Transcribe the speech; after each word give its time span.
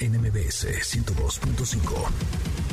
NMBS 0.00 0.64
102.5. 0.64 2.67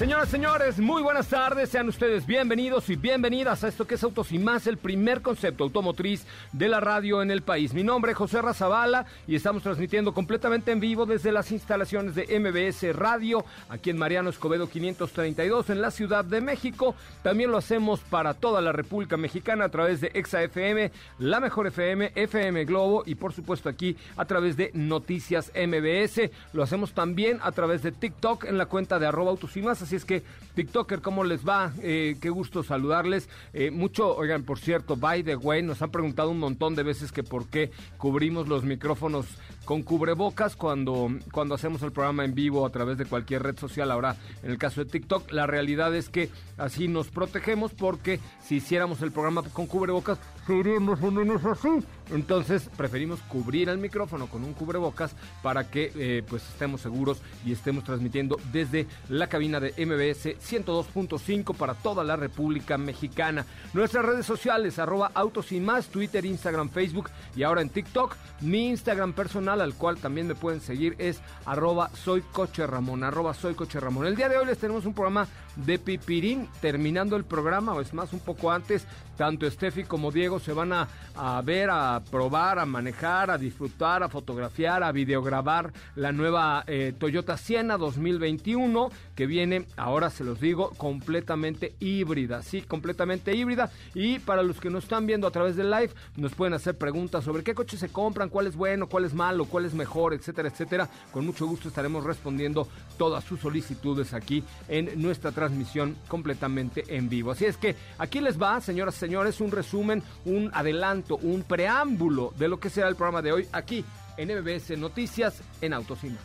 Señoras, 0.00 0.30
señores, 0.30 0.78
muy 0.78 1.02
buenas 1.02 1.28
tardes. 1.28 1.68
Sean 1.68 1.86
ustedes 1.86 2.24
bienvenidos 2.24 2.88
y 2.88 2.96
bienvenidas 2.96 3.62
a 3.62 3.68
esto 3.68 3.86
que 3.86 3.96
es 3.96 4.02
Autos 4.02 4.32
y 4.32 4.38
Más, 4.38 4.66
el 4.66 4.78
primer 4.78 5.20
concepto 5.20 5.62
automotriz 5.62 6.24
de 6.52 6.68
la 6.68 6.80
radio 6.80 7.20
en 7.20 7.30
el 7.30 7.42
país. 7.42 7.74
Mi 7.74 7.84
nombre 7.84 8.12
es 8.12 8.16
José 8.16 8.40
Razabala 8.40 9.04
y 9.26 9.34
estamos 9.36 9.62
transmitiendo 9.62 10.14
completamente 10.14 10.72
en 10.72 10.80
vivo 10.80 11.04
desde 11.04 11.32
las 11.32 11.52
instalaciones 11.52 12.14
de 12.14 12.40
MBS 12.40 12.96
Radio, 12.96 13.44
aquí 13.68 13.90
en 13.90 13.98
Mariano 13.98 14.30
Escobedo 14.30 14.70
532, 14.70 15.68
en 15.68 15.82
la 15.82 15.90
Ciudad 15.90 16.24
de 16.24 16.40
México. 16.40 16.94
También 17.22 17.50
lo 17.50 17.58
hacemos 17.58 18.00
para 18.00 18.32
toda 18.32 18.62
la 18.62 18.72
República 18.72 19.18
Mexicana 19.18 19.66
a 19.66 19.68
través 19.68 20.00
de 20.00 20.12
Exa 20.14 20.42
FM, 20.42 20.92
La 21.18 21.40
Mejor 21.40 21.66
FM, 21.66 22.12
FM 22.14 22.64
Globo 22.64 23.02
y 23.04 23.16
por 23.16 23.34
supuesto 23.34 23.68
aquí 23.68 23.98
a 24.16 24.24
través 24.24 24.56
de 24.56 24.70
Noticias 24.72 25.52
MBS. 25.54 26.30
Lo 26.54 26.62
hacemos 26.62 26.94
también 26.94 27.38
a 27.42 27.52
través 27.52 27.82
de 27.82 27.92
TikTok 27.92 28.44
en 28.44 28.56
la 28.56 28.64
cuenta 28.64 28.98
de 28.98 29.06
arroba 29.06 29.32
Autos 29.32 29.58
y 29.58 29.60
Más 29.60 29.89
Así 29.90 29.96
es 29.96 30.04
que, 30.04 30.22
TikToker, 30.54 31.00
¿cómo 31.00 31.24
les 31.24 31.44
va? 31.44 31.72
Eh, 31.82 32.16
qué 32.20 32.30
gusto 32.30 32.62
saludarles. 32.62 33.28
Eh, 33.52 33.72
mucho, 33.72 34.14
oigan, 34.16 34.44
por 34.44 34.60
cierto, 34.60 34.94
by 34.94 35.24
the 35.24 35.34
way, 35.34 35.64
nos 35.64 35.82
han 35.82 35.90
preguntado 35.90 36.30
un 36.30 36.38
montón 36.38 36.76
de 36.76 36.84
veces 36.84 37.10
que 37.10 37.24
por 37.24 37.48
qué 37.48 37.72
cubrimos 37.98 38.46
los 38.46 38.62
micrófonos 38.62 39.26
con 39.70 39.84
cubrebocas 39.84 40.56
cuando, 40.56 41.12
cuando 41.30 41.54
hacemos 41.54 41.80
el 41.82 41.92
programa 41.92 42.24
en 42.24 42.34
vivo 42.34 42.66
a 42.66 42.70
través 42.70 42.98
de 42.98 43.04
cualquier 43.04 43.44
red 43.44 43.56
social. 43.56 43.92
Ahora, 43.92 44.16
en 44.42 44.50
el 44.50 44.58
caso 44.58 44.82
de 44.82 44.90
TikTok, 44.90 45.30
la 45.30 45.46
realidad 45.46 45.94
es 45.94 46.08
que 46.08 46.28
así 46.58 46.88
nos 46.88 47.06
protegemos 47.06 47.72
porque 47.72 48.18
si 48.42 48.56
hiciéramos 48.56 49.00
el 49.00 49.12
programa 49.12 49.44
con 49.52 49.68
cubrebocas, 49.68 50.18
seríamos 50.44 51.00
menos 51.00 51.44
así. 51.44 51.68
Entonces 52.10 52.68
preferimos 52.76 53.20
cubrir 53.20 53.68
el 53.68 53.78
micrófono 53.78 54.26
con 54.26 54.42
un 54.42 54.54
cubrebocas 54.54 55.14
para 55.42 55.70
que 55.70 55.92
eh, 55.94 56.24
pues 56.28 56.42
estemos 56.48 56.80
seguros 56.80 57.22
y 57.46 57.52
estemos 57.52 57.84
transmitiendo 57.84 58.38
desde 58.50 58.88
la 59.08 59.28
cabina 59.28 59.60
de 59.60 59.70
MBS 59.70 60.36
102.5 60.40 61.54
para 61.54 61.74
toda 61.74 62.02
la 62.02 62.16
República 62.16 62.76
Mexicana. 62.76 63.46
Nuestras 63.72 64.04
redes 64.04 64.26
sociales, 64.26 64.80
arroba 64.80 65.12
autos 65.14 65.52
y 65.52 65.60
más, 65.60 65.86
Twitter, 65.86 66.24
Instagram, 66.24 66.70
Facebook 66.70 67.10
y 67.36 67.44
ahora 67.44 67.62
en 67.62 67.70
TikTok. 67.70 68.16
Mi 68.40 68.70
Instagram 68.70 69.12
personal, 69.12 69.59
al 69.60 69.74
cual 69.74 69.98
también 69.98 70.26
me 70.26 70.34
pueden 70.34 70.60
seguir, 70.60 70.94
es 70.98 71.20
arroba 71.44 71.90
soy 71.94 72.22
coche 72.22 72.66
Ramón, 72.66 73.04
arroba 73.04 73.34
soy 73.34 73.54
coche 73.54 73.80
Ramón. 73.80 74.06
El 74.06 74.16
día 74.16 74.28
de 74.28 74.38
hoy 74.38 74.46
les 74.46 74.58
tenemos 74.58 74.86
un 74.86 74.94
programa 74.94 75.26
de 75.56 75.78
pipirín, 75.78 76.48
terminando 76.60 77.16
el 77.16 77.24
programa, 77.24 77.74
o 77.74 77.80
es 77.80 77.92
más, 77.94 78.12
un 78.12 78.20
poco 78.20 78.50
antes, 78.50 78.86
tanto 79.20 79.50
Steffi 79.50 79.84
como 79.84 80.10
Diego 80.10 80.40
se 80.40 80.54
van 80.54 80.72
a, 80.72 80.88
a 81.14 81.42
ver, 81.42 81.68
a 81.70 82.02
probar, 82.10 82.58
a 82.58 82.64
manejar, 82.64 83.30
a 83.30 83.36
disfrutar, 83.36 84.02
a 84.02 84.08
fotografiar, 84.08 84.82
a 84.82 84.92
videograbar 84.92 85.74
la 85.94 86.10
nueva 86.10 86.64
eh, 86.66 86.94
Toyota 86.98 87.36
Siena 87.36 87.76
2021, 87.76 88.90
que 89.14 89.26
viene, 89.26 89.66
ahora 89.76 90.08
se 90.08 90.24
los 90.24 90.40
digo, 90.40 90.70
completamente 90.70 91.74
híbrida, 91.80 92.42
sí, 92.42 92.62
completamente 92.62 93.36
híbrida. 93.36 93.70
Y 93.94 94.20
para 94.20 94.42
los 94.42 94.58
que 94.58 94.70
nos 94.70 94.84
están 94.84 95.06
viendo 95.06 95.26
a 95.26 95.30
través 95.30 95.54
del 95.54 95.70
live, 95.70 95.90
nos 96.16 96.34
pueden 96.34 96.54
hacer 96.54 96.78
preguntas 96.78 97.22
sobre 97.22 97.42
qué 97.42 97.54
coche 97.54 97.76
se 97.76 97.90
compran, 97.90 98.30
cuál 98.30 98.46
es 98.46 98.56
bueno, 98.56 98.88
cuál 98.88 99.04
es 99.04 99.12
malo, 99.12 99.44
cuál 99.44 99.66
es 99.66 99.74
mejor, 99.74 100.14
etcétera, 100.14 100.48
etcétera. 100.48 100.88
Con 101.12 101.26
mucho 101.26 101.46
gusto 101.46 101.68
estaremos 101.68 102.04
respondiendo 102.04 102.68
todas 102.96 103.22
sus 103.24 103.40
solicitudes 103.40 104.14
aquí 104.14 104.42
en 104.68 105.00
nuestra 105.00 105.30
transmisión 105.40 105.96
completamente 106.06 106.84
en 106.94 107.08
vivo. 107.08 107.30
Así 107.30 107.46
es 107.46 107.56
que 107.56 107.74
aquí 107.96 108.20
les 108.20 108.38
va, 108.38 108.60
señoras 108.60 108.96
y 108.96 108.98
señores, 108.98 109.40
un 109.40 109.50
resumen, 109.50 110.02
un 110.26 110.50
adelanto, 110.52 111.16
un 111.16 111.44
preámbulo 111.44 112.34
de 112.36 112.48
lo 112.48 112.60
que 112.60 112.68
será 112.68 112.88
el 112.88 112.94
programa 112.94 113.22
de 113.22 113.32
hoy 113.32 113.48
aquí 113.50 113.82
en 114.18 114.38
MBS 114.38 114.76
Noticias 114.76 115.40
en 115.62 115.72
Autos 115.72 116.04
y 116.04 116.10
Más. 116.10 116.20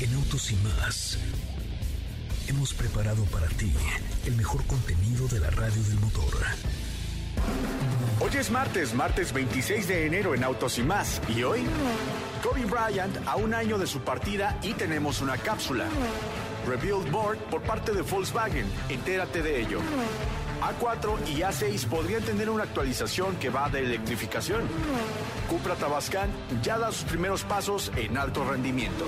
En 0.00 0.14
Autos 0.14 0.50
y 0.50 0.56
Más 0.56 1.18
hemos 2.48 2.74
preparado 2.74 3.24
para 3.26 3.46
ti 3.46 3.72
el 4.26 4.34
mejor 4.34 4.66
contenido 4.66 5.28
de 5.28 5.38
la 5.38 5.50
radio 5.50 5.80
del 5.84 6.00
motor. 6.00 6.34
Hoy 8.18 8.30
es 8.36 8.50
martes, 8.50 8.94
martes 8.94 9.32
26 9.32 9.86
de 9.86 10.06
enero 10.06 10.34
en 10.34 10.42
Autos 10.42 10.76
y 10.78 10.82
Más. 10.82 11.22
¿Y 11.28 11.44
hoy? 11.44 11.64
Kobe 12.42 12.64
Bryant 12.64 13.16
a 13.28 13.36
un 13.36 13.54
año 13.54 13.78
de 13.78 13.86
su 13.86 14.00
partida 14.00 14.58
y 14.62 14.72
tenemos 14.74 15.20
una 15.20 15.36
cápsula. 15.36 15.86
Rebuild 16.66 17.10
Board 17.10 17.38
por 17.50 17.62
parte 17.62 17.92
de 17.92 18.02
Volkswagen. 18.02 18.66
Entérate 18.88 19.42
de 19.42 19.60
ello. 19.60 19.80
A4 20.60 21.28
y 21.28 21.40
A6 21.40 21.86
podrían 21.86 22.22
tener 22.22 22.48
una 22.48 22.64
actualización 22.64 23.36
que 23.36 23.50
va 23.50 23.68
de 23.68 23.80
electrificación. 23.80 24.62
Cupra 25.48 25.74
Tabascan 25.74 26.30
ya 26.62 26.78
da 26.78 26.90
sus 26.90 27.04
primeros 27.04 27.44
pasos 27.44 27.92
en 27.96 28.16
alto 28.16 28.44
rendimiento. 28.44 29.04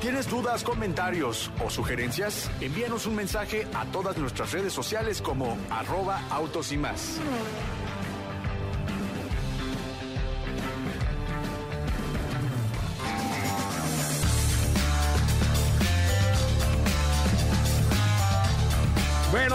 ¿Tienes 0.00 0.28
dudas, 0.28 0.62
comentarios 0.62 1.50
o 1.64 1.70
sugerencias? 1.70 2.50
Envíanos 2.60 3.06
un 3.06 3.14
mensaje 3.14 3.66
a 3.72 3.86
todas 3.86 4.18
nuestras 4.18 4.52
redes 4.52 4.74
sociales 4.74 5.22
como 5.22 5.56
arroba 5.70 6.20
autos 6.28 6.72
y 6.72 6.76
más. 6.76 7.18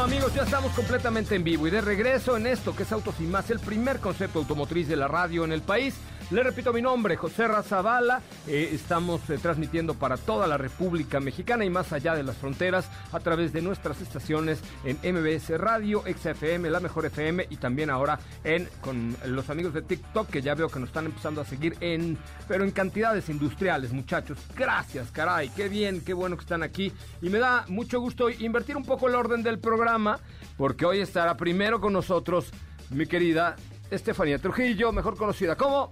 Amigos, 0.09 0.33
ya 0.33 0.41
estamos 0.41 0.71
completamente 0.71 1.35
en 1.35 1.43
vivo 1.43 1.67
y 1.67 1.69
de 1.69 1.81
regreso 1.81 2.35
en 2.35 2.47
esto 2.47 2.75
que 2.75 2.81
es 2.81 2.91
Autos 2.91 3.13
y 3.19 3.27
Más, 3.27 3.51
el 3.51 3.59
primer 3.59 3.99
concepto 3.99 4.39
automotriz 4.39 4.87
de 4.87 4.95
la 4.95 5.07
radio 5.07 5.45
en 5.45 5.51
el 5.51 5.61
país. 5.61 5.93
Le 6.31 6.43
repito 6.43 6.71
mi 6.71 6.79
nombre, 6.79 7.17
José 7.17 7.47
Razabala. 7.47 8.21
Eh, 8.45 8.69
estamos 8.73 9.27
eh, 9.31 9.39
transmitiendo 9.41 9.95
para 9.95 10.15
toda 10.15 10.45
la 10.45 10.59
República 10.59 11.19
Mexicana 11.19 11.65
y 11.65 11.71
más 11.71 11.91
allá 11.91 12.13
de 12.13 12.21
las 12.21 12.37
fronteras 12.37 12.87
a 13.11 13.19
través 13.19 13.51
de 13.51 13.63
nuestras 13.63 13.99
estaciones 13.99 14.61
en 14.83 14.97
MBS 14.97 15.49
Radio, 15.57 16.03
XFM, 16.03 16.69
La 16.69 16.81
Mejor 16.81 17.07
FM 17.07 17.47
y 17.49 17.55
también 17.55 17.89
ahora 17.89 18.19
en 18.43 18.69
con 18.79 19.17
los 19.25 19.49
amigos 19.49 19.73
de 19.73 19.81
TikTok 19.81 20.29
que 20.29 20.43
ya 20.43 20.53
veo 20.53 20.69
que 20.69 20.79
nos 20.79 20.89
están 20.89 21.07
empezando 21.07 21.41
a 21.41 21.45
seguir 21.45 21.75
en, 21.79 22.15
pero 22.47 22.63
en 22.63 22.69
cantidades 22.69 23.27
industriales, 23.29 23.91
muchachos. 23.91 24.37
Gracias, 24.55 25.09
caray, 25.09 25.49
qué 25.49 25.67
bien, 25.67 26.01
qué 26.01 26.13
bueno 26.13 26.37
que 26.37 26.43
están 26.43 26.61
aquí 26.61 26.93
y 27.23 27.29
me 27.31 27.39
da 27.39 27.65
mucho 27.69 27.99
gusto 27.99 28.29
invertir 28.29 28.77
un 28.77 28.85
poco 28.85 29.07
el 29.07 29.15
orden 29.15 29.41
del 29.41 29.57
programa 29.57 30.19
porque 30.57 30.85
hoy 30.85 30.99
estará 30.99 31.35
primero 31.35 31.81
con 31.81 31.91
nosotros 31.91 32.51
mi 32.91 33.07
querida 33.07 33.55
Estefanía 33.89 34.37
Trujillo, 34.37 34.91
mejor 34.91 35.17
conocida 35.17 35.55
como 35.55 35.91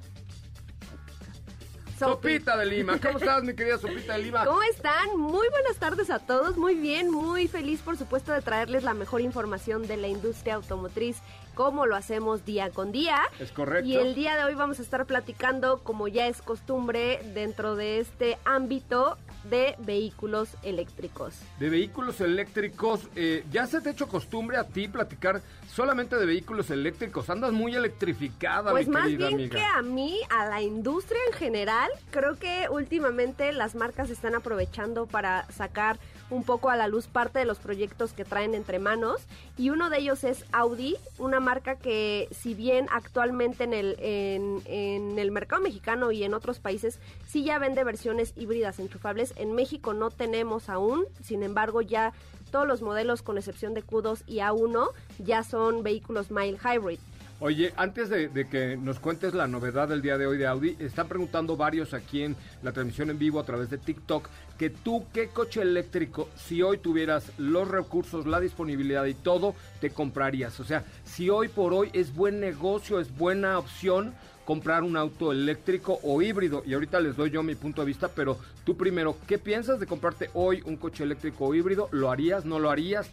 Sopita 1.98 2.56
de 2.58 2.66
Lima. 2.66 3.00
¿Cómo 3.00 3.18
estás, 3.18 3.44
mi 3.44 3.56
querida 3.56 3.78
Sopita 3.78 4.14
de 4.14 4.24
Lima? 4.24 4.46
¿Cómo 4.46 4.62
están? 4.64 5.18
Muy 5.18 5.48
buenas 5.50 5.78
tardes 5.78 6.10
a 6.10 6.20
todos. 6.20 6.58
Muy 6.58 6.76
bien, 6.76 7.10
muy 7.10 7.48
feliz, 7.48 7.82
por 7.82 7.98
supuesto, 7.98 8.32
de 8.32 8.42
traerles 8.42 8.84
la 8.84 8.94
mejor 8.94 9.22
información 9.22 9.88
de 9.88 9.98
la 9.98 10.08
industria 10.08 10.56
automotriz 10.56 11.18
como 11.58 11.88
lo 11.88 11.96
hacemos 11.96 12.46
día 12.46 12.70
con 12.70 12.92
día. 12.92 13.18
Es 13.40 13.52
correcto. 13.52 13.90
Y 13.90 13.96
el 13.96 14.14
día 14.14 14.36
de 14.38 14.44
hoy 14.44 14.54
vamos 14.54 14.78
a 14.78 14.84
estar 14.84 15.08
platicando, 15.08 15.80
como 15.80 16.08
ya 16.08 16.28
es 16.28 16.44
costumbre, 16.44 17.20
dentro 17.34 17.76
de 17.76 18.00
este 18.00 18.38
ámbito 18.46 19.18
de 19.50 19.76
vehículos 19.80 20.50
eléctricos. 20.62 21.34
De 21.60 21.70
vehículos 21.70 22.22
eléctricos, 22.22 23.08
eh, 23.16 23.44
ya 23.52 23.66
se 23.66 23.82
te 23.82 23.90
ha 23.90 23.92
hecho 23.94 24.08
costumbre 24.08 24.58
a 24.58 24.66
ti 24.66 24.88
platicar 24.88 25.42
solamente 25.68 26.16
de 26.18 26.28
vehículos 26.28 26.70
eléctricos. 26.70 27.28
Andas 27.32 27.52
muy 27.54 27.74
electrificada, 27.76 28.70
Pues 28.70 28.88
mi 28.88 28.94
más 28.94 29.04
querida 29.06 29.28
bien 29.30 29.40
amiga. 29.40 29.58
que 29.58 29.64
a 29.66 29.82
mí, 29.82 30.20
a 30.30 30.46
la 30.50 30.62
industria 30.62 31.20
en 31.28 31.34
general, 31.34 31.90
creo 32.12 32.38
que 32.38 32.68
últimamente 32.70 33.52
las 33.52 33.74
marcas 33.74 34.12
están 34.12 34.36
aprovechando 34.36 35.08
para 35.08 35.50
sacar 35.52 35.98
un 36.30 36.44
poco 36.44 36.70
a 36.70 36.76
la 36.76 36.88
luz 36.88 37.08
parte 37.08 37.40
de 37.40 37.46
los 37.46 37.60
proyectos 37.60 38.14
que 38.14 38.26
traen 38.26 38.54
entre 38.54 38.80
manos 38.80 39.22
y 39.58 39.70
uno 39.70 39.90
de 39.90 40.00
ellos 40.00 40.24
es 40.24 40.46
Audi, 40.52 40.98
una 41.18 41.40
marca 41.40 41.76
que 41.76 42.28
si 42.32 42.54
bien 42.54 42.88
actualmente 42.92 43.64
en 43.64 43.74
el, 43.74 43.96
en, 44.00 45.20
el 45.20 45.32
mercado 45.32 45.62
mexicano 45.62 46.12
y 46.12 46.24
en 46.24 46.34
otros 46.34 46.60
países 46.60 47.00
sí 47.28 47.44
ya 47.44 47.60
vende 47.60 47.84
versiones 47.84 48.34
híbridas 48.36 48.80
enchufables, 48.80 49.34
en 49.38 49.54
México 49.54 49.94
no 49.94 50.12
tenemos 50.12 50.70
aún, 50.70 51.06
sin 51.24 51.44
embargo 51.44 51.82
ya 51.82 52.14
todos 52.52 52.68
los 52.68 52.82
modelos 52.82 53.22
con 53.22 53.38
excepción 53.38 53.74
de 53.74 53.86
Q2 53.86 54.24
y 54.26 54.38
A1 54.38 54.90
ya 55.20 55.44
son 55.44 55.84
vehículos 55.84 56.32
mild 56.32 56.60
hybrid. 56.60 57.00
Oye, 57.40 57.72
antes 57.78 58.10
de, 58.10 58.48
que 58.50 58.78
nos 58.78 59.00
cuentes 59.00 59.36
la 59.36 59.46
novedad 59.46 59.88
del 59.88 60.02
día 60.02 60.18
de 60.18 60.26
hoy 60.26 60.40
de 60.40 60.48
Audi, 60.48 60.76
están 60.80 61.08
preguntando 61.08 61.56
varios 61.56 61.94
aquí 61.94 62.24
en 62.24 62.36
la 62.64 62.72
transmisión 62.72 63.12
en 63.12 63.20
vivo 63.20 63.40
a 63.40 63.46
través 63.46 63.70
de 63.70 63.78
TikTok 63.78 64.28
que 64.58 64.72
tú 64.72 65.06
qué 65.14 65.28
coche 65.28 65.62
eléctrico, 65.62 66.30
si 66.36 66.64
hoy 66.64 66.80
tuvieras 66.80 67.32
los 67.38 67.68
recursos, 67.68 68.26
la 68.26 68.40
disponibilidad 68.40 69.06
y 69.06 69.14
todo, 69.14 69.54
te 69.80 69.92
comprarías. 69.92 70.60
O 70.60 70.64
sea, 70.64 70.84
si 71.04 71.30
hoy 71.30 71.48
por 71.48 71.76
hoy 71.76 71.92
es 71.94 72.16
buen 72.16 72.40
negocio, 72.40 73.00
es 73.00 73.16
buena 73.16 73.60
opción 73.60 74.16
comprar 74.44 74.82
un 74.82 74.98
auto 74.98 75.32
eléctrico 75.32 76.00
o 76.02 76.20
híbrido. 76.24 76.64
Y 76.66 76.74
ahorita 76.74 77.00
les 77.00 77.16
doy 77.16 77.30
yo 77.30 77.44
mi 77.44 77.54
punto 77.54 77.82
de 77.82 77.88
vista, 77.88 78.08
pero 78.08 78.40
tú 78.64 78.76
primero, 78.76 79.16
¿qué 79.28 79.38
piensas 79.38 79.80
de 79.80 79.86
comprarte 79.86 80.32
hoy 80.34 80.64
un 80.66 80.76
coche 80.76 81.04
eléctrico 81.04 81.46
o 81.46 81.54
híbrido? 81.54 81.88
¿Lo 81.92 82.10
harías? 82.10 82.46
¿No 82.46 82.58
lo 82.58 82.72
harías? 82.72 83.12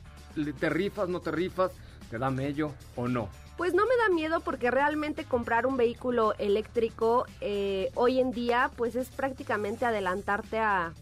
¿Te 0.59 0.71
rifas? 0.71 1.11
¿No 1.11 1.21
te 1.21 1.31
rifas? 1.31 1.73
¿Te 2.09 2.19
da 2.19 2.31
mello 2.31 2.73
o 2.97 3.06
no? 3.06 3.44
Pues 3.56 3.72
no 3.72 3.86
me 3.86 3.96
da 3.96 4.08
miedo 4.12 4.40
porque 4.40 4.70
realmente 4.70 5.24
comprar 5.24 5.66
un 5.66 5.76
vehículo 5.76 6.34
eléctrico 6.38 7.26
eh, 7.40 7.90
hoy 7.94 8.18
en 8.18 8.32
día 8.32 8.70
pues 8.76 8.96
es 8.96 9.08
prácticamente 9.10 9.84
adelantarte 9.84 10.58
a, 10.58 10.92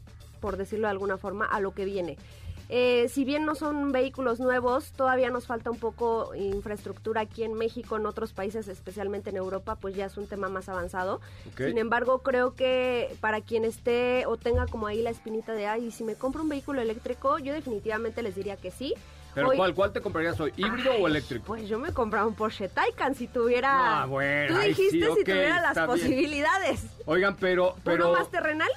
por 0.40 0.58
decirlo 0.58 0.86
de 0.86 0.92
alguna 0.92 1.16
forma, 1.16 1.46
a 1.46 1.60
lo 1.60 1.72
que 1.72 1.86
viene. 1.86 2.18
Eh, 2.68 3.08
si 3.10 3.24
bien 3.24 3.44
no 3.44 3.54
son 3.54 3.92
vehículos 3.92 4.40
nuevos, 4.40 4.92
todavía 4.92 5.28
nos 5.30 5.46
falta 5.46 5.70
un 5.70 5.78
poco 5.78 6.34
infraestructura 6.34 7.22
aquí 7.22 7.42
en 7.42 7.52
México, 7.52 7.96
en 7.96 8.06
otros 8.06 8.32
países, 8.32 8.66
especialmente 8.68 9.28
en 9.28 9.36
Europa, 9.36 9.76
pues 9.76 9.94
ya 9.94 10.06
es 10.06 10.16
un 10.16 10.26
tema 10.26 10.48
más 10.48 10.70
avanzado. 10.70 11.20
Sin 11.56 11.76
embargo, 11.76 12.20
creo 12.20 12.54
que 12.54 13.14
para 13.20 13.42
quien 13.42 13.66
esté 13.66 14.24
o 14.26 14.38
tenga 14.38 14.66
como 14.66 14.86
ahí 14.86 15.02
la 15.02 15.10
espinita 15.10 15.52
de, 15.52 15.66
ay, 15.66 15.90
si 15.90 16.02
me 16.02 16.14
compro 16.14 16.42
un 16.42 16.48
vehículo 16.48 16.80
eléctrico, 16.80 17.38
yo 17.38 17.52
definitivamente 17.52 18.22
les 18.22 18.34
diría 18.34 18.56
que 18.56 18.70
sí. 18.70 18.94
¿Pero 19.34 19.48
Hoy- 19.48 19.56
¿cuál, 19.56 19.74
cuál 19.74 19.92
te 19.92 20.00
comprarías 20.00 20.38
hoy? 20.40 20.52
¿Híbrido 20.56 20.92
o 20.94 21.06
eléctrico? 21.08 21.44
Pues 21.46 21.68
yo 21.68 21.78
me 21.78 21.92
compraba 21.92 22.26
un 22.26 22.34
Porsche 22.34 22.68
Taycan 22.68 23.14
si 23.14 23.26
tuviera. 23.28 24.02
Ah, 24.02 24.06
bueno, 24.06 24.54
Tú 24.56 24.60
sí, 24.62 24.68
dijiste 24.68 25.06
si 25.14 25.24
tuviera 25.24 25.60
las 25.60 25.74
bien. 25.74 25.86
posibilidades. 25.86 26.84
Oigan, 27.06 27.36
pero... 27.36 27.76
pero 27.84 28.08
¿Uno 28.10 28.18
más 28.18 28.30
terrenal? 28.30 28.68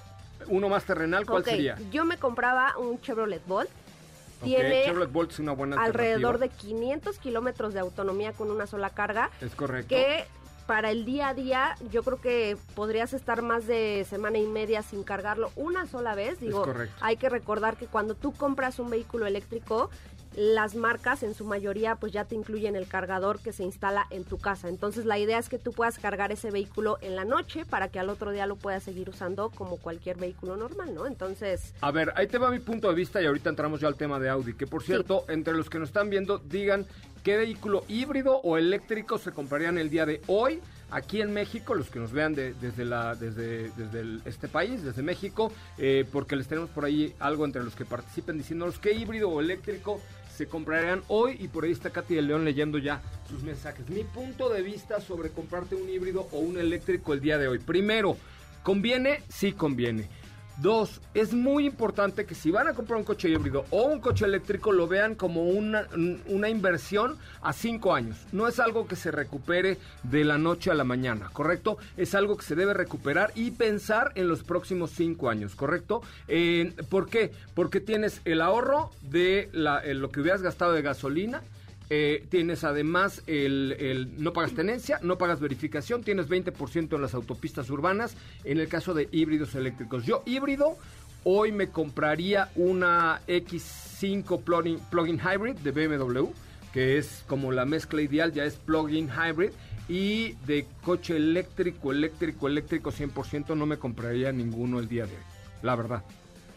uno 0.48 0.70
más 0.70 0.84
terrenal, 0.86 1.26
¿cuál 1.26 1.44
sería? 1.44 1.76
Yo 1.92 2.06
me 2.06 2.18
compraba 2.18 2.78
un 2.78 3.02
Chevrolet 3.02 3.44
Bolt. 3.48 3.70
Ok, 3.70 4.44
Tiene 4.44 4.84
Chevrolet 4.86 5.12
Bolt 5.12 5.32
es 5.32 5.40
una 5.40 5.54
buena 5.54 5.82
alrededor 5.82 6.38
de 6.38 6.46
alternativa. 6.46 6.70
500 6.80 7.20
kilómetros 7.20 7.74
de 7.74 7.80
autonomía 7.80 8.32
con 8.34 8.52
una 8.52 8.68
sola 8.68 8.92
carga. 8.92 9.32
Es 9.42 9.56
correcto. 9.56 9.90
Que 9.90 10.26
para 10.68 10.92
el 10.92 11.04
día 11.06 11.30
a 11.30 11.34
día 11.34 11.76
yo 11.92 12.04
creo 12.04 12.20
que 12.22 12.58
podrías 12.76 13.14
estar 13.14 13.42
más 13.42 13.66
de 13.68 14.06
semana 14.10 14.38
y 14.38 14.46
media 14.46 14.84
sin 14.84 15.04
cargarlo 15.04 15.52
una 15.56 15.88
sola 15.88 16.16
vez. 16.16 16.40
Digo, 16.40 16.64
correcto. 16.64 16.96
hay 17.02 17.18
que 17.18 17.30
recordar 17.30 17.76
que 17.78 17.88
cuando 17.88 18.14
tú 18.16 18.32
compras 18.34 18.78
un 18.80 18.90
vehículo 18.90 19.26
eléctrico, 19.26 19.90
las 20.36 20.76
marcas 20.76 21.24
en 21.24 21.34
su 21.34 21.46
mayoría 21.46 21.96
pues 21.96 22.12
ya 22.12 22.26
te 22.26 22.36
incluyen 22.36 22.76
el 22.76 22.88
cargador 22.88 23.40
que 23.40 23.54
se 23.54 23.64
instala 23.64 24.06
en 24.10 24.24
tu 24.26 24.38
casa. 24.38 24.68
Entonces 24.70 25.06
la 25.06 25.18
idea 25.18 25.40
es 25.40 25.50
que 25.50 25.58
tú 25.58 25.72
puedas 25.72 25.98
cargar 26.00 26.32
ese 26.32 26.52
vehículo 26.52 26.98
en 27.02 27.16
la 27.16 27.26
noche 27.26 27.66
para 27.66 27.88
que 27.90 28.00
al 28.00 28.10
otro 28.10 28.32
día 28.32 28.46
lo 28.46 28.56
puedas 28.58 28.84
seguir 28.84 29.10
usando 29.10 29.50
como 29.50 29.78
cualquier 29.78 30.18
vehículo 30.18 30.58
normal, 30.58 30.94
¿no? 30.94 31.08
Entonces, 31.08 31.74
A 31.82 31.92
ver, 31.92 32.12
ahí 32.16 32.28
te 32.28 32.38
va 32.38 32.52
mi 32.52 32.60
punto 32.60 32.90
de 32.90 32.96
vista 32.96 33.22
y 33.22 33.26
ahorita 33.26 33.50
entramos 33.50 33.80
ya 33.80 33.88
al 33.88 33.96
tema 33.96 34.20
de 34.20 34.30
Audi. 34.30 34.54
Que 34.54 34.68
por 34.68 34.84
cierto, 34.84 35.26
entre 35.30 35.54
los 35.54 35.70
que 35.70 35.80
nos 35.80 35.90
están 35.90 36.10
viendo, 36.10 36.38
digan 36.38 36.86
qué 37.24 37.38
vehículo 37.38 37.84
híbrido 37.88 38.38
o 38.44 38.58
eléctrico 38.58 39.18
se 39.18 39.32
comprarían 39.32 39.78
el 39.78 39.90
día 39.90 40.06
de 40.06 40.22
hoy 40.28 40.60
aquí 40.92 41.22
en 41.22 41.34
México, 41.34 41.74
los 41.74 41.90
que 41.90 42.00
nos 42.00 42.12
vean 42.12 42.36
de- 42.36 42.54
desde, 42.54 42.86
la, 42.86 43.16
desde, 43.16 43.72
desde 43.72 44.00
el- 44.02 44.22
este 44.26 44.48
país, 44.48 44.84
desde 44.84 45.02
México, 45.02 45.52
eh, 45.80 46.06
porque 46.12 46.36
les 46.36 46.48
tenemos 46.48 46.70
por 46.70 46.86
ahí 46.86 47.16
algo 47.20 47.44
entre 47.46 47.64
los 47.64 47.76
que 47.76 47.86
participen 47.86 48.38
diciéndonos 48.38 48.78
qué 48.80 48.94
híbrido 48.94 49.30
o 49.30 49.42
eléctrico 49.42 50.00
se 50.36 50.48
comprarían 50.48 51.02
hoy 51.08 51.38
y 51.40 51.48
por 51.48 51.64
ahí 51.64 51.72
está 51.72 51.90
Katy 51.90 52.16
de 52.16 52.22
León 52.22 52.44
leyendo 52.44 52.78
ya 52.78 53.02
sus 53.30 53.42
mensajes. 53.44 53.90
Mi 53.90 54.04
punto 54.04 54.50
de 54.50 54.62
vista 54.62 55.00
sobre 55.00 55.30
comprarte 55.30 55.76
un 55.76 55.90
híbrido 55.90 56.28
o 56.32 56.40
un 56.40 56.58
eléctrico 56.58 57.14
el 57.14 57.22
día 57.22 57.38
de 57.38 57.48
hoy. 57.48 57.60
Primero, 57.60 58.18
¿conviene? 58.62 59.22
Sí 59.30 59.54
conviene. 59.54 60.10
Dos, 60.58 61.02
es 61.14 61.34
muy 61.34 61.66
importante 61.66 62.26
que 62.26 62.34
si 62.34 62.50
van 62.50 62.70
a 62.70 62.74
comprar 62.74 62.98
un 62.98 63.04
coche 63.04 63.28
híbrido 63.28 63.66
o 63.72 63.84
un 63.84 64.00
coche 64.00 64.24
eléctrico 64.24 64.72
lo 64.72 64.88
vean 64.88 65.14
como 65.14 65.44
una, 65.44 65.86
una 66.28 66.48
inversión 66.48 67.18
a 67.42 67.52
cinco 67.52 67.94
años. 67.94 68.18
No 68.32 68.48
es 68.48 68.62
algo 68.62 68.88
que 68.88 68.96
se 68.96 69.12
recupere 69.12 69.78
de 70.04 70.24
la 70.24 70.38
noche 70.38 70.72
a 70.72 70.76
la 70.76 70.86
mañana, 70.86 71.30
¿correcto? 71.34 71.78
Es 71.98 72.16
algo 72.16 72.38
que 72.38 72.46
se 72.46 72.56
debe 72.56 72.74
recuperar 72.74 73.34
y 73.36 73.52
pensar 73.52 74.14
en 74.16 74.30
los 74.30 74.44
próximos 74.44 74.92
cinco 74.92 75.30
años, 75.30 75.56
¿correcto? 75.56 76.02
Eh, 76.30 76.74
¿Por 76.90 77.10
qué? 77.10 77.32
Porque 77.54 77.82
tienes 77.82 78.22
el 78.24 78.42
ahorro 78.42 78.92
de 79.02 79.50
la- 79.52 79.80
eh, 79.84 79.94
lo 79.94 80.10
que 80.10 80.22
hubieras 80.22 80.42
gastado 80.42 80.72
de 80.72 80.82
gasolina, 80.82 81.42
eh, 81.90 82.26
tienes 82.30 82.64
además 82.64 83.22
el, 83.28 83.76
el- 83.80 84.24
no 84.24 84.34
pagas 84.34 84.54
tenencia, 84.54 85.00
no 85.02 85.18
pagas 85.18 85.40
verificación, 85.40 86.04
tienes 86.04 86.28
20% 86.30 86.96
en 86.96 87.02
las 87.02 87.14
autopistas 87.14 87.70
urbanas, 87.70 88.16
en 88.44 88.60
el 88.60 88.68
caso 88.68 88.94
de 88.94 89.08
híbridos 89.12 89.54
eléctricos. 89.56 90.06
Yo 90.06 90.24
híbrido, 90.26 90.78
hoy 91.24 91.52
me 91.52 91.70
compraría 91.70 92.50
una 92.56 93.22
X5 93.28 94.42
plug-in, 94.90 95.20
hybrid 95.20 95.56
de 95.58 95.72
BMW, 95.72 96.28
que 96.74 96.98
es 96.98 97.24
como 97.28 97.52
la 97.52 97.66
mezcla 97.66 98.02
ideal, 98.02 98.34
ya 98.34 98.46
es 98.46 98.56
plug-in 98.56 99.10
hybrid. 99.10 99.52
Y 99.88 100.32
de 100.48 100.66
coche 100.84 101.16
eléctrico, 101.16 101.92
eléctrico, 101.92 102.48
eléctrico 102.48 102.92
100% 102.92 103.56
no 103.56 103.68
me 103.68 103.78
compraría 103.78 104.32
ninguno 104.32 104.80
el 104.80 104.88
día 104.88 105.06
de 105.06 105.12
hoy, 105.12 105.22
la 105.62 105.76
verdad. 105.76 106.02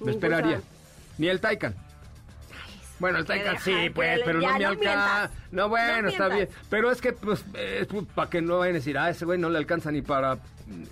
Me 0.00 0.12
esperaría. 0.12 0.62
Ni 1.19 1.28
el 1.28 1.38
Taycan. 1.38 1.75
Bueno, 2.98 3.18
el 3.18 3.24
que 3.24 3.28
Taycan 3.28 3.52
deja 3.54 3.64
sí, 3.64 3.90
pues, 3.90 4.20
pero 4.24 4.40
ya, 4.40 4.52
no 4.52 4.58
me 4.58 4.64
no 4.64 4.68
alcanza. 4.70 5.30
No, 5.50 5.68
bueno, 5.68 6.02
No 6.02 6.08
está 6.08 6.28
bien. 6.28 6.48
Pero 6.68 6.90
es 6.90 7.00
que, 7.00 7.12
pues, 7.12 7.44
para 8.14 8.30
que 8.30 8.42
no 8.42 8.58
vayan 8.58 8.74
a 8.74 8.78
decir, 8.78 8.98
ah, 8.98 9.10
ese 9.10 9.24
güey 9.24 9.38
no 9.38 9.48
le 9.50 9.58
alcanza 9.58 9.90
ni 9.90 10.02
para. 10.02 10.38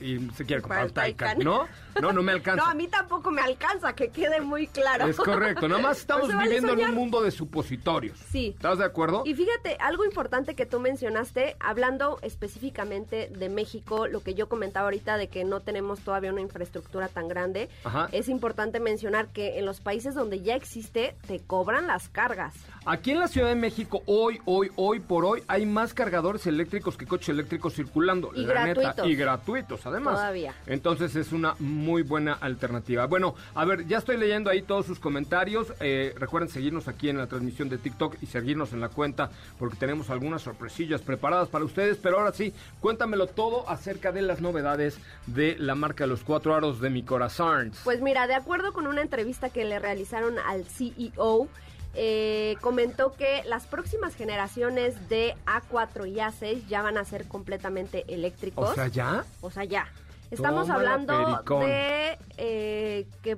Y 0.01 0.31
se 0.37 0.45
quiere 0.45 0.63
comprar 0.63 0.87
un 0.87 0.93
Taycan. 0.93 1.39
¿no? 1.41 1.67
No, 2.01 2.13
no 2.13 2.23
me 2.23 2.33
alcanza. 2.33 2.65
no, 2.65 2.71
a 2.71 2.75
mí 2.75 2.89
tampoco 2.89 3.31
me 3.31 3.41
alcanza, 3.43 3.95
que 3.95 4.09
quede 4.09 4.41
muy 4.41 4.67
claro. 4.67 5.07
Es 5.07 5.17
correcto. 5.17 5.69
Nada 5.69 5.81
más 5.81 5.99
estamos 6.01 6.29
vale 6.29 6.45
viviendo 6.45 6.73
en 6.73 6.81
un 6.91 6.95
mundo 6.95 7.23
de 7.23 7.31
supositorios. 7.31 8.19
Sí. 8.31 8.49
¿Estás 8.57 8.79
de 8.79 8.85
acuerdo? 8.85 9.23
Y 9.25 9.35
fíjate, 9.35 9.77
algo 9.81 10.05
importante 10.05 10.55
que 10.55 10.67
tú 10.67 10.81
mencionaste, 10.81 11.57
hablando 11.61 12.19
específicamente 12.23 13.31
de 13.37 13.49
México, 13.49 14.07
lo 14.07 14.23
que 14.23 14.35
yo 14.35 14.49
comentaba 14.49 14.87
ahorita 14.87 15.17
de 15.17 15.29
que 15.29 15.45
no 15.45 15.61
tenemos 15.61 16.01
todavía 16.01 16.33
una 16.33 16.41
infraestructura 16.41 17.09
tan 17.09 17.29
grande, 17.29 17.69
Ajá. 17.85 18.09
es 18.13 18.29
importante 18.29 18.81
mencionar 18.81 19.29
que 19.29 19.59
en 19.59 19.67
los 19.67 19.81
países 19.81 20.15
donde 20.15 20.41
ya 20.43 20.55
existe, 20.55 21.17
te 21.27 21.41
cobran 21.41 21.87
las 21.87 22.09
cargas. 22.09 22.55
Aquí 22.85 23.11
en 23.11 23.19
la 23.19 23.29
Ciudad 23.29 23.49
de 23.49 23.57
México, 23.57 24.03
hoy, 24.07 24.41
hoy, 24.45 24.71
hoy 24.77 25.01
por 25.01 25.25
hoy, 25.25 25.43
hay 25.49 25.67
más 25.67 25.93
cargadores 25.95 26.47
eléctricos 26.47 26.97
que 26.97 27.07
coches 27.07 27.31
eléctricos 27.31 27.75
circulando. 27.75 28.31
Y 28.35 28.45
la 28.45 28.65
neta. 28.67 28.81
gratuitos. 28.81 29.09
Y 29.11 29.17
gratuitos, 29.17 29.87
además. 29.87 30.15
Todavía. 30.15 30.55
Entonces 30.67 31.17
es 31.17 31.33
una 31.33 31.55
muy 31.87 32.03
buena 32.03 32.33
alternativa. 32.33 33.07
Bueno, 33.07 33.37
a 33.55 33.65
ver, 33.65 33.87
ya 33.87 33.99
estoy 33.99 34.17
leyendo 34.17 34.51
ahí 34.51 34.63
todos 34.63 34.87
sus 34.87 34.99
comentarios. 34.99 35.73
Eh, 35.79 36.13
recuerden 36.19 36.51
seguirnos 36.51 36.89
aquí 36.89 37.09
en 37.09 37.17
la 37.17 37.29
transmisión 37.29 37.69
de 37.69 37.79
TikTok 37.79 38.17
y 38.21 38.27
seguirnos 38.27 38.73
en 38.73 38.81
la 38.81 38.89
cuenta 38.89 39.31
porque 39.57 39.77
tenemos 39.77 40.11
algunas 40.11 40.43
sorpresillas 40.43 41.01
preparadas 41.01 41.49
para 41.49 41.65
ustedes. 41.65 41.97
Pero 41.99 42.19
ahora 42.19 42.33
sí, 42.33 42.53
cuéntamelo 42.81 43.29
todo 43.29 43.71
acerca 43.71 44.11
de 44.11 44.23
las 44.23 44.41
novedades 44.41 44.99
de 45.27 45.57
la 45.59 45.77
marca 45.77 46.05
de 46.05 46.09
los 46.09 46.25
cuatro 46.25 46.57
aros 46.57 46.81
de 46.81 46.91
mi 46.91 47.05
corazón. 47.05 47.71
Pues 47.85 48.03
mira, 48.03 48.27
de 48.27 48.35
acuerdo 48.35 48.73
con 48.73 48.89
una 48.89 49.01
entrevista 49.01 49.49
que 49.51 49.65
le 49.65 49.79
realizaron 49.79 50.41
al 50.41 50.65
CEO, 50.65 51.49
eh, 51.95 52.57
comentó 52.61 53.15
que 53.15 53.43
las 53.47 53.67
próximas 53.67 54.17
generaciones 54.17 55.09
de 55.09 55.37
A4 55.47 56.07
y 56.07 56.17
A6 56.17 56.67
ya 56.67 56.83
van 56.83 56.99
a 56.99 57.05
ser 57.05 57.29
completamente 57.29 58.05
eléctricos. 58.13 58.71
o 58.71 58.75
sea, 58.75 58.89
ya. 58.89 59.25
O 59.41 59.51
sea, 59.53 59.65
ya. 59.65 59.87
Estamos 60.31 60.67
Tómala, 60.67 60.95
hablando 60.95 61.37
pericón. 61.37 61.61
de 61.61 62.19
eh, 62.37 63.07
que 63.23 63.37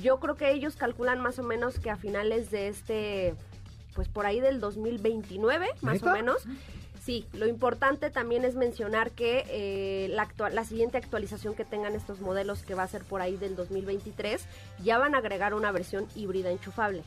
yo 0.00 0.18
creo 0.20 0.36
que 0.36 0.52
ellos 0.52 0.76
calculan 0.76 1.20
más 1.20 1.38
o 1.38 1.42
menos 1.42 1.78
que 1.78 1.90
a 1.90 1.96
finales 1.96 2.50
de 2.50 2.68
este, 2.68 3.34
pues 3.94 4.08
por 4.08 4.26
ahí 4.26 4.40
del 4.40 4.60
2029, 4.60 5.68
más 5.82 5.94
¿Neta? 5.94 6.10
o 6.10 6.14
menos, 6.14 6.46
Sí, 7.04 7.26
lo 7.32 7.48
importante 7.48 8.10
también 8.10 8.44
es 8.44 8.54
mencionar 8.54 9.10
que 9.10 9.44
eh, 9.48 10.06
la, 10.10 10.22
actual, 10.22 10.54
la 10.54 10.64
siguiente 10.64 10.98
actualización 10.98 11.54
que 11.54 11.64
tengan 11.64 11.96
estos 11.96 12.20
modelos, 12.20 12.62
que 12.62 12.76
va 12.76 12.84
a 12.84 12.86
ser 12.86 13.02
por 13.02 13.20
ahí 13.20 13.36
del 13.36 13.56
2023, 13.56 14.46
ya 14.84 14.98
van 14.98 15.16
a 15.16 15.18
agregar 15.18 15.52
una 15.54 15.72
versión 15.72 16.06
híbrida 16.14 16.50
enchufable. 16.52 17.02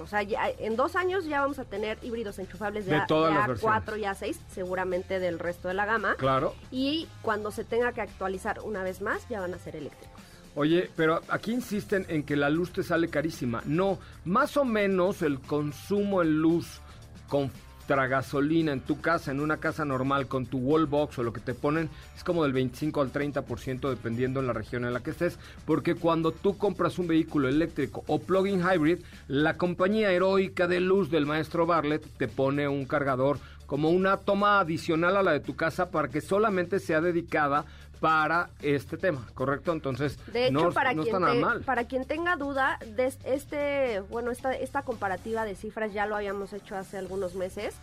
O 0.00 0.06
sea, 0.06 0.22
ya, 0.22 0.48
en 0.58 0.76
dos 0.76 0.94
años 0.96 1.24
ya 1.24 1.40
vamos 1.40 1.58
a 1.58 1.64
tener 1.64 1.98
híbridos 2.02 2.38
enchufables 2.38 2.84
de, 2.86 2.92
De 2.92 2.98
A- 2.98 3.06
todas 3.06 3.32
de 3.32 3.38
las 3.38 3.48
versiones. 3.48 3.82
A4 3.86 3.98
y 3.98 4.02
A6, 4.02 4.36
seguramente 4.52 5.18
del 5.20 5.38
resto 5.38 5.68
de 5.68 5.74
la 5.74 5.86
gama. 5.86 6.14
Claro. 6.16 6.54
Y 6.70 7.08
cuando 7.22 7.50
se 7.50 7.64
tenga 7.64 7.92
que 7.92 8.00
actualizar 8.02 8.60
una 8.62 8.82
vez 8.82 9.00
más, 9.00 9.26
ya 9.28 9.40
van 9.40 9.54
a 9.54 9.58
ser 9.58 9.76
eléctricos. 9.76 10.20
Oye, 10.54 10.90
pero 10.96 11.20
aquí 11.28 11.52
insisten 11.52 12.06
en 12.08 12.22
que 12.22 12.34
la 12.36 12.48
luz 12.48 12.72
te 12.72 12.82
sale 12.82 13.08
carísima. 13.08 13.62
No, 13.66 13.98
más 14.24 14.56
o 14.56 14.64
menos 14.64 15.20
el 15.22 15.40
consumo 15.40 16.22
en 16.22 16.40
luz 16.40 16.80
contra 17.28 17.60
gasolina 17.94 18.72
en 18.72 18.80
tu 18.80 19.00
casa, 19.00 19.30
en 19.30 19.40
una 19.40 19.58
casa 19.58 19.84
normal, 19.84 20.26
con 20.26 20.46
tu 20.46 20.58
wall 20.58 20.86
box 20.86 21.18
o 21.18 21.22
lo 21.22 21.32
que 21.32 21.40
te 21.40 21.54
ponen, 21.54 21.88
es 22.16 22.24
como 22.24 22.42
del 22.42 22.52
25 22.52 23.00
al 23.00 23.12
30% 23.12 23.88
dependiendo 23.88 24.40
en 24.40 24.46
la 24.46 24.52
región 24.52 24.84
en 24.84 24.92
la 24.92 25.00
que 25.00 25.10
estés. 25.10 25.38
Porque 25.64 25.94
cuando 25.94 26.32
tú 26.32 26.58
compras 26.58 26.98
un 26.98 27.06
vehículo 27.06 27.48
eléctrico 27.48 28.02
o 28.08 28.18
plug-in 28.18 28.60
hybrid, 28.60 28.98
la 29.28 29.56
compañía 29.56 30.10
heroica 30.10 30.66
de 30.66 30.80
luz 30.80 31.10
del 31.10 31.26
maestro 31.26 31.66
Bartlett 31.66 32.04
te 32.16 32.28
pone 32.28 32.66
un 32.66 32.84
cargador 32.86 33.38
como 33.66 33.90
una 33.90 34.16
toma 34.16 34.60
adicional 34.60 35.16
a 35.16 35.22
la 35.22 35.32
de 35.32 35.40
tu 35.40 35.56
casa 35.56 35.90
para 35.90 36.08
que 36.08 36.20
solamente 36.20 36.78
sea 36.78 37.00
dedicada 37.00 37.64
para 38.00 38.50
este 38.62 38.96
tema, 38.96 39.26
¿correcto? 39.34 39.72
Entonces, 39.72 40.18
De 40.32 40.46
hecho, 40.48 40.52
no, 40.52 40.72
para, 40.72 40.92
no 40.94 41.02
quien 41.02 41.14
está 41.14 41.20
nada 41.20 41.32
te- 41.34 41.40
mal. 41.40 41.60
para 41.62 41.84
quien 41.84 42.04
tenga 42.04 42.36
duda, 42.36 42.78
de 42.96 43.06
es- 43.06 43.18
este, 43.24 44.00
bueno, 44.10 44.30
esta, 44.30 44.54
esta 44.54 44.82
comparativa 44.82 45.44
de 45.44 45.54
cifras 45.54 45.92
ya 45.92 46.06
lo 46.06 46.16
habíamos 46.16 46.52
hecho 46.52 46.76
hace 46.76 46.98
algunos 46.98 47.34
meses 47.34 47.74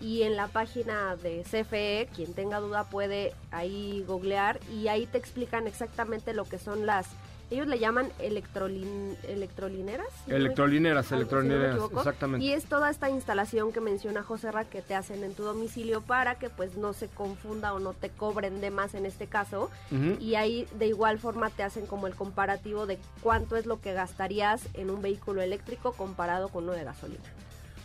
y 0.00 0.22
en 0.22 0.36
la 0.36 0.48
página 0.48 1.16
de 1.16 1.44
CFE, 1.44 2.08
quien 2.14 2.34
tenga 2.34 2.58
duda 2.60 2.84
puede 2.84 3.34
ahí 3.52 4.04
googlear 4.06 4.58
y 4.72 4.88
ahí 4.88 5.06
te 5.06 5.18
explican 5.18 5.66
exactamente 5.66 6.34
lo 6.34 6.44
que 6.44 6.58
son 6.58 6.86
las, 6.86 7.06
ellos 7.52 7.66
le 7.66 7.78
llaman 7.78 8.08
electrolin, 8.18 9.16
electrolineras. 9.28 10.08
no 10.26 10.36
Electrolineras, 10.36 11.12
algo, 11.12 11.28
si 11.30 11.36
no 11.36 11.42
me 11.42 11.54
electrolineras, 11.56 11.90
exactamente. 11.98 12.44
Y 12.44 12.52
es 12.52 12.64
toda 12.64 12.90
esta 12.90 13.10
instalación 13.10 13.72
que 13.72 13.80
menciona 13.80 14.22
José 14.22 14.50
Ra 14.50 14.64
que 14.64 14.82
te 14.82 14.94
hacen 14.94 15.22
en 15.22 15.34
tu 15.34 15.42
domicilio 15.42 16.00
para 16.00 16.36
que 16.36 16.50
pues 16.50 16.76
no 16.76 16.92
se 16.92 17.08
confunda 17.08 17.74
o 17.74 17.78
no 17.78 17.92
te 17.92 18.08
cobren 18.08 18.60
de 18.60 18.70
más 18.70 18.94
en 18.94 19.06
este 19.06 19.26
caso. 19.26 19.70
Y 20.20 20.34
ahí 20.34 20.66
de 20.78 20.86
igual 20.86 21.18
forma 21.18 21.50
te 21.50 21.62
hacen 21.62 21.86
como 21.86 22.06
el 22.06 22.14
comparativo 22.14 22.86
de 22.86 22.98
cuánto 23.22 23.56
es 23.56 23.66
lo 23.66 23.80
que 23.80 23.92
gastarías 23.92 24.68
en 24.74 24.90
un 24.90 25.02
vehículo 25.02 25.42
eléctrico 25.42 25.92
comparado 25.92 26.48
con 26.48 26.64
uno 26.64 26.72
de 26.72 26.84
gasolina. 26.84 27.22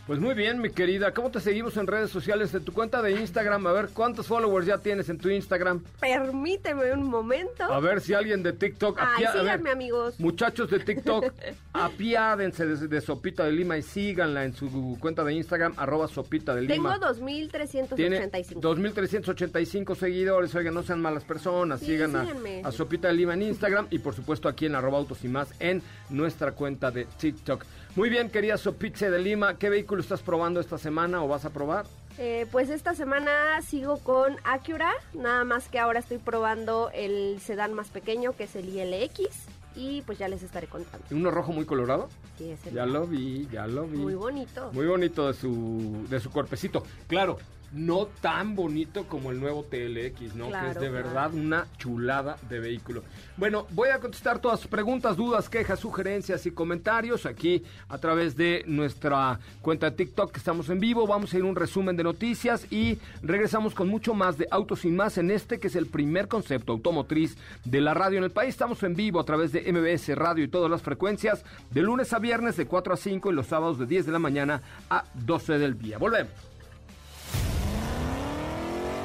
Pues 0.08 0.20
muy 0.20 0.34
bien, 0.34 0.62
mi 0.62 0.70
querida. 0.70 1.12
¿Cómo 1.12 1.30
te 1.30 1.38
seguimos 1.38 1.76
en 1.76 1.86
redes 1.86 2.08
sociales? 2.10 2.54
En 2.54 2.64
tu 2.64 2.72
cuenta 2.72 3.02
de 3.02 3.12
Instagram. 3.12 3.66
A 3.66 3.72
ver, 3.72 3.90
¿cuántos 3.92 4.26
followers 4.26 4.66
ya 4.66 4.78
tienes 4.78 5.10
en 5.10 5.18
tu 5.18 5.28
Instagram? 5.28 5.84
Permíteme 6.00 6.90
un 6.94 7.04
momento. 7.04 7.64
A 7.64 7.78
ver 7.78 8.00
si 8.00 8.14
alguien 8.14 8.42
de 8.42 8.54
TikTok... 8.54 8.96
Ay, 8.98 9.24
apia- 9.24 9.28
a 9.28 9.34
ver, 9.34 9.42
síganme 9.42 9.70
amigos. 9.70 10.18
Muchachos 10.18 10.70
de 10.70 10.78
TikTok, 10.78 11.26
apiádense 11.74 12.64
de, 12.64 12.88
de 12.88 13.00
Sopita 13.02 13.44
de 13.44 13.52
Lima 13.52 13.76
y 13.76 13.82
síganla 13.82 14.46
en 14.46 14.54
su 14.54 14.96
cuenta 14.98 15.22
de 15.24 15.34
Instagram, 15.34 15.74
arroba 15.76 16.08
Sopita 16.08 16.54
de 16.54 16.66
Tengo 16.66 16.90
Lima. 16.90 16.98
2.385. 17.12 17.94
Tiene 17.94 18.30
2.385 18.30 19.94
seguidores. 19.94 20.54
Oigan, 20.54 20.72
no 20.72 20.82
sean 20.84 21.02
malas 21.02 21.24
personas. 21.24 21.80
Sí, 21.80 21.86
Sigan 21.86 22.16
a, 22.16 22.22
síganme. 22.22 22.62
a 22.64 22.72
Sopita 22.72 23.08
de 23.08 23.14
Lima 23.14 23.34
en 23.34 23.42
Instagram 23.42 23.88
y, 23.90 23.98
por 23.98 24.14
supuesto, 24.14 24.48
aquí 24.48 24.64
en 24.64 24.74
arroba 24.74 24.96
autos 24.96 25.22
y 25.22 25.28
más 25.28 25.48
en 25.60 25.82
nuestra 26.08 26.52
cuenta 26.52 26.90
de 26.90 27.04
TikTok. 27.04 27.62
Muy 27.98 28.10
bien, 28.10 28.30
querida 28.30 28.56
Sopita 28.56 29.10
de 29.10 29.18
Lima. 29.18 29.58
¿Qué 29.58 29.68
vehículo 29.68 30.00
estás 30.00 30.22
probando 30.22 30.60
esta 30.60 30.78
semana 30.78 31.20
o 31.24 31.26
vas 31.26 31.44
a 31.44 31.50
probar? 31.50 31.84
Eh, 32.16 32.46
pues 32.52 32.70
esta 32.70 32.94
semana 32.94 33.60
sigo 33.60 33.98
con 33.98 34.36
Acura, 34.44 34.92
nada 35.14 35.42
más 35.42 35.68
que 35.68 35.80
ahora 35.80 35.98
estoy 35.98 36.18
probando 36.18 36.92
el 36.94 37.40
sedán 37.40 37.74
más 37.74 37.88
pequeño 37.88 38.36
que 38.36 38.44
es 38.44 38.54
el 38.54 38.68
ILX 38.68 39.46
y 39.74 40.02
pues 40.02 40.16
ya 40.16 40.28
les 40.28 40.44
estaré 40.44 40.68
contando. 40.68 41.04
¿Uno 41.10 41.32
rojo 41.32 41.50
muy 41.50 41.64
colorado? 41.64 42.08
Sí, 42.38 42.52
es 42.52 42.64
el 42.68 42.74
Ya 42.74 42.86
lo 42.86 43.04
vi, 43.04 43.48
ya 43.50 43.66
lo 43.66 43.84
vi. 43.88 43.98
muy 43.98 44.14
bonito. 44.14 44.70
Muy 44.72 44.86
bonito 44.86 45.26
de 45.26 45.34
su, 45.34 46.06
de 46.08 46.20
su 46.20 46.30
cuerpecito. 46.30 46.84
Claro, 47.08 47.38
no 47.72 48.06
tan 48.20 48.56
bonito 48.56 49.06
como 49.06 49.30
el 49.30 49.40
nuevo 49.40 49.64
TLX, 49.64 50.34
¿no? 50.34 50.50
que 50.50 50.68
es 50.68 50.74
de 50.74 50.88
claro. 50.88 50.92
verdad 50.92 51.34
una 51.34 51.66
chulada 51.76 52.36
de 52.48 52.60
vehículo. 52.60 53.02
Bueno, 53.36 53.66
voy 53.70 53.90
a 53.90 54.00
contestar 54.00 54.38
todas 54.38 54.60
sus 54.60 54.68
preguntas, 54.68 55.16
dudas, 55.16 55.48
quejas, 55.48 55.78
sugerencias 55.78 56.46
y 56.46 56.50
comentarios 56.50 57.26
aquí 57.26 57.62
a 57.88 57.98
través 57.98 58.36
de 58.36 58.64
nuestra 58.66 59.38
cuenta 59.60 59.90
de 59.90 59.96
TikTok 59.96 60.32
que 60.32 60.38
estamos 60.38 60.68
en 60.70 60.80
vivo. 60.80 61.06
Vamos 61.06 61.32
a 61.32 61.38
ir 61.38 61.44
a 61.44 61.46
un 61.46 61.56
resumen 61.56 61.96
de 61.96 62.04
noticias 62.04 62.70
y 62.72 62.98
regresamos 63.22 63.74
con 63.74 63.88
mucho 63.88 64.14
más 64.14 64.38
de 64.38 64.48
Autos 64.50 64.84
y 64.84 64.88
Más 64.88 65.18
en 65.18 65.30
este 65.30 65.58
que 65.58 65.68
es 65.68 65.76
el 65.76 65.86
primer 65.86 66.28
concepto 66.28 66.72
automotriz 66.72 67.36
de 67.64 67.80
la 67.80 67.94
radio 67.94 68.18
en 68.18 68.24
el 68.24 68.30
país. 68.30 68.50
Estamos 68.50 68.82
en 68.82 68.94
vivo 68.94 69.20
a 69.20 69.24
través 69.24 69.52
de 69.52 69.70
MBS 69.72 70.16
Radio 70.16 70.44
y 70.44 70.48
todas 70.48 70.70
las 70.70 70.82
frecuencias 70.82 71.44
de 71.70 71.82
lunes 71.82 72.12
a 72.12 72.18
viernes 72.18 72.56
de 72.56 72.66
4 72.66 72.94
a 72.94 72.96
5 72.96 73.30
y 73.30 73.34
los 73.34 73.46
sábados 73.46 73.78
de 73.78 73.86
10 73.86 74.06
de 74.06 74.12
la 74.12 74.18
mañana 74.18 74.62
a 74.88 75.04
12 75.14 75.58
del 75.58 75.78
día. 75.78 75.98
Volvemos. 75.98 76.47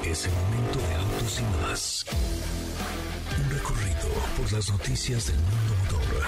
Es 0.06 0.26
el 0.26 0.32
momento 0.34 0.80
de 0.80 0.96
autos 0.96 1.40
y 1.40 1.62
más. 1.66 2.06
Un 3.38 3.50
recorrido 3.50 4.10
por 4.38 4.52
las 4.52 4.70
noticias 4.70 5.28
del 5.28 5.38
mundo 5.38 5.76
motor. 5.84 6.24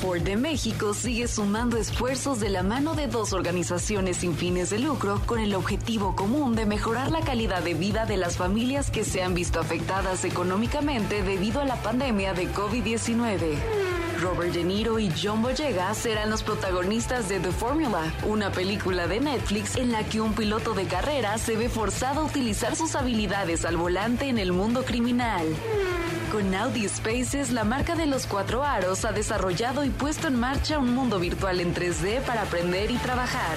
Ford 0.00 0.22
de 0.22 0.36
México 0.36 0.94
sigue 0.94 1.28
sumando 1.28 1.76
esfuerzos 1.76 2.40
de 2.40 2.48
la 2.48 2.62
mano 2.62 2.94
de 2.94 3.06
dos 3.06 3.32
organizaciones 3.32 4.18
sin 4.18 4.34
fines 4.34 4.70
de 4.70 4.78
lucro 4.78 5.20
con 5.26 5.40
el 5.40 5.54
objetivo 5.54 6.16
común 6.16 6.54
de 6.54 6.64
mejorar 6.64 7.10
la 7.10 7.20
calidad 7.20 7.62
de 7.62 7.74
vida 7.74 8.06
de 8.06 8.16
las 8.16 8.36
familias 8.36 8.90
que 8.90 9.04
se 9.04 9.22
han 9.22 9.34
visto 9.34 9.60
afectadas 9.60 10.24
económicamente 10.24 11.22
debido 11.22 11.60
a 11.60 11.64
la 11.64 11.76
pandemia 11.82 12.32
de 12.34 12.48
COVID-19. 12.52 14.05
Robert 14.20 14.52
De 14.52 14.64
Niro 14.64 14.98
y 14.98 15.10
John 15.10 15.42
Boyega 15.42 15.92
serán 15.94 16.30
los 16.30 16.42
protagonistas 16.42 17.28
de 17.28 17.40
The 17.40 17.52
Formula, 17.52 18.12
una 18.24 18.50
película 18.50 19.06
de 19.06 19.20
Netflix 19.20 19.76
en 19.76 19.92
la 19.92 20.04
que 20.04 20.20
un 20.20 20.34
piloto 20.34 20.74
de 20.74 20.86
carrera 20.86 21.36
se 21.38 21.56
ve 21.56 21.68
forzado 21.68 22.20
a 22.20 22.24
utilizar 22.24 22.76
sus 22.76 22.94
habilidades 22.94 23.64
al 23.64 23.76
volante 23.76 24.28
en 24.28 24.38
el 24.38 24.52
mundo 24.52 24.84
criminal. 24.84 25.46
Con 26.32 26.54
Audi 26.54 26.88
Spaces, 26.88 27.52
la 27.52 27.64
marca 27.64 27.94
de 27.94 28.06
los 28.06 28.26
cuatro 28.26 28.62
aros 28.62 29.04
ha 29.04 29.12
desarrollado 29.12 29.84
y 29.84 29.90
puesto 29.90 30.28
en 30.28 30.38
marcha 30.38 30.78
un 30.78 30.94
mundo 30.94 31.18
virtual 31.18 31.60
en 31.60 31.74
3D 31.74 32.22
para 32.22 32.42
aprender 32.42 32.90
y 32.90 32.96
trabajar. 32.96 33.56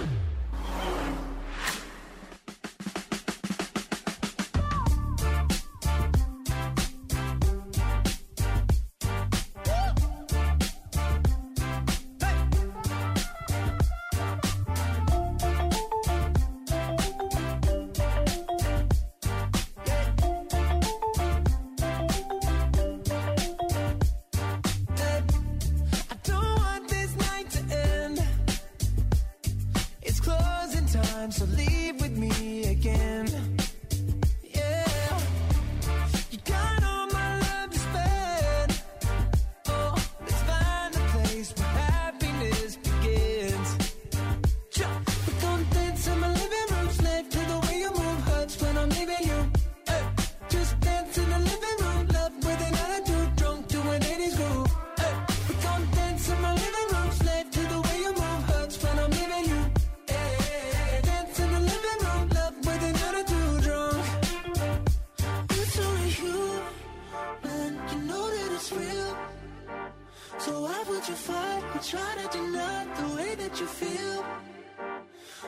Would 70.49 71.07
you 71.07 71.15
fight? 71.15 71.63
You 71.73 71.79
try 71.81 72.15
to 72.21 72.37
deny 72.37 72.85
the 72.99 73.15
way 73.15 73.35
that 73.35 73.59
you 73.59 73.65
feel. 73.65 74.25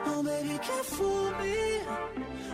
Oh, 0.06 0.24
baby, 0.24 0.58
can't 0.62 0.86
fool 0.86 1.32
me. 1.42 1.80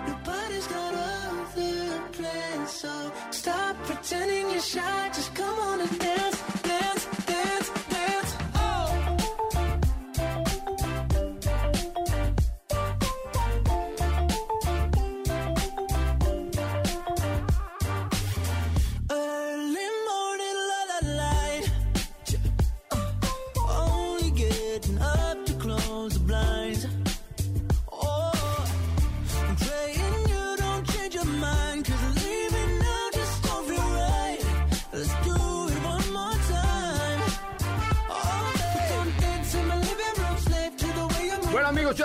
Nobody's 0.08 0.68
got 0.68 0.94
other 0.94 2.04
plans, 2.12 2.72
so 2.72 3.12
stop 3.32 3.76
pretending 3.84 4.50
you're 4.52 4.62
shy. 4.62 5.10
Just 5.14 5.34
come 5.36 5.60
on 5.60 5.82
and 5.82 6.00
dance, 6.00 6.39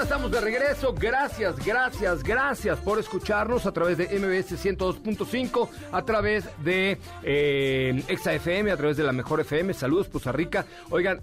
estamos 0.04 0.30
de 0.30 0.40
regreso. 0.40 0.94
Gracias, 0.94 1.56
gracias, 1.64 2.22
gracias 2.22 2.78
por 2.80 2.98
escucharnos 2.98 3.64
a 3.64 3.72
través 3.72 3.96
de 3.96 4.04
MBS 4.04 4.52
102.5, 4.62 5.68
a 5.92 6.04
través 6.04 6.44
de 6.62 6.98
eh, 7.22 8.04
Exa 8.08 8.34
FM, 8.34 8.70
a 8.70 8.76
través 8.76 8.98
de 8.98 9.02
la 9.02 9.12
Mejor 9.12 9.40
FM. 9.40 9.72
Saludos, 9.72 10.08
Poza 10.08 10.30
Rica. 10.30 10.66
Oigan, 10.90 11.22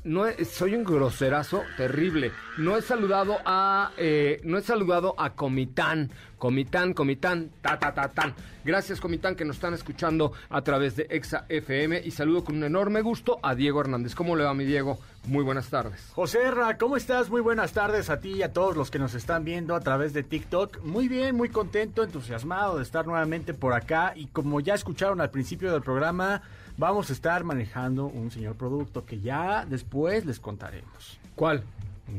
soy 0.51 0.73
un 0.73 0.83
groserazo 0.83 1.61
terrible. 1.77 2.31
No 2.57 2.75
he 2.75 2.81
saludado 2.81 3.37
a, 3.45 3.91
eh, 3.97 4.41
no 4.43 4.57
he 4.57 4.63
saludado 4.63 5.13
a 5.15 5.35
Comitán. 5.35 6.11
Comitán, 6.41 6.95
Comitán, 6.95 7.51
ta, 7.61 7.77
ta, 7.77 7.93
ta, 7.93 8.07
tan. 8.07 8.33
Gracias, 8.65 8.99
Comitán, 8.99 9.35
que 9.35 9.45
nos 9.45 9.57
están 9.57 9.75
escuchando 9.75 10.33
a 10.49 10.63
través 10.63 10.95
de 10.95 11.05
Exa 11.11 11.45
FM. 11.49 12.01
Y 12.03 12.09
saludo 12.09 12.43
con 12.43 12.55
un 12.55 12.63
enorme 12.63 13.03
gusto 13.03 13.37
a 13.43 13.53
Diego 13.53 13.79
Hernández. 13.79 14.15
¿Cómo 14.15 14.35
le 14.35 14.43
va, 14.43 14.55
mi 14.55 14.65
Diego? 14.65 14.97
Muy 15.27 15.43
buenas 15.43 15.69
tardes. 15.69 16.09
José 16.15 16.49
Ra, 16.49 16.79
¿cómo 16.79 16.97
estás? 16.97 17.29
Muy 17.29 17.41
buenas 17.41 17.73
tardes 17.73 18.09
a 18.09 18.21
ti 18.21 18.37
y 18.37 18.41
a 18.41 18.53
todos 18.53 18.75
los 18.75 18.89
que 18.89 18.97
nos 18.97 19.13
están 19.13 19.45
viendo 19.45 19.75
a 19.75 19.81
través 19.81 20.13
de 20.13 20.23
TikTok. 20.23 20.81
Muy 20.81 21.07
bien, 21.07 21.35
muy 21.35 21.49
contento, 21.49 22.01
entusiasmado 22.01 22.77
de 22.77 22.83
estar 22.83 23.05
nuevamente 23.05 23.53
por 23.53 23.73
acá. 23.73 24.13
Y 24.15 24.25
como 24.25 24.61
ya 24.61 24.73
escucharon 24.73 25.21
al 25.21 25.29
principio 25.29 25.71
del 25.71 25.83
programa, 25.83 26.41
vamos 26.75 27.11
a 27.11 27.13
estar 27.13 27.43
manejando 27.43 28.07
un 28.07 28.31
señor 28.31 28.55
producto 28.55 29.05
que 29.05 29.19
ya 29.19 29.63
después 29.69 30.25
les 30.25 30.39
contaremos. 30.39 31.19
¿Cuál? 31.35 31.63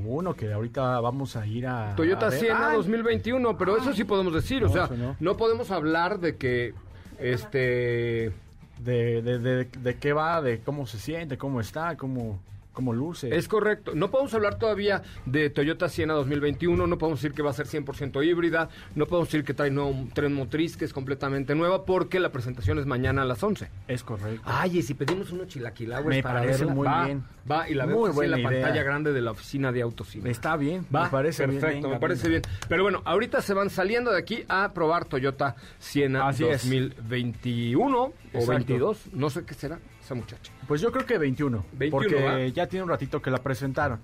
Uno 0.05 0.35
que 0.35 0.53
ahorita 0.53 1.01
vamos 1.01 1.37
a 1.37 1.47
ir 1.47 1.67
a... 1.67 1.95
Toyota 1.97 2.27
a 2.27 2.31
ver. 2.31 2.39
Siena 2.41 2.71
Ay, 2.71 2.77
2021, 2.77 3.59
pero 3.59 3.77
eso 3.77 3.93
sí 3.93 4.05
podemos 4.05 4.33
decir, 4.33 4.65
o 4.65 4.69
sea, 4.69 4.89
no. 4.89 5.17
no 5.21 5.37
podemos 5.37 5.71
hablar 5.71 6.19
de 6.19 6.37
que 6.37 6.75
este 7.19 8.33
De, 8.79 9.23
de, 9.23 9.39
de, 9.39 9.65
de 9.65 9.95
qué 9.99 10.13
va, 10.13 10.41
de 10.43 10.61
cómo 10.61 10.87
se 10.87 10.99
siente, 10.99 11.39
cómo 11.39 11.61
está, 11.61 11.97
cómo, 11.97 12.41
cómo 12.73 12.93
luce. 12.93 13.35
es 13.37 13.49
correcto. 13.49 13.93
No 13.95 14.11
podemos 14.11 14.33
hablar 14.35 14.59
todavía 14.59 15.03
de 15.27 15.51
Toyota 15.51 15.89
Siena 15.89 16.15
2021, 16.15 16.87
no 16.87 16.99
podemos 16.99 17.21
decir 17.21 17.35
que 17.35 17.43
va 17.43 17.51
a 17.51 17.55
ser 17.55 17.67
100% 17.67 18.25
híbrida, 18.25 18.69
no 18.95 19.07
podemos 19.07 19.29
decir 19.29 19.45
que 19.45 19.55
trae 19.55 19.71
nuevo 19.71 19.95
tren 20.15 20.33
motriz 20.35 20.77
que 20.77 20.85
es 20.85 20.93
completamente 20.93 21.55
nueva 21.55 21.85
porque 21.85 22.21
la 22.21 22.31
presentación 22.33 22.79
es 22.79 22.87
mañana 22.87 23.23
a 23.23 23.25
las 23.25 23.43
11. 23.43 23.69
Es 23.89 24.03
correcto. 24.03 24.43
Ay, 24.45 24.79
y 24.79 24.83
si 24.83 24.95
pedimos 24.95 25.31
unos 25.33 25.49
chilaquilahues 25.49 26.17
Me 26.17 26.23
para 26.23 26.41
parece 26.41 26.61
verla, 26.61 26.75
muy 26.75 26.87
va, 26.87 27.05
bien. 27.07 27.25
Va, 27.51 27.69
y 27.69 27.75
la 27.75 27.87
Muy 27.87 27.95
vemos 28.09 28.23
en 28.25 28.31
la 28.31 28.39
idea. 28.39 28.51
pantalla 28.51 28.83
grande 28.85 29.13
de 29.13 29.21
la 29.21 29.33
oficina 29.33 29.73
de 29.73 29.83
Autocine. 29.83 30.31
Está 30.31 30.57
bien, 30.57 30.87
Va, 30.95 31.05
me 31.05 31.11
parece 31.11 31.47
bien. 31.47 31.61
perfecto, 31.61 31.89
venga, 31.89 31.95
me 31.97 32.01
parece 32.01 32.29
venga. 32.29 32.41
bien. 32.49 32.61
Pero 32.69 32.83
bueno, 32.85 33.03
ahorita 33.05 33.43
se 33.43 33.53
van 33.55 33.69
saliendo 33.69 34.13
de 34.13 34.19
aquí 34.19 34.45
a 34.49 34.73
probar 34.73 35.05
Toyota 35.07 35.57
Siena 35.79 36.29
Así 36.29 36.45
es. 36.45 36.63
2021 36.63 37.99
o 38.03 38.13
Exacto. 38.33 38.53
22, 38.53 38.99
no 39.13 39.29
sé 39.31 39.45
qué 39.45 39.55
será 39.55 39.79
esa 40.03 40.15
muchacha. 40.15 40.53
Pues 40.67 40.81
yo 40.81 40.91
creo 40.93 41.07
que 41.07 41.19
21. 41.19 41.65
21, 41.73 41.91
porque 41.91 42.25
¿va? 42.25 42.47
ya 42.49 42.67
tiene 42.67 42.85
un 42.85 42.89
ratito 42.89 43.23
que 43.23 43.31
la 43.31 43.39
presentaron. 43.39 44.01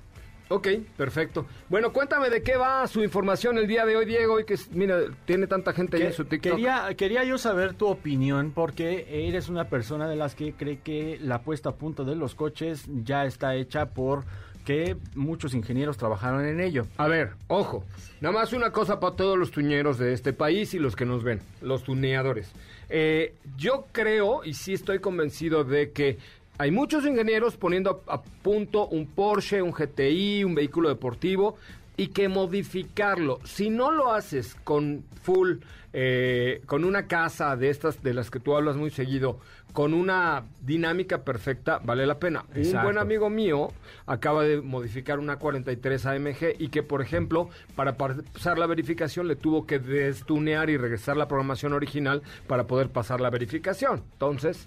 Ok, 0.51 0.69
perfecto. 0.97 1.47
Bueno, 1.69 1.93
cuéntame 1.93 2.31
de 2.31 2.43
qué 2.43 2.57
va 2.57 2.87
su 2.87 3.03
información 3.03 3.59
el 3.59 3.67
día 3.67 3.85
de 3.85 3.97
hoy, 3.97 4.07
Diego, 4.07 4.41
y 4.41 4.45
que 4.45 4.57
mira, 4.73 5.01
tiene 5.27 5.47
tanta 5.47 5.75
gente 5.75 5.99
ahí 5.99 6.05
en 6.05 6.13
su 6.15 6.25
TikTok. 6.25 6.53
Quería, 6.53 6.89
quería 6.97 7.25
yo 7.25 7.37
saber 7.37 7.75
tu 7.75 7.87
opinión 7.87 8.53
porque 8.55 9.29
eres 9.29 9.51
una 9.51 9.65
persona 9.65 10.09
de 10.09 10.17
las 10.17 10.35
que 10.35 10.55
cree 10.55 10.79
que 10.79 11.19
la 11.21 11.43
puesta 11.43 11.71
a 11.71 11.75
punto 11.75 12.05
de 12.05 12.17
los 12.17 12.35
coches 12.35 12.87
ya 12.89 13.27
está 13.27 13.57
hecha 13.57 13.91
por 13.91 14.25
que 14.65 14.97
muchos 15.15 15.55
ingenieros 15.55 15.97
trabajaron 15.97 16.45
en 16.45 16.61
ello. 16.61 16.87
A 16.99 17.09
ver, 17.09 17.33
ojo, 17.47 17.85
nada 18.21 18.35
más 18.35 18.53
una 18.53 18.71
cosa 18.71 19.01
para 19.01 19.17
todos 19.17 19.39
los 19.39 19.51
tuñeros 19.51 19.99
de 19.99 20.13
este 20.13 20.33
país 20.33 20.73
y 20.75 20.79
los 20.79 20.95
que 20.95 21.07
nos 21.07 21.25
ven, 21.25 21.41
los 21.61 21.85
tuneadores. 21.85 22.53
Eh, 22.91 23.35
yo 23.57 23.87
creo 23.93 24.45
y 24.45 24.55
sí 24.55 24.73
estoy 24.73 24.99
convencido 24.99 25.65
de 25.65 25.93
que 25.93 26.19
hay 26.59 26.71
muchos 26.71 27.07
ingenieros 27.07 27.57
poniendo 27.57 28.03
a, 28.09 28.23
punto 28.23 28.89
un 28.89 29.07
Porsche, 29.07 29.63
un 29.63 29.73
GTI, 29.73 30.45
un 30.45 30.55
vehículo 30.55 30.89
deportivo 30.89 31.57
y 31.97 32.09
que 32.09 32.29
modificarlo, 32.29 33.41
si 33.45 33.71
no 33.71 33.91
lo 33.91 34.13
haces 34.13 34.57
con 34.65 35.05
full, 35.23 35.59
eh, 35.93 36.61
con 36.67 36.85
una 36.85 37.07
casa 37.07 37.57
de 37.57 37.71
estas 37.71 38.03
de 38.03 38.15
las 38.15 38.31
que 38.31 38.41
tú 38.41 38.55
hablas 38.55 38.77
muy 38.77 38.91
seguido, 38.91 39.41
con 39.79 39.95
una 39.95 40.43
dinámica 40.61 41.19
perfecta, 41.23 41.79
vale 41.79 42.05
la 42.05 42.19
pena. 42.19 42.45
Un 42.53 42.83
buen 42.83 42.99
amigo 42.99 43.31
mío 43.31 43.69
acaba 44.07 44.43
de 44.43 44.61
modificar 44.61 45.21
una 45.21 45.37
43 45.37 46.05
AMG 46.05 46.57
y 46.59 46.67
que, 46.67 46.83
por 46.83 47.01
ejemplo, 47.01 47.49
para 47.77 47.97
pasar 47.97 48.59
la 48.59 48.67
verificación 48.67 49.29
le 49.29 49.37
tuvo 49.37 49.67
que 49.69 49.79
destunear 49.79 50.69
y 50.69 50.77
regresar 50.77 51.17
la 51.17 51.29
programación 51.29 51.75
original 51.75 52.23
para 52.49 52.65
poder 52.67 52.89
pasar 52.89 53.21
la 53.21 53.31
verificación. 53.31 54.03
Entonces, 54.15 54.67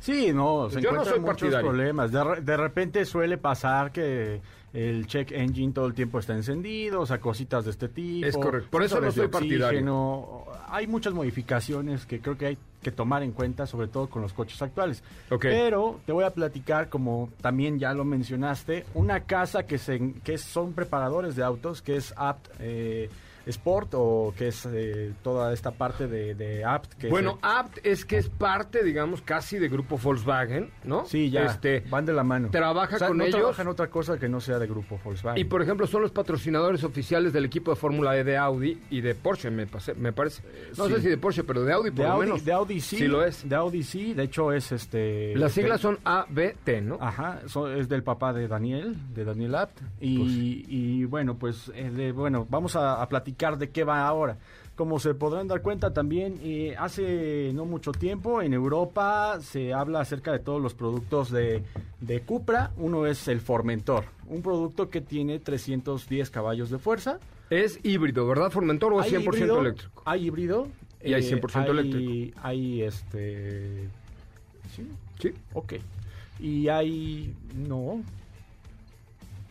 Sí, 0.00 0.32
no, 0.32 0.68
se 0.68 0.80
Yo 0.80 0.90
no 0.90 1.02
encuentran 1.02 1.04
soy 1.04 1.20
muchos 1.20 1.60
problemas. 1.62 2.10
De, 2.10 2.24
re- 2.24 2.40
de 2.40 2.56
repente 2.56 3.04
suele 3.04 3.38
pasar 3.38 3.92
que 3.92 4.40
el 4.74 5.06
check 5.06 5.30
engine 5.30 5.72
todo 5.72 5.86
el 5.86 5.94
tiempo 5.94 6.18
está 6.18 6.34
encendido, 6.34 7.00
o 7.00 7.06
sea, 7.06 7.20
cositas 7.20 7.64
de 7.64 7.70
este 7.70 7.88
tipo. 7.88 8.26
Es 8.26 8.36
correcto. 8.36 8.68
Por 8.70 8.82
eso 8.82 9.00
no 9.00 9.10
soy 9.12 9.28
partidario. 9.28 9.66
oxígeno. 9.68 10.44
Hay 10.68 10.88
muchas 10.88 11.14
modificaciones 11.14 12.04
que 12.06 12.20
creo 12.20 12.36
que 12.36 12.46
hay 12.46 12.58
que 12.82 12.90
tomar 12.90 13.22
en 13.22 13.30
cuenta, 13.30 13.66
sobre 13.66 13.86
todo 13.86 14.08
con 14.08 14.20
los 14.20 14.32
coches 14.32 14.60
actuales. 14.60 15.04
Pero 15.40 16.00
te 16.04 16.12
voy 16.12 16.24
a 16.24 16.30
platicar, 16.30 16.88
como 16.88 17.30
también 17.40 17.78
ya 17.78 17.94
lo 17.94 18.04
mencionaste, 18.04 18.84
una 18.94 19.20
casa 19.20 19.64
que, 19.64 19.78
se, 19.78 20.14
que 20.24 20.38
son 20.38 20.72
preparadores 20.72 21.36
de 21.36 21.44
autos, 21.44 21.80
que 21.80 21.96
es 21.96 22.12
Apt 22.16 22.48
eh, 22.58 23.08
Sport, 23.46 23.90
o 23.94 24.32
que 24.36 24.48
es 24.48 24.66
eh, 24.72 25.12
toda 25.22 25.52
esta 25.52 25.72
parte 25.72 26.06
de, 26.08 26.34
de 26.34 26.64
Apt. 26.64 26.94
Que 26.94 27.08
bueno, 27.08 27.38
Apt 27.42 27.78
es 27.84 28.04
que 28.04 28.16
es 28.18 28.28
parte, 28.28 28.82
digamos, 28.82 29.20
casi 29.22 29.58
de 29.58 29.68
grupo 29.68 29.98
Volkswagen, 29.98 30.70
¿no? 30.84 31.04
Sí, 31.06 31.30
ya, 31.30 31.44
Este, 31.44 31.80
van 31.90 32.06
de 32.06 32.12
la 32.12 32.24
mano. 32.24 32.48
trabaja 32.50 32.96
O 32.96 32.98
sea, 32.98 33.08
con 33.08 33.18
no 33.18 33.24
ellos. 33.24 33.36
trabajan 33.40 33.68
otra 33.68 33.88
cosa 33.88 34.18
que 34.18 34.28
no 34.28 34.40
sea 34.40 34.58
de 34.58 34.66
grupo 34.66 34.98
Volkswagen. 35.04 35.40
Y 35.40 35.44
por 35.44 35.60
ejemplo, 35.62 35.86
son 35.86 36.02
los 36.02 36.10
patrocinadores 36.10 36.84
oficiales 36.84 37.32
del 37.32 37.44
equipo 37.44 37.70
de 37.72 37.76
Fórmula 37.76 38.16
E 38.16 38.24
de 38.24 38.36
Audi 38.36 38.80
y 38.90 39.00
de 39.00 39.14
Porsche, 39.14 39.50
me, 39.50 39.66
pase- 39.66 39.94
me 39.94 40.12
parece. 40.12 40.42
No 40.78 40.86
sí. 40.86 40.94
sé 40.94 41.00
si 41.02 41.08
de 41.08 41.18
Porsche, 41.18 41.44
pero 41.44 41.64
de 41.64 41.72
Audi 41.72 41.90
por 41.90 41.98
de 41.98 42.04
lo 42.04 42.12
Audi, 42.12 42.26
menos. 42.26 42.44
de 42.44 42.52
Audi 42.52 42.80
sí. 42.80 42.96
Sí 42.96 43.06
lo 43.06 43.22
es. 43.24 43.46
De 43.48 43.54
Audi 43.56 43.82
sí, 43.82 44.14
de 44.14 44.22
hecho 44.22 44.52
es 44.52 44.72
este... 44.72 45.34
Las 45.36 45.52
siglas 45.52 45.80
son 45.80 45.98
A, 46.04 46.24
B, 46.30 46.56
T, 46.64 46.80
¿no? 46.80 46.96
Ajá, 47.00 47.40
so- 47.46 47.70
es 47.70 47.88
del 47.88 48.02
papá 48.02 48.32
de 48.32 48.48
Daniel, 48.48 48.96
de 49.14 49.24
Daniel 49.24 49.54
Apt. 49.56 49.80
Y, 50.00 50.18
Pues 50.18 50.30
y 50.68 51.04
bueno, 51.04 51.36
pues 51.36 51.70
eh, 51.74 51.90
de- 51.90 52.12
bueno, 52.12 52.46
vamos 52.48 52.74
a, 52.76 53.02
a 53.02 53.08
platicar 53.08 53.33
de 53.58 53.70
qué 53.70 53.84
va 53.84 54.06
ahora. 54.06 54.38
Como 54.76 54.98
se 54.98 55.14
podrán 55.14 55.46
dar 55.46 55.62
cuenta 55.62 55.92
también, 55.92 56.40
eh, 56.42 56.74
hace 56.76 57.52
no 57.54 57.64
mucho 57.64 57.92
tiempo 57.92 58.42
en 58.42 58.52
Europa 58.54 59.38
se 59.40 59.72
habla 59.72 60.00
acerca 60.00 60.32
de 60.32 60.40
todos 60.40 60.60
los 60.60 60.74
productos 60.74 61.30
de, 61.30 61.62
de 62.00 62.20
Cupra. 62.22 62.72
Uno 62.76 63.06
es 63.06 63.28
el 63.28 63.40
Formentor, 63.40 64.04
un 64.26 64.42
producto 64.42 64.90
que 64.90 65.00
tiene 65.00 65.38
310 65.38 66.28
caballos 66.30 66.70
de 66.70 66.78
fuerza. 66.78 67.20
Es 67.50 67.78
híbrido, 67.84 68.26
¿verdad, 68.26 68.50
Formentor? 68.50 68.94
¿O 68.94 69.00
es 69.00 69.06
Hay 69.12 69.20
100% 69.22 69.24
híbrido, 69.26 69.60
eléctrico? 69.60 70.02
Hay 70.06 70.26
híbrido. 70.26 70.66
Y 71.04 71.12
hay 71.12 71.22
100% 71.22 71.62
hay- 71.64 71.70
eléctrico. 71.70 72.40
Hay 72.42 72.82
este... 72.82 73.88
Sí, 74.74 74.88
Sí. 75.20 75.32
ok. 75.52 75.74
Y 76.40 76.66
hay... 76.68 77.32
No. 77.54 78.02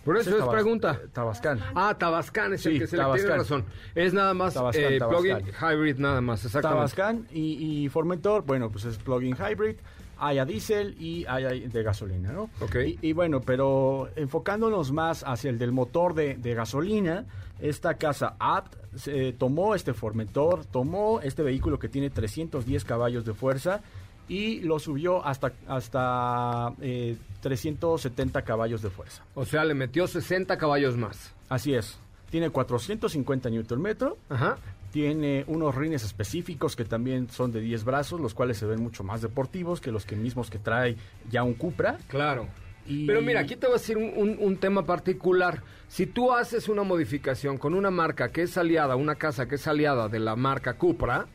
Por 0.03 0.17
eso 0.17 0.31
es 0.31 0.37
Tabas- 0.37 0.53
pregunta. 0.53 0.99
eh, 1.03 1.07
Tabascan. 1.13 1.59
Ah, 1.75 1.95
Tabascan 1.97 2.53
es 2.53 2.65
el 2.65 2.79
que 2.79 2.87
se 2.87 2.97
le 2.97 3.03
tiene 3.13 3.29
razón. 3.37 3.65
Es 3.95 4.13
nada 4.13 4.33
más 4.33 4.53
Tabascan, 4.53 4.93
eh, 4.93 4.97
plug-in 4.99 5.45
hybrid, 5.61 5.97
nada 5.97 6.21
más, 6.21 6.43
exactamente. 6.45 6.75
Tabascan 6.77 7.27
y, 7.31 7.83
y 7.85 7.89
Formentor, 7.89 8.43
bueno, 8.45 8.69
pues 8.69 8.85
es 8.85 8.97
plug-in 8.97 9.35
hybrid. 9.37 9.75
Hay 10.19 10.37
a 10.37 10.45
diésel 10.45 10.95
y 10.99 11.25
hay, 11.27 11.67
de 11.67 11.83
gasolina, 11.83 12.31
¿no? 12.31 12.49
Ok. 12.61 12.75
Y, 12.85 12.99
y 13.01 13.13
bueno, 13.13 13.41
pero 13.41 14.09
enfocándonos 14.15 14.91
más 14.91 15.23
hacia 15.27 15.49
el 15.49 15.57
del 15.57 15.71
motor 15.71 16.13
de, 16.13 16.35
de 16.35 16.53
gasolina, 16.53 17.25
esta 17.59 17.95
casa 17.95 18.35
Apt 18.39 18.75
se 18.95 19.33
tomó 19.33 19.73
este 19.75 19.93
Formentor, 19.93 20.65
tomó 20.65 21.19
este 21.21 21.43
vehículo 21.43 21.79
que 21.79 21.89
tiene 21.89 22.09
310 22.09 22.85
caballos 22.85 23.25
de 23.25 23.33
fuerza 23.33 23.81
y 24.27 24.61
lo 24.61 24.79
subió 24.79 25.25
hasta, 25.25 25.51
hasta 25.67 26.73
eh, 26.81 27.17
370 27.41 28.41
caballos 28.43 28.81
de 28.81 28.89
fuerza. 28.89 29.23
O 29.35 29.45
sea, 29.45 29.63
le 29.65 29.73
metió 29.73 30.07
60 30.07 30.57
caballos 30.57 30.97
más. 30.97 31.33
Así 31.49 31.73
es. 31.73 31.97
Tiene 32.29 32.49
450 32.49 33.49
Nm, 33.49 33.87
Ajá. 34.29 34.57
tiene 34.91 35.43
unos 35.47 35.75
rines 35.75 36.03
específicos 36.03 36.75
que 36.75 36.83
también 36.85 37.29
son 37.29 37.51
de 37.51 37.61
10 37.61 37.83
brazos, 37.83 38.19
los 38.19 38.33
cuales 38.33 38.57
se 38.57 38.65
ven 38.65 38.81
mucho 38.81 39.03
más 39.03 39.21
deportivos 39.21 39.81
que 39.81 39.91
los 39.91 40.05
que 40.05 40.15
mismos 40.15 40.49
que 40.49 40.57
trae 40.59 40.95
ya 41.29 41.43
un 41.43 41.53
Cupra. 41.53 41.97
Claro. 42.07 42.47
Y- 42.87 43.05
Pero 43.07 43.21
mira, 43.21 43.39
aquí 43.41 43.55
te 43.55 43.67
voy 43.67 43.75
a 43.75 43.77
decir 43.79 43.97
un, 43.97 44.11
un- 44.15 44.37
un 44.39 44.57
tema 44.57 44.83
particular. 44.85 45.61
Si 45.87 46.05
tú 46.07 46.33
haces 46.33 46.67
una 46.69 46.83
modificación 46.83 47.57
con 47.57 47.75
una 47.75 47.91
marca 47.91 48.29
que 48.29 48.41
es 48.41 48.57
aliada, 48.57 48.95
una 48.95 49.15
casa 49.15 49.47
que 49.47 49.55
es 49.55 49.67
aliada 49.67 50.09
de 50.09 50.19
la 50.19 50.35
marca 50.35 50.73
Cupra, 50.73 51.27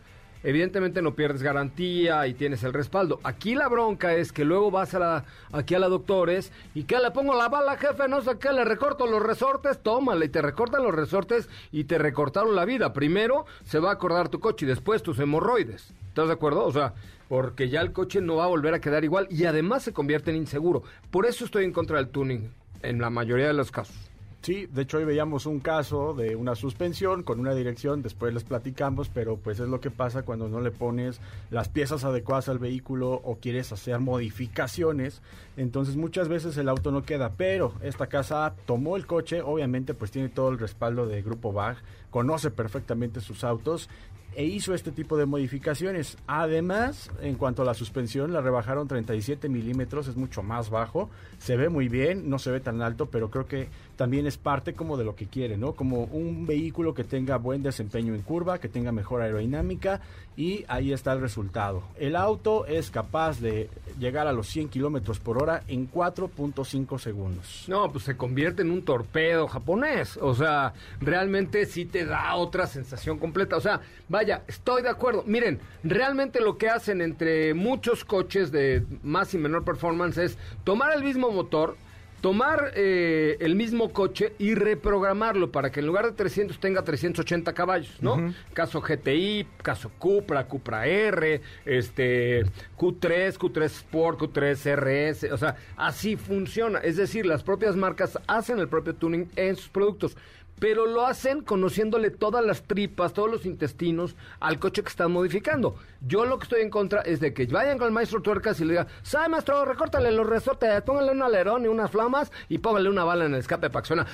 evidentemente 0.42 1.02
no 1.02 1.14
pierdes 1.14 1.42
garantía 1.42 2.26
y 2.26 2.34
tienes 2.34 2.62
el 2.64 2.72
respaldo. 2.72 3.20
Aquí 3.22 3.54
la 3.54 3.68
bronca 3.68 4.14
es 4.14 4.32
que 4.32 4.44
luego 4.44 4.70
vas 4.70 4.94
a 4.94 4.98
la, 4.98 5.24
aquí 5.52 5.74
a 5.74 5.78
la 5.78 5.88
doctores 5.88 6.52
y 6.74 6.84
que 6.84 6.98
le 6.98 7.10
pongo 7.10 7.34
la 7.34 7.48
bala, 7.48 7.76
jefe, 7.76 8.08
no 8.08 8.20
sé 8.20 8.38
qué, 8.38 8.52
le 8.52 8.64
recorto 8.64 9.06
los 9.06 9.22
resortes, 9.22 9.82
tómale, 9.82 10.26
y 10.26 10.28
te 10.28 10.42
recortan 10.42 10.82
los 10.82 10.94
resortes 10.94 11.48
y 11.72 11.84
te 11.84 11.98
recortaron 11.98 12.54
la 12.54 12.64
vida. 12.64 12.92
Primero 12.92 13.46
se 13.64 13.78
va 13.78 13.90
a 13.90 13.94
acordar 13.94 14.28
tu 14.28 14.40
coche 14.40 14.66
y 14.66 14.68
después 14.68 15.02
tus 15.02 15.18
hemorroides. 15.18 15.92
¿Estás 16.08 16.28
de 16.28 16.34
acuerdo? 16.34 16.64
O 16.64 16.72
sea, 16.72 16.94
porque 17.28 17.68
ya 17.68 17.80
el 17.80 17.92
coche 17.92 18.20
no 18.20 18.36
va 18.36 18.44
a 18.44 18.48
volver 18.48 18.74
a 18.74 18.80
quedar 18.80 19.04
igual 19.04 19.28
y 19.30 19.44
además 19.44 19.82
se 19.82 19.92
convierte 19.92 20.30
en 20.30 20.36
inseguro. 20.36 20.82
Por 21.10 21.26
eso 21.26 21.44
estoy 21.44 21.64
en 21.64 21.72
contra 21.72 21.98
del 21.98 22.08
tuning, 22.08 22.50
en 22.82 23.00
la 23.00 23.10
mayoría 23.10 23.46
de 23.46 23.52
los 23.52 23.70
casos. 23.70 24.07
Sí, 24.40 24.66
de 24.66 24.82
hecho 24.82 24.98
hoy 24.98 25.04
veíamos 25.04 25.46
un 25.46 25.58
caso 25.58 26.14
de 26.14 26.36
una 26.36 26.54
suspensión 26.54 27.24
con 27.24 27.40
una 27.40 27.54
dirección, 27.54 28.02
después 28.02 28.32
les 28.32 28.44
platicamos, 28.44 29.08
pero 29.08 29.36
pues 29.36 29.58
es 29.58 29.68
lo 29.68 29.80
que 29.80 29.90
pasa 29.90 30.22
cuando 30.22 30.48
no 30.48 30.60
le 30.60 30.70
pones 30.70 31.20
las 31.50 31.68
piezas 31.68 32.04
adecuadas 32.04 32.48
al 32.48 32.60
vehículo 32.60 33.14
o 33.24 33.36
quieres 33.40 33.72
hacer 33.72 33.98
modificaciones, 33.98 35.22
entonces 35.56 35.96
muchas 35.96 36.28
veces 36.28 36.56
el 36.56 36.68
auto 36.68 36.92
no 36.92 37.02
queda, 37.02 37.32
pero 37.36 37.74
esta 37.82 38.06
casa 38.06 38.54
tomó 38.64 38.96
el 38.96 39.06
coche, 39.06 39.42
obviamente 39.42 39.92
pues 39.92 40.12
tiene 40.12 40.28
todo 40.28 40.50
el 40.50 40.58
respaldo 40.60 41.06
de 41.06 41.20
Grupo 41.20 41.52
BAG, 41.52 41.78
conoce 42.10 42.52
perfectamente 42.52 43.20
sus 43.20 43.42
autos 43.42 43.90
e 44.34 44.44
hizo 44.44 44.74
este 44.74 44.92
tipo 44.92 45.16
de 45.16 45.26
modificaciones. 45.26 46.16
Además, 46.26 47.10
en 47.20 47.34
cuanto 47.34 47.62
a 47.62 47.64
la 47.64 47.74
suspensión, 47.74 48.32
la 48.32 48.40
rebajaron 48.40 48.88
37 48.88 49.48
milímetros, 49.48 50.08
es 50.08 50.16
mucho 50.16 50.42
más 50.42 50.70
bajo, 50.70 51.10
se 51.38 51.56
ve 51.56 51.68
muy 51.68 51.88
bien, 51.88 52.28
no 52.30 52.38
se 52.38 52.50
ve 52.50 52.60
tan 52.60 52.82
alto, 52.82 53.06
pero 53.06 53.30
creo 53.30 53.46
que 53.46 53.68
también 53.96 54.26
es 54.26 54.38
parte 54.38 54.74
como 54.74 54.96
de 54.96 55.04
lo 55.04 55.16
que 55.16 55.26
quiere, 55.26 55.56
¿no? 55.56 55.72
Como 55.72 56.04
un 56.04 56.46
vehículo 56.46 56.94
que 56.94 57.04
tenga 57.04 57.36
buen 57.36 57.62
desempeño 57.62 58.14
en 58.14 58.22
curva, 58.22 58.58
que 58.58 58.68
tenga 58.68 58.92
mejor 58.92 59.22
aerodinámica 59.22 60.00
y 60.36 60.64
ahí 60.68 60.92
está 60.92 61.12
el 61.12 61.20
resultado. 61.20 61.82
El 61.98 62.14
auto 62.14 62.64
es 62.64 62.92
capaz 62.92 63.40
de 63.40 63.68
llegar 63.98 64.28
a 64.28 64.32
los 64.32 64.46
100 64.46 64.68
kilómetros 64.68 65.18
por 65.18 65.42
hora 65.42 65.64
en 65.66 65.90
4.5 65.90 66.98
segundos. 67.00 67.64
No, 67.66 67.90
pues 67.90 68.04
se 68.04 68.16
convierte 68.16 68.62
en 68.62 68.70
un 68.70 68.84
torpedo 68.84 69.48
japonés. 69.48 70.16
O 70.18 70.34
sea, 70.34 70.74
realmente 71.00 71.66
sí 71.66 71.86
te 71.86 72.06
da 72.06 72.36
otra 72.36 72.68
sensación 72.68 73.18
completa. 73.18 73.56
O 73.56 73.60
sea, 73.60 73.80
vaya, 74.18 74.42
estoy 74.48 74.82
de 74.82 74.88
acuerdo. 74.88 75.22
Miren, 75.26 75.60
realmente 75.84 76.40
lo 76.40 76.58
que 76.58 76.68
hacen 76.68 77.00
entre 77.00 77.54
muchos 77.54 78.04
coches 78.04 78.50
de 78.50 78.82
más 79.04 79.32
y 79.32 79.38
menor 79.38 79.64
performance 79.64 80.18
es 80.18 80.36
tomar 80.64 80.92
el 80.92 81.04
mismo 81.04 81.30
motor, 81.30 81.76
tomar 82.20 82.72
eh, 82.74 83.36
el 83.38 83.54
mismo 83.54 83.92
coche 83.92 84.32
y 84.40 84.56
reprogramarlo 84.56 85.52
para 85.52 85.70
que 85.70 85.78
en 85.78 85.86
lugar 85.86 86.06
de 86.06 86.12
300 86.12 86.58
tenga 86.58 86.82
380 86.82 87.52
caballos, 87.52 87.94
¿no? 88.00 88.34
Caso 88.54 88.80
GTI, 88.80 89.46
caso 89.62 89.88
Cupra, 90.00 90.48
Cupra 90.48 90.88
R, 90.88 91.40
este 91.64 92.44
Q3, 92.76 93.38
Q3 93.38 93.62
Sport, 93.66 94.18
Q3 94.18 94.74
RS, 94.74 95.32
o 95.32 95.36
sea, 95.36 95.54
así 95.76 96.16
funciona. 96.16 96.80
Es 96.80 96.96
decir, 96.96 97.24
las 97.24 97.44
propias 97.44 97.76
marcas 97.76 98.18
hacen 98.26 98.58
el 98.58 98.66
propio 98.66 98.96
tuning 98.96 99.30
en 99.36 99.54
sus 99.54 99.68
productos. 99.68 100.16
Pero 100.58 100.86
lo 100.86 101.06
hacen 101.06 101.42
conociéndole 101.42 102.10
todas 102.10 102.44
las 102.44 102.62
tripas, 102.62 103.12
todos 103.12 103.30
los 103.30 103.46
intestinos 103.46 104.16
al 104.40 104.58
coche 104.58 104.82
que 104.82 104.88
están 104.88 105.12
modificando. 105.12 105.76
Yo 106.00 106.24
lo 106.24 106.38
que 106.38 106.44
estoy 106.44 106.62
en 106.62 106.70
contra 106.70 107.00
es 107.02 107.20
de 107.20 107.32
que 107.32 107.46
vayan 107.46 107.78
con 107.78 107.86
el 107.86 107.92
maestro 107.92 108.22
tuercas 108.22 108.60
y 108.60 108.64
le 108.64 108.72
digan, 108.72 108.88
¿sabe 109.02 109.28
maestro? 109.28 109.64
Recórtale 109.64 110.10
los 110.12 110.26
resortes, 110.26 110.82
póngale 110.82 111.12
un 111.12 111.22
alerón 111.22 111.64
y 111.64 111.68
unas 111.68 111.90
flamas 111.90 112.30
y 112.48 112.58
póngale 112.58 112.88
una 112.88 113.04
bala 113.04 113.26
en 113.26 113.34
el 113.34 113.40
escape 113.40 113.70
para 113.70 113.82
que 113.82 113.86
suena. 113.86 114.06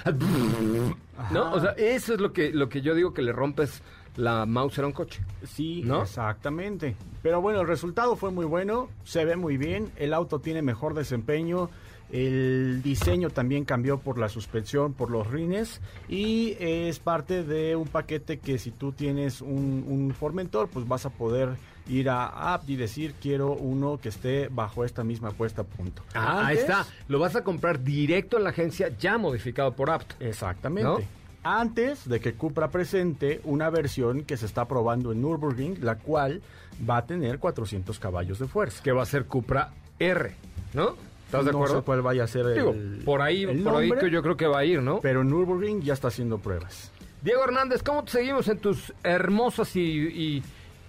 ¿No? 1.31 1.53
O 1.53 1.61
sea, 1.61 1.73
eso 1.73 2.15
es 2.15 2.21
lo 2.21 2.33
que, 2.33 2.53
lo 2.53 2.69
que 2.69 2.81
yo 2.81 2.95
digo 2.95 3.15
que 3.15 3.23
le 3.23 3.33
rompes 3.33 3.83
la 4.17 4.47
mouse 4.47 4.79
a 4.79 4.87
un 4.87 4.93
coche. 4.93 5.21
Sí, 5.45 5.83
¿No? 5.85 6.03
exactamente. 6.03 6.97
Pero 7.23 7.41
bueno, 7.41 7.61
el 7.61 7.67
resultado 7.67 8.17
fue 8.17 8.31
muy 8.31 8.45
bueno, 8.45 8.89
se 9.05 9.25
ve 9.25 9.37
muy 9.37 9.57
bien, 9.57 9.91
el 9.97 10.15
auto 10.15 10.41
tiene 10.41 10.63
mejor 10.63 10.95
desempeño, 10.95 11.71
el 12.13 12.83
diseño 12.83 13.31
también 13.31 13.65
cambió 13.65 13.99
por 13.99 14.19
la 14.19 14.29
suspensión, 14.29 14.93
por 14.93 15.11
los 15.11 15.27
rines 15.27 15.81
y 16.09 16.57
es 16.61 16.99
parte 16.99 17.43
de 17.43 17.77
un 17.77 17.89
paquete 17.89 18.39
que 18.39 18.59
si 18.59 18.71
tú 18.71 18.93
tienes 18.93 19.41
un, 19.41 19.85
un 19.89 20.15
Formentor, 20.15 20.69
pues 20.69 20.87
vas 20.87 21.07
a 21.07 21.11
poder 21.11 21.57
ir 21.89 22.09
a 22.09 22.55
App 22.55 22.69
y 22.69 22.77
decir 22.77 23.15
quiero 23.21 23.53
uno 23.53 23.99
que 24.01 24.11
esté 24.11 24.49
bajo 24.49 24.85
esta 24.85 25.03
misma 25.03 25.31
puesta 25.31 25.63
a 25.63 25.65
punto. 25.65 26.03
Ah, 26.15 26.47
ahí 26.47 26.59
está. 26.59 26.87
Lo 27.09 27.19
vas 27.19 27.37
a 27.37 27.43
comprar 27.43 27.83
directo 27.83 28.37
en 28.37 28.45
la 28.45 28.51
agencia 28.51 28.91
ya 28.99 29.19
modificado 29.19 29.73
por 29.73 29.91
Apt. 29.91 30.21
Exactamente. 30.21 30.89
¿No? 30.89 31.24
Antes 31.45 32.09
de 32.09 32.21
que 32.21 32.33
Cupra 32.35 32.71
presente 32.71 33.41
una 33.45 33.69
versión 33.71 34.25
que 34.25 34.37
se 34.37 34.47
está 34.47 34.67
probando 34.67 35.13
en 35.13 35.21
Nürburgring, 35.21 35.85
la 35.85 35.97
cual 35.99 36.41
va 36.89 36.97
a 36.99 37.07
tener 37.07 37.39
400 37.39 37.99
caballos 37.99 38.39
de 38.39 38.47
fuerza. 38.49 38.83
Que 38.83 38.93
va 38.93 39.03
a 39.03 39.07
ser 39.07 39.27
Cupra 39.27 39.71
R, 39.99 40.35
¿no? 40.73 40.97
¿Estás 41.27 41.45
de 41.45 41.53
no 41.53 41.59
acuerdo? 41.59 41.79
sé 41.81 41.85
cuál 41.85 42.03
vaya 42.03 42.25
a 42.25 42.27
ser 42.27 42.47
el, 42.47 42.55
Digo, 42.55 42.75
por 43.05 43.21
ahí, 43.21 43.43
el 43.45 43.63
por 43.63 43.75
ahí 43.77 43.89
nombre, 43.89 44.07
que 44.07 44.11
yo 44.13 44.23
creo 44.23 44.37
que 44.37 44.47
va 44.47 44.59
a 44.61 44.65
ir, 44.65 44.81
¿no? 44.83 45.01
pero 45.01 45.23
Nürburgring 45.25 45.83
ya 45.83 45.93
está 45.95 46.09
haciendo 46.09 46.39
pruebas. 46.39 46.91
Diego 47.23 47.43
Hernández, 47.45 47.83
¿cómo 47.83 48.05
te 48.05 48.13
seguimos 48.13 48.49
en 48.49 48.59
tus 48.59 48.93
hermosas 49.03 49.75
y, 49.77 49.81
y- 49.81 50.43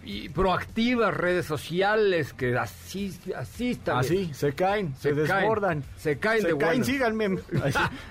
y 0.05 0.29
proactivas 0.29 1.13
redes 1.13 1.45
sociales 1.45 2.31
que 2.33 2.55
así, 2.57 3.13
así 3.35 3.71
están? 3.71 3.97
Así, 3.97 4.31
se 4.33 4.53
caen, 4.53 4.93
se, 4.95 5.09
Se 5.13 5.15
caen, 5.23 5.27
desbordan. 5.41 5.83
se 5.97 6.17
caen 6.19 6.43
de 6.43 6.49
caen, 6.49 6.59
buenas. 6.59 6.85
síganme. 6.87 7.29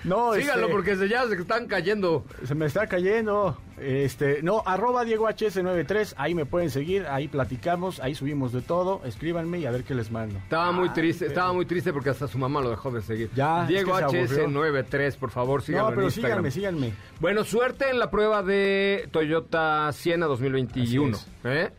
No, 0.03 0.33
Síganlo 0.33 0.63
este, 0.65 0.71
porque 0.73 0.95
se, 0.97 1.07
ya 1.09 1.25
se 1.27 1.35
están 1.35 1.67
cayendo. 1.67 2.25
se 2.43 2.53
me 2.53 2.65
está 2.65 2.85
cayendo. 2.87 3.57
Este, 3.79 4.41
no, 4.41 4.61
arroba 4.65 5.03
Diego 5.03 5.27
HS93, 5.27 6.13
ahí 6.17 6.33
me 6.33 6.45
pueden 6.45 6.69
seguir, 6.69 7.05
ahí 7.07 7.27
platicamos, 7.27 7.99
ahí 7.99 8.15
subimos 8.15 8.53
de 8.53 8.61
todo, 8.61 9.01
escríbanme 9.05 9.59
y 9.59 9.65
a 9.65 9.71
ver 9.71 9.83
qué 9.83 9.93
les 9.95 10.11
mando. 10.11 10.37
Estaba 10.39 10.71
muy 10.71 10.89
Ah, 10.89 10.93
triste, 10.93 11.25
pero- 11.25 11.31
estaba 11.31 11.53
muy 11.53 11.65
triste 11.65 11.91
porque 11.91 12.09
hasta 12.09 12.27
su 12.27 12.37
mamá 12.37 12.61
lo 12.61 12.69
dejó 12.69 12.91
de 12.91 13.01
seguir. 13.01 13.29
Ya, 13.35 13.63
es 13.63 13.67
Diego 13.69 13.91
que 13.93 13.97
se 13.97 14.03
aburrió. 14.03 14.47
HS93, 14.47 15.17
por 15.17 15.29
favor, 15.31 15.61
síganlo 15.61 15.89
No, 15.89 15.95
pero 15.95 16.01
en 16.01 16.07
Instagram. 16.07 16.49
síganme, 16.49 16.51
síganme. 16.51 16.93
Bueno, 17.19 17.43
suerte 17.43 17.89
en 17.89 17.99
la 17.99 18.09
prueba 18.11 18.43
de 18.43 19.09
Toyota 19.11 19.91
Siena 19.91 20.25
2021. 20.27 21.17
Así 21.17 21.27
¿eh? 21.43 21.71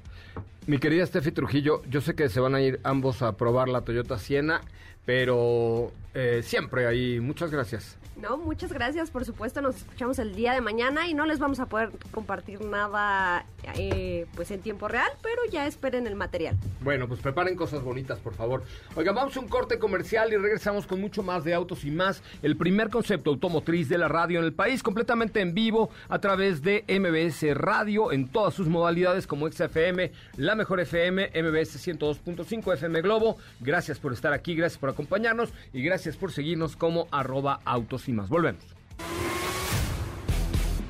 Mi 0.66 0.78
querida 0.78 1.06
Steffi 1.06 1.30
Trujillo, 1.30 1.82
yo 1.88 2.00
sé 2.00 2.16
que 2.16 2.28
se 2.28 2.40
van 2.40 2.56
a 2.56 2.60
ir 2.60 2.80
ambos 2.82 3.22
a 3.22 3.36
probar 3.36 3.68
la 3.68 3.82
Toyota 3.82 4.18
Siena, 4.18 4.62
pero 5.04 5.92
eh, 6.12 6.40
siempre 6.42 6.86
ahí. 6.86 7.20
Muchas 7.20 7.52
gracias. 7.52 7.96
No, 8.20 8.38
muchas 8.38 8.72
gracias, 8.72 9.10
por 9.10 9.26
supuesto, 9.26 9.60
nos 9.60 9.76
escuchamos 9.76 10.18
el 10.18 10.34
día 10.34 10.54
de 10.54 10.62
mañana 10.62 11.06
y 11.06 11.12
no 11.12 11.26
les 11.26 11.38
vamos 11.38 11.60
a 11.60 11.66
poder 11.66 11.90
compartir 12.12 12.64
nada 12.64 13.44
eh, 13.74 14.26
pues 14.34 14.50
en 14.50 14.62
tiempo 14.62 14.88
real, 14.88 15.10
pero 15.22 15.42
ya 15.50 15.66
esperen 15.66 16.06
el 16.06 16.14
material. 16.14 16.56
Bueno, 16.80 17.08
pues 17.08 17.20
preparen 17.20 17.56
cosas 17.56 17.82
bonitas, 17.82 18.18
por 18.18 18.34
favor. 18.34 18.62
Oigan, 18.94 19.14
vamos 19.14 19.36
a 19.36 19.40
un 19.40 19.48
corte 19.48 19.78
comercial 19.78 20.32
y 20.32 20.36
regresamos 20.36 20.86
con 20.86 21.00
mucho 21.00 21.22
más 21.22 21.44
de 21.44 21.52
autos 21.52 21.84
y 21.84 21.90
más. 21.90 22.22
El 22.42 22.56
primer 22.56 22.88
concepto 22.88 23.30
automotriz 23.30 23.88
de 23.90 23.98
la 23.98 24.08
radio 24.08 24.38
en 24.38 24.46
el 24.46 24.54
país, 24.54 24.82
completamente 24.82 25.40
en 25.40 25.52
vivo 25.52 25.90
a 26.08 26.18
través 26.18 26.62
de 26.62 26.84
MBS 26.88 27.54
Radio 27.54 28.12
en 28.12 28.28
todas 28.28 28.54
sus 28.54 28.68
modalidades 28.68 29.26
como 29.26 29.50
XFM, 29.50 30.10
la 30.38 30.54
mejor 30.54 30.80
FM, 30.80 31.32
MBS 31.34 31.86
102.5 31.86 32.72
FM 32.74 33.02
Globo. 33.02 33.36
Gracias 33.60 33.98
por 33.98 34.14
estar 34.14 34.32
aquí, 34.32 34.54
gracias 34.54 34.78
por 34.78 34.88
acompañarnos 34.88 35.52
y 35.74 35.82
gracias 35.82 36.16
por 36.16 36.32
seguirnos 36.32 36.76
como 36.76 37.08
arroba 37.10 37.60
autos 37.64 38.08
y 38.08 38.15
más. 38.16 38.28
Volvemos. 38.28 38.64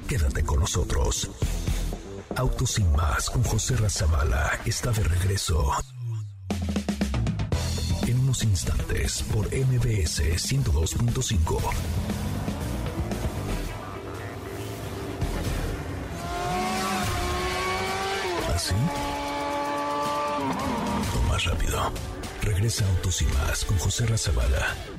Quédate 0.08 0.44
con 0.44 0.60
nosotros. 0.60 1.30
Autos 2.36 2.70
sin 2.72 2.90
más 2.92 3.28
con 3.30 3.42
José 3.42 3.76
Razabala 3.76 4.60
está 4.64 4.92
de 4.92 5.02
regreso. 5.02 5.72
En 8.06 8.20
unos 8.20 8.44
instantes 8.44 9.22
por 9.24 9.46
MBS 9.46 10.20
102.5. 10.20 11.60
¿Así? 18.54 18.74
O 21.16 21.28
más 21.28 21.44
rápido. 21.44 21.92
Regresa 22.42 22.86
Autos 22.88 23.22
y 23.22 23.26
más 23.26 23.64
con 23.64 23.76
José 23.78 24.06
Razabala. 24.06 24.95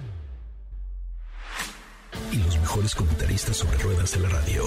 Y 2.32 2.38
los 2.38 2.60
mejores 2.60 2.96
comentaristas 2.96 3.58
sobre 3.58 3.78
ruedas 3.78 4.12
de 4.12 4.20
la 4.20 4.30
radio. 4.30 4.64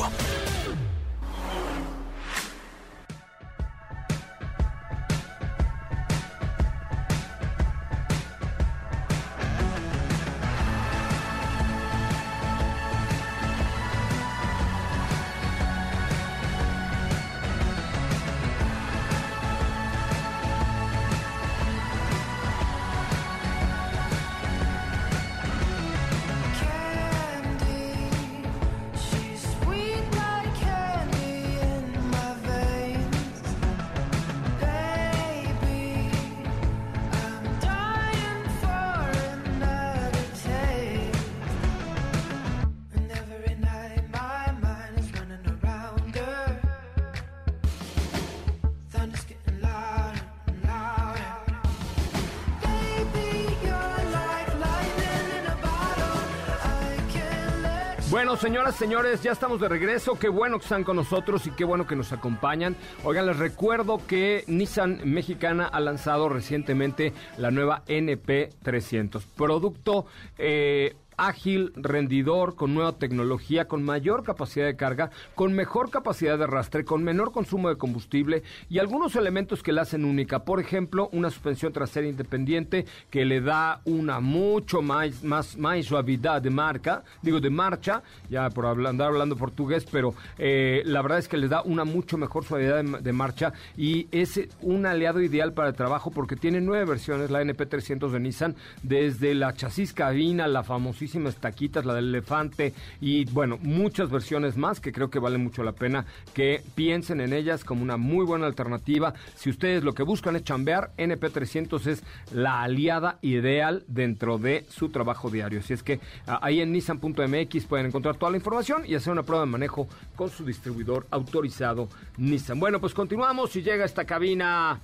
Bueno, 58.10 58.36
señoras, 58.36 58.74
señores, 58.74 59.22
ya 59.22 59.30
estamos 59.30 59.60
de 59.60 59.68
regreso. 59.68 60.18
Qué 60.18 60.28
bueno 60.28 60.58
que 60.58 60.64
están 60.64 60.82
con 60.82 60.96
nosotros 60.96 61.46
y 61.46 61.52
qué 61.52 61.62
bueno 61.64 61.86
que 61.86 61.94
nos 61.94 62.12
acompañan. 62.12 62.74
Oigan, 63.04 63.24
les 63.24 63.36
recuerdo 63.36 64.04
que 64.04 64.42
Nissan 64.48 65.00
Mexicana 65.04 65.66
ha 65.66 65.78
lanzado 65.78 66.28
recientemente 66.28 67.12
la 67.36 67.52
nueva 67.52 67.84
NP300. 67.86 69.22
Producto 69.36 70.06
eh, 70.38 70.96
ágil, 71.20 71.72
rendidor, 71.76 72.56
con 72.56 72.72
nueva 72.72 72.92
tecnología, 72.92 73.68
con 73.68 73.82
mayor 73.82 74.24
capacidad 74.24 74.64
de 74.64 74.74
carga, 74.74 75.10
con 75.34 75.52
mejor 75.52 75.90
capacidad 75.90 76.38
de 76.38 76.44
arrastre, 76.44 76.84
con 76.84 77.04
menor 77.04 77.30
consumo 77.30 77.68
de 77.68 77.76
combustible 77.76 78.42
y 78.70 78.78
algunos 78.78 79.14
elementos 79.16 79.62
que 79.62 79.72
la 79.72 79.82
hacen 79.82 80.06
única. 80.06 80.44
Por 80.44 80.60
ejemplo, 80.60 81.10
una 81.12 81.30
suspensión 81.30 81.74
trasera 81.74 82.06
independiente 82.06 82.86
que 83.10 83.26
le 83.26 83.42
da 83.42 83.82
una 83.84 84.20
mucho 84.20 84.80
más, 84.80 85.22
más, 85.22 85.58
más 85.58 85.84
suavidad 85.84 86.40
de 86.40 86.50
marca, 86.50 87.04
digo 87.20 87.38
de 87.38 87.50
marcha, 87.50 88.02
ya 88.30 88.48
por 88.48 88.64
andar 88.64 89.08
hablando 89.08 89.36
portugués, 89.36 89.86
pero 89.92 90.14
eh, 90.38 90.82
la 90.86 91.02
verdad 91.02 91.18
es 91.18 91.28
que 91.28 91.36
le 91.36 91.48
da 91.48 91.60
una 91.62 91.84
mucho 91.84 92.16
mejor 92.16 92.44
suavidad 92.46 92.82
de, 92.82 93.00
de 93.00 93.12
marcha 93.12 93.52
y 93.76 94.08
es 94.10 94.40
un 94.62 94.86
aliado 94.86 95.20
ideal 95.20 95.52
para 95.52 95.68
el 95.68 95.74
trabajo 95.74 96.10
porque 96.10 96.36
tiene 96.36 96.62
nueve 96.62 96.86
versiones, 96.86 97.30
la 97.30 97.42
NP300 97.42 98.10
de 98.10 98.20
Nissan, 98.20 98.56
desde 98.82 99.34
la 99.34 99.52
chasis 99.52 99.92
cabina, 99.92 100.48
la 100.48 100.62
famosísima 100.62 101.09
estaquitas, 101.14 101.84
la 101.84 101.94
del 101.94 102.08
elefante 102.08 102.72
y 103.00 103.24
bueno, 103.26 103.58
muchas 103.62 104.10
versiones 104.10 104.56
más 104.56 104.80
que 104.80 104.92
creo 104.92 105.10
que 105.10 105.18
vale 105.18 105.38
mucho 105.38 105.62
la 105.62 105.72
pena 105.72 106.06
que 106.34 106.62
piensen 106.74 107.20
en 107.20 107.32
ellas 107.32 107.64
como 107.64 107.82
una 107.82 107.96
muy 107.96 108.24
buena 108.24 108.46
alternativa. 108.46 109.14
Si 109.34 109.50
ustedes 109.50 109.84
lo 109.84 109.94
que 109.94 110.02
buscan 110.02 110.36
es 110.36 110.44
chambear, 110.44 110.92
NP300 110.96 111.86
es 111.86 112.02
la 112.32 112.62
aliada 112.62 113.18
ideal 113.22 113.84
dentro 113.86 114.38
de 114.38 114.66
su 114.68 114.88
trabajo 114.88 115.30
diario. 115.30 115.60
Así 115.60 115.72
es 115.72 115.82
que 115.82 116.00
ah, 116.26 116.40
ahí 116.42 116.60
en 116.60 116.72
nissan.mx 116.72 117.66
pueden 117.66 117.86
encontrar 117.86 118.16
toda 118.16 118.30
la 118.30 118.38
información 118.38 118.84
y 118.86 118.94
hacer 118.94 119.12
una 119.12 119.22
prueba 119.22 119.44
de 119.44 119.50
manejo 119.50 119.88
con 120.16 120.30
su 120.30 120.44
distribuidor 120.44 121.06
autorizado 121.10 121.88
Nissan. 122.16 122.60
Bueno, 122.60 122.80
pues 122.80 122.94
continuamos 122.94 123.54
y 123.56 123.62
llega 123.62 123.84
esta 123.84 124.04
cabina 124.04 124.80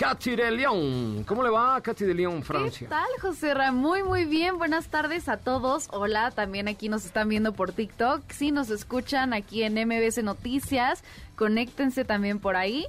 Katy 0.00 0.34
de 0.34 0.50
León. 0.50 1.24
¿Cómo 1.24 1.42
le 1.42 1.50
va 1.50 1.78
Katy 1.82 2.06
de 2.06 2.14
León, 2.14 2.42
Francia? 2.42 2.86
¿Qué 2.88 2.94
tal, 2.94 3.06
José 3.20 3.52
Ra? 3.52 3.70
Muy, 3.70 4.02
muy 4.02 4.24
bien. 4.24 4.56
Buenas 4.56 4.88
tardes 4.88 5.28
a 5.28 5.36
todos. 5.36 5.88
Hola, 5.92 6.30
también 6.30 6.68
aquí 6.68 6.88
nos 6.88 7.04
están 7.04 7.28
viendo 7.28 7.52
por 7.52 7.72
TikTok. 7.72 8.22
Si 8.30 8.50
nos 8.50 8.70
escuchan 8.70 9.34
aquí 9.34 9.62
en 9.62 9.74
MBC 9.74 10.22
Noticias, 10.22 11.04
conéctense 11.36 12.06
también 12.06 12.38
por 12.38 12.56
ahí. 12.56 12.86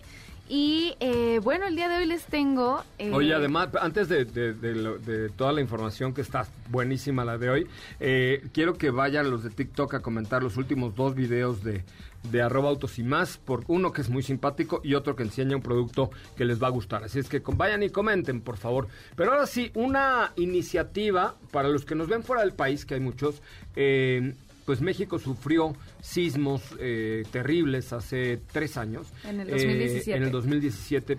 Y 0.47 0.95
eh, 1.01 1.39
bueno, 1.43 1.65
el 1.65 1.75
día 1.75 1.89
de 1.89 1.97
hoy 1.97 2.05
les 2.05 2.23
tengo... 2.25 2.81
eh, 2.97 3.11
Oye, 3.13 3.33
además, 3.33 3.69
antes 3.81 4.07
de, 4.07 4.23
de- 4.23 4.53
de 4.53 4.75
lo- 4.75 4.97
de 4.97 5.29
toda 5.29 5.51
la 5.51 5.59
información 5.61 6.13
que 6.13 6.21
está 6.21 6.45
buenísima 6.69 7.25
la 7.25 7.37
de 7.37 7.49
hoy, 7.49 7.67
eh, 7.99 8.45
quiero 8.53 8.77
que 8.77 8.89
vayan 8.89 9.29
los 9.29 9.43
de 9.43 9.49
TikTok 9.49 9.93
a 9.95 9.99
comentar 10.01 10.43
los 10.43 10.55
últimos 10.57 10.95
dos 10.95 11.15
videos 11.15 11.63
de, 11.63 11.83
de 12.23 12.41
arroba 12.41 12.69
autos 12.69 12.99
y 12.99 13.03
más, 13.03 13.37
por 13.37 13.63
uno 13.67 13.91
que 13.91 14.01
es 14.01 14.09
muy 14.09 14.21
simpático 14.23 14.81
y 14.83 14.93
otro 14.93 15.15
que 15.15 15.23
enseña 15.23 15.55
un 15.55 15.61
producto 15.61 16.11
que 16.35 16.45
les 16.45 16.61
va 16.61 16.67
a 16.67 16.71
gustar. 16.71 17.03
Así 17.03 17.19
es 17.19 17.27
que 17.27 17.41
vayan 17.53 17.83
y 17.83 17.89
comenten, 17.89 18.41
por 18.41 18.57
favor. 18.57 18.87
Pero 19.15 19.31
ahora 19.31 19.47
sí, 19.47 19.71
una 19.75 20.31
iniciativa 20.35 21.35
para 21.51 21.67
los 21.69 21.85
que 21.85 21.95
nos 21.95 22.07
ven 22.07 22.23
fuera 22.23 22.43
del 22.43 22.53
país, 22.53 22.85
que 22.85 22.93
hay 22.95 22.99
muchos, 22.99 23.41
eh, 23.75 24.33
pues 24.65 24.81
México 24.81 25.17
sufrió 25.19 25.75
sismos 26.01 26.61
eh, 26.79 27.23
terribles 27.31 27.91
hace 27.93 28.39
tres 28.51 28.77
años. 28.77 29.07
En 29.27 29.39
el 29.41 29.49
Eh, 29.49 29.51
2017. 29.53 30.17
en 30.17 30.23
el 30.23 30.31
2017. 30.31 31.17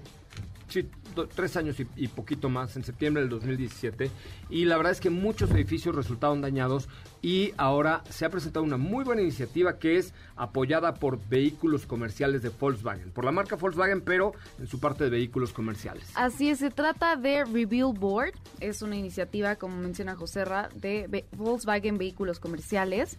Sí, 0.73 0.89
tres 1.35 1.59
años 1.59 1.77
y, 1.97 2.09
poquito 2.09 2.49
más, 2.49 2.77
en 2.77 2.83
septiembre 2.83 3.21
del 3.21 3.29
2017. 3.29 4.11
Y 4.49 4.65
la 4.65 4.79
verdad 4.79 4.93
es 4.93 5.01
que 5.01 5.11
muchos 5.11 5.51
edificios 5.51 5.95
resultaron 5.95 6.41
dañados 6.41 6.89
y 7.21 7.53
ahora 7.59 8.03
se 8.09 8.25
ha 8.25 8.31
presentado 8.31 8.65
una 8.65 8.79
muy 8.79 9.05
buena 9.05 9.21
iniciativa 9.21 9.79
que 9.79 9.99
es 9.99 10.15
apoyada 10.35 10.95
por 10.95 11.21
vehículos 11.29 11.85
comerciales 11.85 12.41
de 12.41 12.49
Volkswagen, 12.49 13.11
por 13.11 13.27
la 13.27 13.33
marca 13.33 13.57
Volkswagen, 13.57 14.01
pero 14.01 14.33
en 14.59 14.67
su 14.67 14.81
parte 14.81 15.05
de 15.05 15.11
vehículos 15.11 15.53
comerciales. 15.53 16.11
Así 16.15 16.49
es, 16.49 16.61
se 16.61 16.71
trata 16.71 17.17
de 17.17 17.45
Reveal 17.45 17.93
Board. 17.93 18.33
Es 18.61 18.81
una 18.81 18.97
iniciativa, 18.97 19.57
como 19.57 19.77
menciona 19.77 20.17
José 20.17 20.47
Ra, 20.47 20.71
de 20.75 21.27
Volkswagen 21.37 21.99
Vehículos 21.99 22.41
Comerciales. 22.41 23.19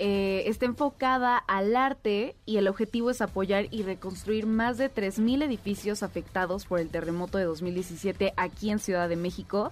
Eh, 0.00 0.42
está 0.46 0.66
enfocada 0.66 1.36
al 1.36 1.76
arte 1.76 2.34
y 2.46 2.56
el 2.56 2.66
objetivo 2.66 3.10
es 3.10 3.20
apoyar 3.20 3.68
y 3.70 3.84
reconstruir 3.84 4.46
más 4.46 4.76
de 4.76 4.92
3.000 4.92 5.44
edificios 5.44 6.02
afectados 6.02 6.64
por 6.64 6.80
el 6.80 6.88
terremoto 6.88 7.38
de 7.38 7.44
2017 7.44 8.32
aquí 8.36 8.70
en 8.70 8.80
Ciudad 8.80 9.08
de 9.08 9.16
México. 9.16 9.70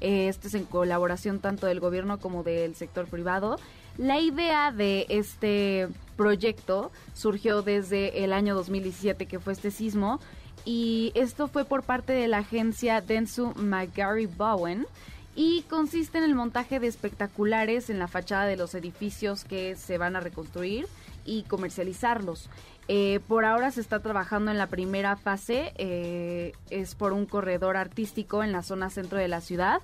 Eh, 0.00 0.28
esto 0.28 0.46
es 0.46 0.54
en 0.54 0.64
colaboración 0.64 1.40
tanto 1.40 1.66
del 1.66 1.80
gobierno 1.80 2.20
como 2.20 2.44
del 2.44 2.76
sector 2.76 3.06
privado. 3.06 3.58
La 3.98 4.20
idea 4.20 4.70
de 4.70 5.06
este 5.08 5.88
proyecto 6.16 6.92
surgió 7.12 7.62
desde 7.62 8.24
el 8.24 8.32
año 8.32 8.54
2017 8.54 9.26
que 9.26 9.40
fue 9.40 9.52
este 9.52 9.70
sismo 9.70 10.20
y 10.64 11.12
esto 11.14 11.48
fue 11.48 11.64
por 11.64 11.82
parte 11.82 12.12
de 12.12 12.28
la 12.28 12.38
agencia 12.38 13.00
Densu 13.00 13.52
McGarry 13.56 14.26
Bowen 14.26 14.86
y 15.34 15.62
consiste 15.62 16.18
en 16.18 16.24
el 16.24 16.34
montaje 16.34 16.80
de 16.80 16.86
espectaculares 16.86 17.90
en 17.90 17.98
la 17.98 18.08
fachada 18.08 18.46
de 18.46 18.56
los 18.56 18.74
edificios 18.74 19.44
que 19.44 19.76
se 19.76 19.98
van 19.98 20.16
a 20.16 20.20
reconstruir 20.20 20.86
y 21.24 21.42
comercializarlos. 21.44 22.48
Eh, 22.86 23.20
por 23.26 23.44
ahora 23.44 23.70
se 23.70 23.80
está 23.80 24.00
trabajando 24.00 24.50
en 24.50 24.58
la 24.58 24.66
primera 24.68 25.16
fase, 25.16 25.72
eh, 25.78 26.52
es 26.70 26.94
por 26.94 27.12
un 27.12 27.24
corredor 27.26 27.76
artístico 27.76 28.44
en 28.44 28.52
la 28.52 28.62
zona 28.62 28.90
centro 28.90 29.18
de 29.18 29.28
la 29.28 29.40
ciudad. 29.40 29.80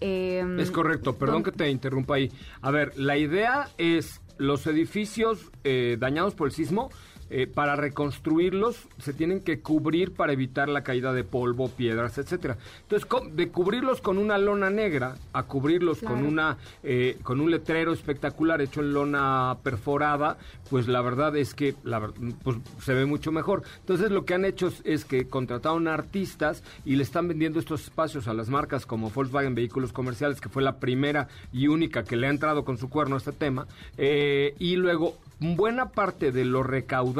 Eh, 0.00 0.44
Es 0.58 0.70
correcto, 0.70 1.16
perdón 1.16 1.42
que 1.42 1.52
te 1.52 1.68
interrumpa 1.70 2.16
ahí. 2.16 2.30
A 2.60 2.70
ver, 2.70 2.92
la 2.96 3.16
idea 3.16 3.68
es 3.78 4.20
los 4.38 4.66
edificios 4.66 5.50
eh, 5.64 5.96
dañados 5.98 6.34
por 6.34 6.48
el 6.48 6.52
sismo, 6.52 6.90
eh, 7.28 7.46
para 7.46 7.74
reconstruirlos 7.74 8.86
se 8.98 9.12
tienen 9.12 9.40
que 9.40 9.60
cubrir 9.60 10.14
para 10.14 10.32
evitar 10.32 10.68
la 10.68 10.82
caída 10.82 11.12
de 11.12 11.24
polvo, 11.24 11.68
piedras, 11.68 12.18
etcétera. 12.18 12.56
Entonces, 12.82 13.08
de 13.32 13.48
cubrirlos 13.48 14.00
con 14.00 14.18
una 14.18 14.38
lona 14.38 14.70
negra 14.70 15.16
a 15.32 15.42
cubrirlos 15.42 16.00
con 16.02 16.24
una 16.24 16.58
eh, 16.84 17.18
con 17.24 17.40
un 17.40 17.50
letrero 17.50 17.92
espectacular 17.92 18.60
hecho 18.60 18.80
en 18.80 18.92
lona 18.92 19.56
perforada, 19.64 20.38
pues 20.70 20.86
la 20.86 21.02
verdad 21.02 21.36
es 21.36 21.52
que 21.54 21.74
la 21.82 22.12
pues, 22.44 22.58
se 22.80 22.94
ve 22.94 23.06
mucho 23.06 23.32
mejor. 23.32 23.64
Entonces, 23.80 24.10
lo 24.10 24.24
que 24.24 24.34
han 24.34 24.44
hecho 24.44 24.70
es, 24.84 25.04
que 25.04 25.28
contrataron 25.28 25.88
artistas 25.88 26.62
y 26.84 26.96
le 26.96 27.02
están 27.02 27.28
vendiendo 27.28 27.58
estos 27.58 27.84
espacios 27.84 28.28
a 28.28 28.34
las 28.34 28.48
marcas 28.48 28.86
como 28.86 29.10
Volkswagen 29.10 29.54
Vehículos 29.54 29.92
Comerciales, 29.92 30.40
que 30.40 30.48
fue 30.48 30.62
la 30.62 30.78
primera 30.78 31.28
y 31.52 31.68
única 31.68 32.04
que 32.04 32.16
le 32.16 32.28
ha 32.28 32.30
entrado 32.30 32.64
con 32.64 32.78
su 32.78 32.88
cuerno 32.88 33.16
a 33.16 33.18
este 33.18 33.32
tema. 33.32 33.66
Eh, 33.98 34.54
y 34.58 34.76
luego, 34.76 35.16
buena 35.40 35.90
parte 35.90 36.32
de 36.32 36.44
lo 36.44 36.62
recaudado 36.62 37.15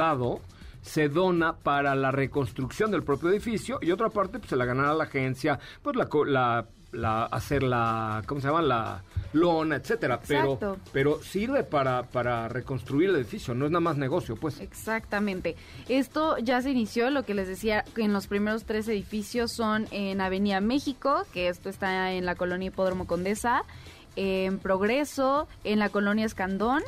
se 0.83 1.09
dona 1.09 1.57
para 1.57 1.95
la 1.97 2.13
reconstrucción 2.13 2.91
del 2.93 3.03
propio 3.03 3.31
edificio 3.31 3.79
y 3.83 3.91
otra 3.91 4.09
parte 4.09 4.39
pues 4.39 4.51
se 4.51 4.57
la 4.57 4.65
ganará 4.65 4.95
la 4.95 5.05
agencia, 5.05 5.59
pues 5.83 5.97
la, 5.97 6.09
la, 6.27 6.67
la 6.93 7.25
hacer 7.25 7.65
la, 7.65 8.23
¿cómo 8.27 8.41
se 8.41 8.47
llama? 8.47 8.63
La 8.63 9.03
lona, 9.33 9.77
etcétera. 9.77 10.21
Pero, 10.27 10.55
Exacto. 10.55 10.79
pero 10.93 11.21
sirve 11.23 11.65
para, 11.65 12.05
para 12.05 12.49
reconstruir 12.49 13.11
el 13.11 13.17
edificio, 13.17 13.53
no 13.55 13.67
es 13.67 13.73
nada 13.73 13.81
más 13.81 13.97
negocio, 13.97 14.37
pues. 14.37 14.61
Exactamente. 14.61 15.57
Esto 15.89 16.39
ya 16.39 16.63
se 16.63 16.71
inició, 16.71 17.11
lo 17.11 17.25
que 17.25 17.35
les 17.35 17.49
decía, 17.49 17.85
que 17.95 18.03
en 18.03 18.13
los 18.13 18.29
primeros 18.29 18.65
tres 18.65 18.87
edificios 18.89 19.53
son 19.53 19.87
en 19.91 20.21
Avenida 20.21 20.61
México, 20.61 21.25
que 21.33 21.49
esto 21.49 21.69
está 21.69 22.13
en 22.13 22.25
la 22.25 22.37
colonia 22.37 22.69
Hipódromo 22.69 23.07
Condesa, 23.07 23.63
en 24.15 24.59
Progreso, 24.59 25.47
en 25.65 25.79
la 25.79 25.91
colonia 25.91 26.25
Escandón, 26.25 26.83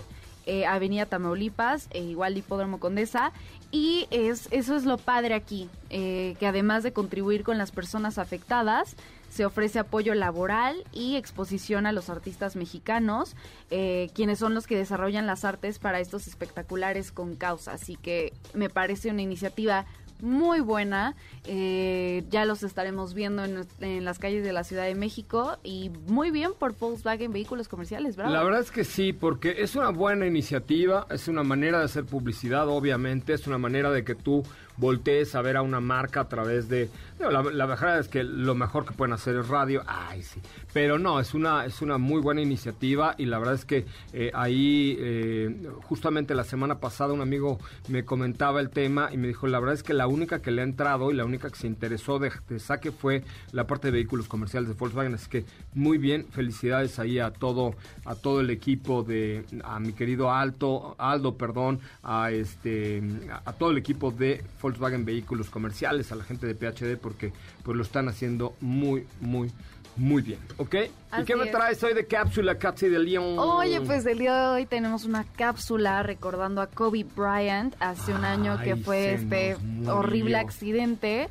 eh, 0.48 0.66
Avenida 0.66 1.06
Tamaulipas, 1.06 1.88
e 1.90 2.02
igual 2.02 2.36
Hipódromo 2.36 2.80
Condesa. 2.80 3.32
Y 3.70 4.08
es, 4.10 4.48
eso 4.50 4.76
es 4.76 4.84
lo 4.84 4.96
padre 4.96 5.34
aquí, 5.34 5.68
eh, 5.90 6.36
que 6.40 6.46
además 6.46 6.82
de 6.82 6.94
contribuir 6.94 7.44
con 7.44 7.58
las 7.58 7.70
personas 7.70 8.16
afectadas, 8.16 8.96
se 9.30 9.44
ofrece 9.44 9.78
apoyo 9.78 10.14
laboral 10.14 10.84
y 10.90 11.16
exposición 11.16 11.84
a 11.84 11.92
los 11.92 12.08
artistas 12.08 12.56
mexicanos, 12.56 13.36
eh, 13.70 14.10
quienes 14.14 14.38
son 14.38 14.54
los 14.54 14.66
que 14.66 14.74
desarrollan 14.74 15.26
las 15.26 15.44
artes 15.44 15.78
para 15.78 16.00
estos 16.00 16.26
espectaculares 16.26 17.12
con 17.12 17.36
causa. 17.36 17.72
Así 17.72 17.96
que 17.96 18.32
me 18.54 18.70
parece 18.70 19.10
una 19.10 19.20
iniciativa 19.20 19.84
muy 20.20 20.60
buena. 20.60 21.14
eh, 21.44 22.24
ya 22.30 22.44
los 22.44 22.62
estaremos 22.62 23.14
viendo 23.14 23.44
en, 23.44 24.04
las 24.04 24.18
calles 24.18 24.44
de 24.44 24.52
la 24.52 24.64
Ciudad 24.64 24.84
de 24.84 24.94
México 24.94 25.56
y 25.62 25.90
muy 26.06 26.30
bien 26.30 26.52
por 26.58 26.76
Volkswagen 26.76 27.32
Vehículos 27.32 27.68
Comerciales, 27.68 28.16
¿verdad? 28.16 28.32
La 28.32 28.42
verdad 28.42 28.60
es 28.60 28.70
que 28.70 28.84
sí, 28.84 29.12
porque 29.12 29.62
es 29.62 29.74
una 29.76 29.90
buena 29.90 30.26
iniciativa, 30.26 31.06
es 31.10 31.28
una 31.28 31.42
manera 31.42 31.78
de 31.78 31.84
hacer 31.84 32.04
publicidad, 32.04 32.68
obviamente, 32.68 33.32
es 33.32 33.46
una 33.46 33.58
manera 33.58 33.90
de 33.90 34.04
que 34.04 34.14
tú 34.14 34.44
voltees 34.78 35.34
a 35.34 35.42
ver 35.42 35.56
a 35.56 35.62
una 35.62 35.80
marca 35.80 36.20
a 36.20 36.28
través 36.28 36.68
de... 36.68 36.88
la 37.18 37.66
verdad 37.66 37.98
es 37.98 38.08
que 38.08 38.22
lo 38.22 38.54
mejor 38.54 38.86
que 38.86 38.92
pueden 38.92 39.12
hacer 39.12 39.36
es 39.36 39.48
radio. 39.48 39.82
Ay, 39.86 40.22
sí. 40.22 40.40
Pero 40.72 40.98
no, 40.98 41.18
es 41.20 41.34
una, 41.34 41.66
es 41.66 41.82
una 41.82 41.98
muy 41.98 42.20
buena 42.20 42.40
iniciativa 42.40 43.14
y 43.18 43.26
la 43.26 43.38
verdad 43.38 43.54
es 43.54 43.64
que 43.64 43.86
eh, 44.12 44.30
ahí, 44.34 44.96
eh, 45.00 45.68
justamente 45.82 46.34
la 46.34 46.44
semana 46.44 46.78
pasada, 46.78 47.12
un 47.12 47.20
amigo 47.20 47.58
me 47.88 48.04
comentaba 48.04 48.60
el 48.60 48.70
tema 48.70 49.10
y 49.12 49.16
me 49.16 49.26
dijo, 49.26 49.48
la 49.48 49.58
verdad 49.58 49.74
es 49.74 49.82
que 49.82 49.94
la 49.94 50.06
única 50.06 50.40
que 50.40 50.52
le 50.52 50.62
ha 50.62 50.64
entrado 50.64 51.10
y 51.10 51.14
la 51.14 51.24
única 51.24 51.50
que 51.50 51.56
se 51.56 51.66
interesó 51.66 52.18
de, 52.18 52.30
de 52.48 52.60
saque 52.60 52.92
fue 52.92 53.24
la 53.52 53.66
parte 53.66 53.88
de 53.88 53.92
vehículos 53.92 54.28
comerciales 54.28 54.68
de 54.68 54.74
Volkswagen. 54.74 55.14
Así 55.14 55.28
que 55.28 55.44
muy 55.74 55.98
bien, 55.98 56.26
felicidades 56.30 56.98
ahí 56.98 57.18
a 57.18 57.32
todo, 57.32 57.74
a 58.04 58.14
todo 58.14 58.40
el 58.40 58.50
equipo 58.50 59.02
de, 59.02 59.44
a 59.64 59.80
mi 59.80 59.92
querido 59.92 60.30
Alto, 60.30 60.94
Aldo, 60.98 61.36
perdón, 61.36 61.80
a 62.04 62.30
este, 62.30 63.02
a, 63.32 63.50
a 63.50 63.52
todo 63.54 63.72
el 63.72 63.78
equipo 63.78 64.12
de 64.12 64.44
Volkswagen 64.62 64.67
Vehículos 65.04 65.50
Comerciales, 65.50 66.12
a 66.12 66.16
la 66.16 66.24
gente 66.24 66.46
de 66.46 66.54
PHD, 66.54 66.98
porque 67.00 67.32
pues 67.62 67.76
lo 67.76 67.82
están 67.82 68.08
haciendo 68.08 68.54
muy, 68.60 69.06
muy, 69.20 69.52
muy 69.96 70.22
bien, 70.22 70.38
¿ok? 70.58 70.74
¿Y 71.20 71.24
qué 71.24 71.36
me 71.36 71.46
es. 71.46 71.50
traes 71.50 71.82
hoy 71.82 71.94
de 71.94 72.06
cápsula, 72.06 72.58
Katsi 72.58 72.88
de 72.88 72.98
León? 72.98 73.38
Oye, 73.38 73.80
pues 73.80 74.06
el 74.06 74.18
día 74.18 74.34
de 74.36 74.46
hoy 74.48 74.66
tenemos 74.66 75.04
una 75.04 75.24
cápsula 75.24 76.02
recordando 76.02 76.60
a 76.60 76.66
Kobe 76.68 77.04
Bryant 77.04 77.74
hace 77.80 78.12
un 78.12 78.24
año 78.24 78.58
que 78.62 78.76
fue 78.76 79.14
este 79.14 79.56
horrible 79.86 80.36
accidente 80.36 81.28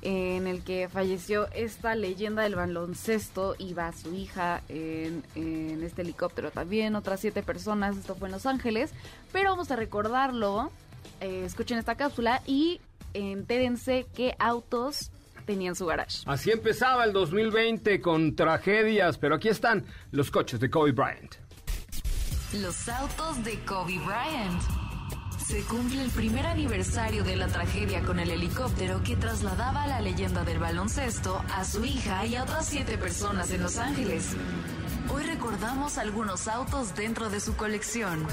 eh, 0.00 0.36
en 0.36 0.46
el 0.46 0.62
que 0.62 0.88
falleció 0.88 1.48
esta 1.52 1.94
leyenda 1.94 2.42
del 2.42 2.54
baloncesto. 2.54 3.56
Iba 3.58 3.92
su 3.92 4.14
hija 4.14 4.62
en, 4.68 5.24
en 5.34 5.82
este 5.82 6.02
helicóptero 6.02 6.50
también, 6.50 6.94
otras 6.94 7.20
siete 7.20 7.42
personas. 7.42 7.96
Esto 7.96 8.14
fue 8.14 8.28
en 8.28 8.32
Los 8.32 8.46
Ángeles. 8.46 8.92
Pero 9.32 9.50
vamos 9.50 9.70
a 9.70 9.76
recordarlo. 9.76 10.70
Eh, 11.20 11.44
escuchen 11.44 11.78
esta 11.78 11.96
cápsula 11.96 12.42
y 12.46 12.80
entérense 13.14 14.06
qué 14.14 14.34
autos 14.38 15.10
tenían 15.46 15.74
su 15.74 15.86
garage. 15.86 16.18
Así 16.26 16.50
empezaba 16.50 17.04
el 17.04 17.12
2020 17.12 18.00
con 18.00 18.36
tragedias, 18.36 19.16
pero 19.16 19.36
aquí 19.36 19.48
están 19.48 19.84
los 20.10 20.30
coches 20.30 20.60
de 20.60 20.68
Kobe 20.68 20.92
Bryant. 20.92 21.36
Los 22.52 22.88
autos 22.88 23.42
de 23.44 23.58
Kobe 23.60 23.98
Bryant. 23.98 24.62
Se 25.46 25.62
cumple 25.62 26.02
el 26.02 26.10
primer 26.10 26.44
aniversario 26.44 27.24
de 27.24 27.34
la 27.36 27.46
tragedia 27.46 28.02
con 28.02 28.18
el 28.18 28.30
helicóptero 28.30 29.02
que 29.02 29.16
trasladaba 29.16 29.84
a 29.84 29.86
la 29.86 30.00
leyenda 30.02 30.44
del 30.44 30.58
baloncesto 30.58 31.42
a 31.54 31.64
su 31.64 31.86
hija 31.86 32.26
y 32.26 32.36
a 32.36 32.42
otras 32.42 32.66
siete 32.66 32.98
personas 32.98 33.50
en 33.50 33.62
Los 33.62 33.78
Ángeles. 33.78 34.36
Hoy 35.10 35.24
recordamos 35.24 35.96
algunos 35.96 36.48
autos 36.48 36.94
dentro 36.94 37.30
de 37.30 37.40
su 37.40 37.56
colección. 37.56 38.26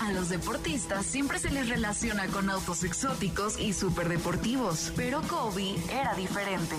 A 0.00 0.12
los 0.12 0.28
deportistas 0.28 1.04
siempre 1.04 1.38
se 1.38 1.50
les 1.50 1.68
relaciona 1.68 2.26
con 2.28 2.48
autos 2.50 2.84
exóticos 2.84 3.58
y 3.58 3.72
superdeportivos, 3.72 4.92
pero 4.94 5.20
Kobe 5.22 5.74
era 5.90 6.14
diferente. 6.14 6.76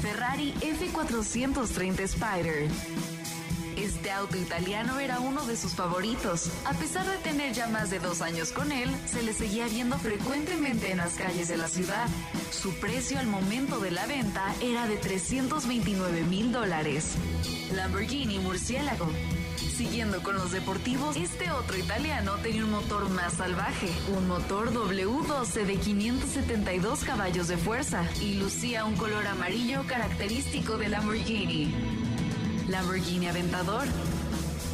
Ferrari 0.00 0.54
F430 0.60 2.00
Spider. 2.00 2.68
Este 3.76 4.12
auto 4.12 4.36
italiano 4.36 5.00
era 5.00 5.18
uno 5.18 5.44
de 5.44 5.56
sus 5.56 5.72
favoritos. 5.72 6.50
A 6.64 6.72
pesar 6.74 7.04
de 7.06 7.16
tener 7.18 7.52
ya 7.52 7.66
más 7.66 7.90
de 7.90 7.98
dos 7.98 8.20
años 8.20 8.52
con 8.52 8.70
él, 8.70 8.88
se 9.06 9.22
le 9.22 9.32
seguía 9.32 9.66
viendo 9.66 9.98
frecuentemente 9.98 10.92
en 10.92 10.98
las 10.98 11.14
calles 11.14 11.48
de 11.48 11.56
la 11.56 11.68
ciudad. 11.68 12.06
Su 12.52 12.72
precio 12.74 13.18
al 13.18 13.26
momento 13.26 13.80
de 13.80 13.90
la 13.90 14.06
venta 14.06 14.54
era 14.60 14.86
de 14.86 14.96
329 14.98 16.22
mil 16.24 16.52
dólares. 16.52 17.14
Lamborghini 17.74 18.38
Murciélago. 18.38 19.08
Siguiendo 19.82 20.22
con 20.22 20.36
los 20.36 20.52
deportivos, 20.52 21.16
este 21.16 21.50
otro 21.50 21.76
italiano 21.76 22.36
tenía 22.40 22.64
un 22.64 22.70
motor 22.70 23.10
más 23.10 23.32
salvaje, 23.32 23.90
un 24.16 24.28
motor 24.28 24.72
W12 24.72 25.64
de 25.64 25.74
572 25.74 27.02
caballos 27.02 27.48
de 27.48 27.56
fuerza 27.56 28.04
y 28.20 28.34
lucía 28.34 28.84
un 28.84 28.94
color 28.94 29.26
amarillo 29.26 29.82
característico 29.88 30.76
de 30.78 30.88
Lamborghini. 30.88 31.74
Lamborghini 32.68 33.26
Aventador. 33.26 33.88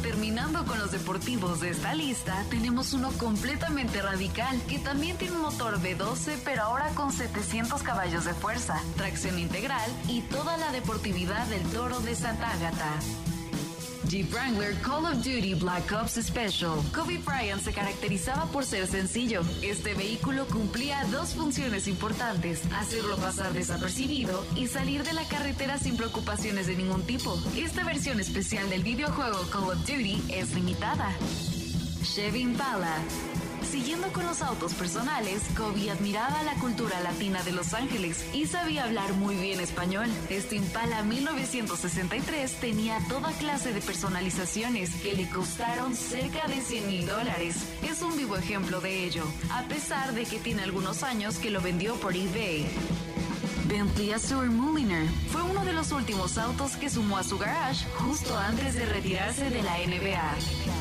Terminando 0.03 0.63
con 0.65 0.77
los 0.77 0.91
deportivos 0.91 1.59
de 1.59 1.71
esta 1.71 1.95
lista, 1.95 2.45
tenemos 2.51 2.93
uno 2.93 3.11
completamente 3.13 4.03
radical 4.03 4.61
que 4.67 4.77
también 4.77 5.17
tiene 5.17 5.37
un 5.37 5.41
motor 5.41 5.81
V12 5.81 6.37
pero 6.45 6.61
ahora 6.61 6.89
con 6.89 7.11
700 7.11 7.81
caballos 7.81 8.25
de 8.25 8.35
fuerza, 8.35 8.79
tracción 8.95 9.39
integral 9.39 9.91
y 10.07 10.21
toda 10.21 10.55
la 10.57 10.71
deportividad 10.71 11.47
del 11.47 11.63
toro 11.63 11.99
de 11.99 12.13
Santa 12.13 12.51
Ágata. 12.51 12.99
Jeep 14.09 14.33
Wrangler 14.33 14.73
Call 14.81 15.05
of 15.05 15.23
Duty 15.23 15.53
Black 15.53 15.91
Ops 15.91 16.13
Special. 16.13 16.81
Kobe 16.95 17.19
Bryant 17.19 17.61
se 17.61 17.71
caracterizaba 17.71 18.47
por 18.47 18.65
ser 18.65 18.87
sencillo. 18.87 19.43
Este 19.61 19.93
vehículo 19.93 20.47
cumplía 20.47 21.05
dos 21.11 21.35
funciones 21.35 21.87
importantes: 21.87 22.61
hacerlo 22.75 23.17
pasar 23.17 23.53
desapercibido 23.53 24.43
y 24.55 24.65
salir 24.65 25.03
de 25.03 25.13
la 25.13 25.23
carretera 25.25 25.77
sin 25.77 25.95
preocupaciones 25.95 26.65
de 26.65 26.75
ningún 26.75 27.03
tipo. 27.03 27.39
Esta 27.55 27.83
versión 27.83 28.19
especial 28.19 28.67
del 28.71 28.81
videojuego 28.81 29.37
Call 29.51 29.69
of 29.69 29.77
Duty 29.85 30.23
es 30.29 30.55
limitada. 30.55 31.15
Chevy 32.01 32.41
Impala. 32.41 32.97
Siguiendo 33.63 34.11
con 34.11 34.25
los 34.25 34.41
autos 34.41 34.73
personales, 34.73 35.43
Kobe 35.55 35.91
admiraba 35.91 36.43
la 36.43 36.53
cultura 36.55 36.99
latina 37.01 37.43
de 37.43 37.51
Los 37.51 37.73
Ángeles 37.73 38.25
y 38.33 38.47
sabía 38.47 38.85
hablar 38.85 39.13
muy 39.13 39.35
bien 39.35 39.59
español. 39.59 40.07
Este 40.29 40.55
Impala 40.55 41.03
1963 41.03 42.51
tenía 42.59 42.99
toda 43.07 43.31
clase 43.33 43.73
de 43.73 43.81
personalizaciones 43.81 44.93
que 44.95 45.15
le 45.15 45.29
costaron 45.29 45.95
cerca 45.95 46.47
de 46.47 46.61
100 46.61 46.87
mil 46.87 47.05
dólares. 47.05 47.57
Es 47.83 48.01
un 48.01 48.15
vivo 48.17 48.37
ejemplo 48.37 48.81
de 48.81 49.05
ello, 49.05 49.23
a 49.51 49.63
pesar 49.63 50.13
de 50.13 50.25
que 50.25 50.39
tiene 50.39 50.63
algunos 50.63 51.03
años 51.03 51.37
que 51.37 51.49
lo 51.49 51.61
vendió 51.61 51.95
por 51.95 52.15
eBay. 52.15 52.67
Bentley 53.67 54.13
Azure 54.13 54.49
Mulliner 54.49 55.07
fue 55.31 55.43
uno 55.43 55.63
de 55.63 55.73
los 55.73 55.91
últimos 55.91 56.39
autos 56.39 56.75
que 56.75 56.89
sumó 56.89 57.17
a 57.17 57.23
su 57.23 57.37
garage 57.37 57.85
justo 57.99 58.35
antes 58.35 58.73
de 58.73 58.85
retirarse 58.87 59.49
de 59.51 59.61
la 59.61 59.77
NBA. 59.77 60.78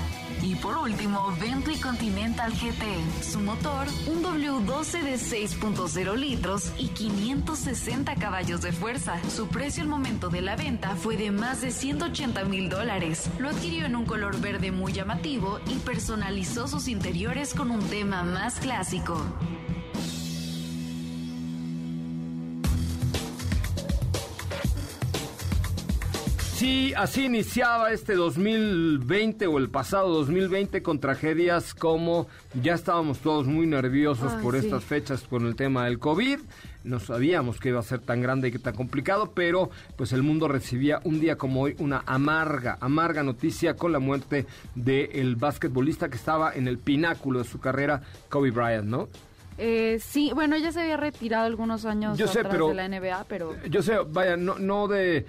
Y 0.49 0.55
por 0.55 0.79
último, 0.79 1.31
Bentley 1.39 1.79
Continental 1.79 2.51
GT. 2.53 3.23
Su 3.23 3.39
motor, 3.39 3.87
un 4.07 4.23
W12 4.25 5.03
de 5.03 5.17
6.0 5.17 6.17
litros 6.17 6.73
y 6.79 6.89
560 6.89 8.15
caballos 8.15 8.63
de 8.63 8.73
fuerza. 8.73 9.21
Su 9.29 9.49
precio 9.49 9.83
al 9.83 9.91
momento 9.91 10.31
de 10.31 10.41
la 10.41 10.57
venta 10.57 10.97
fue 10.97 11.19
de 11.19 11.31
más 11.33 11.61
de 11.61 11.71
180 11.71 12.45
mil 12.45 12.71
dólares. 12.71 13.29
Lo 13.39 13.51
adquirió 13.51 13.85
en 13.85 13.95
un 13.95 14.07
color 14.07 14.41
verde 14.41 14.73
muy 14.73 14.95
llamativo 14.95 15.61
y 15.67 15.75
personalizó 15.81 16.67
sus 16.67 16.89
interiores 16.89 17.53
con 17.53 17.71
un 17.71 17.81
tema 17.81 18.23
más 18.23 18.59
clásico. 18.59 19.23
Sí, 26.59 26.93
así 26.97 27.27
iniciaba 27.27 27.93
este 27.93 28.17
2020 28.17 29.47
o 29.47 29.59
el 29.59 29.71
pasado 29.71 30.09
2020 30.09 30.83
con 30.83 30.99
tragedias 30.99 31.73
como 31.73 32.27
ya 32.61 32.75
estábamos 32.75 33.21
todos 33.21 33.47
muy 33.47 33.65
nerviosos 33.65 34.33
Ay, 34.33 34.43
por 34.43 34.59
sí. 34.59 34.67
estas 34.67 34.83
fechas 34.83 35.23
con 35.23 35.47
el 35.47 35.55
tema 35.55 35.85
del 35.85 36.01
COVID. 36.01 36.41
No 36.83 36.99
sabíamos 36.99 37.61
que 37.61 37.69
iba 37.69 37.79
a 37.79 37.85
ser 37.85 38.01
tan 38.01 38.23
grande 38.23 38.49
y 38.49 38.51
que 38.51 38.59
tan 38.59 38.75
complicado, 38.75 39.31
pero 39.37 39.71
pues 39.95 40.13
el 40.13 40.25
mundo 40.25 40.49
recibía 40.49 41.01
un 41.05 41.21
día 41.21 41.39
como 41.39 41.61
hoy 41.61 41.77
una 41.79 42.03
amarga, 42.07 42.77
amarga 42.81 43.23
noticia 43.23 43.77
con 43.77 43.93
la 43.93 44.01
muerte 44.01 44.45
del 44.75 45.37
basquetbolista 45.37 46.09
que 46.09 46.17
estaba 46.17 46.53
en 46.53 46.67
el 46.67 46.79
pináculo 46.79 47.39
de 47.39 47.45
su 47.45 47.61
carrera, 47.61 48.03
Kobe 48.29 48.51
Bryant, 48.51 48.89
¿no? 48.89 49.09
Eh, 49.61 49.99
sí, 50.01 50.31
bueno, 50.35 50.57
ya 50.57 50.71
se 50.71 50.81
había 50.81 50.97
retirado 50.97 51.45
algunos 51.47 51.85
años 51.85 52.17
Yo 52.17 52.29
sé, 52.29 52.39
atrás 52.41 52.53
pero- 52.55 52.69
de 52.69 52.75
la 52.75 52.85
NBA, 52.89 53.25
pero 53.29 53.57
Yo 53.69 53.83
sé, 53.83 53.99
vaya, 54.09 54.37
no, 54.37 54.57
no 54.59 54.87
de, 54.87 55.27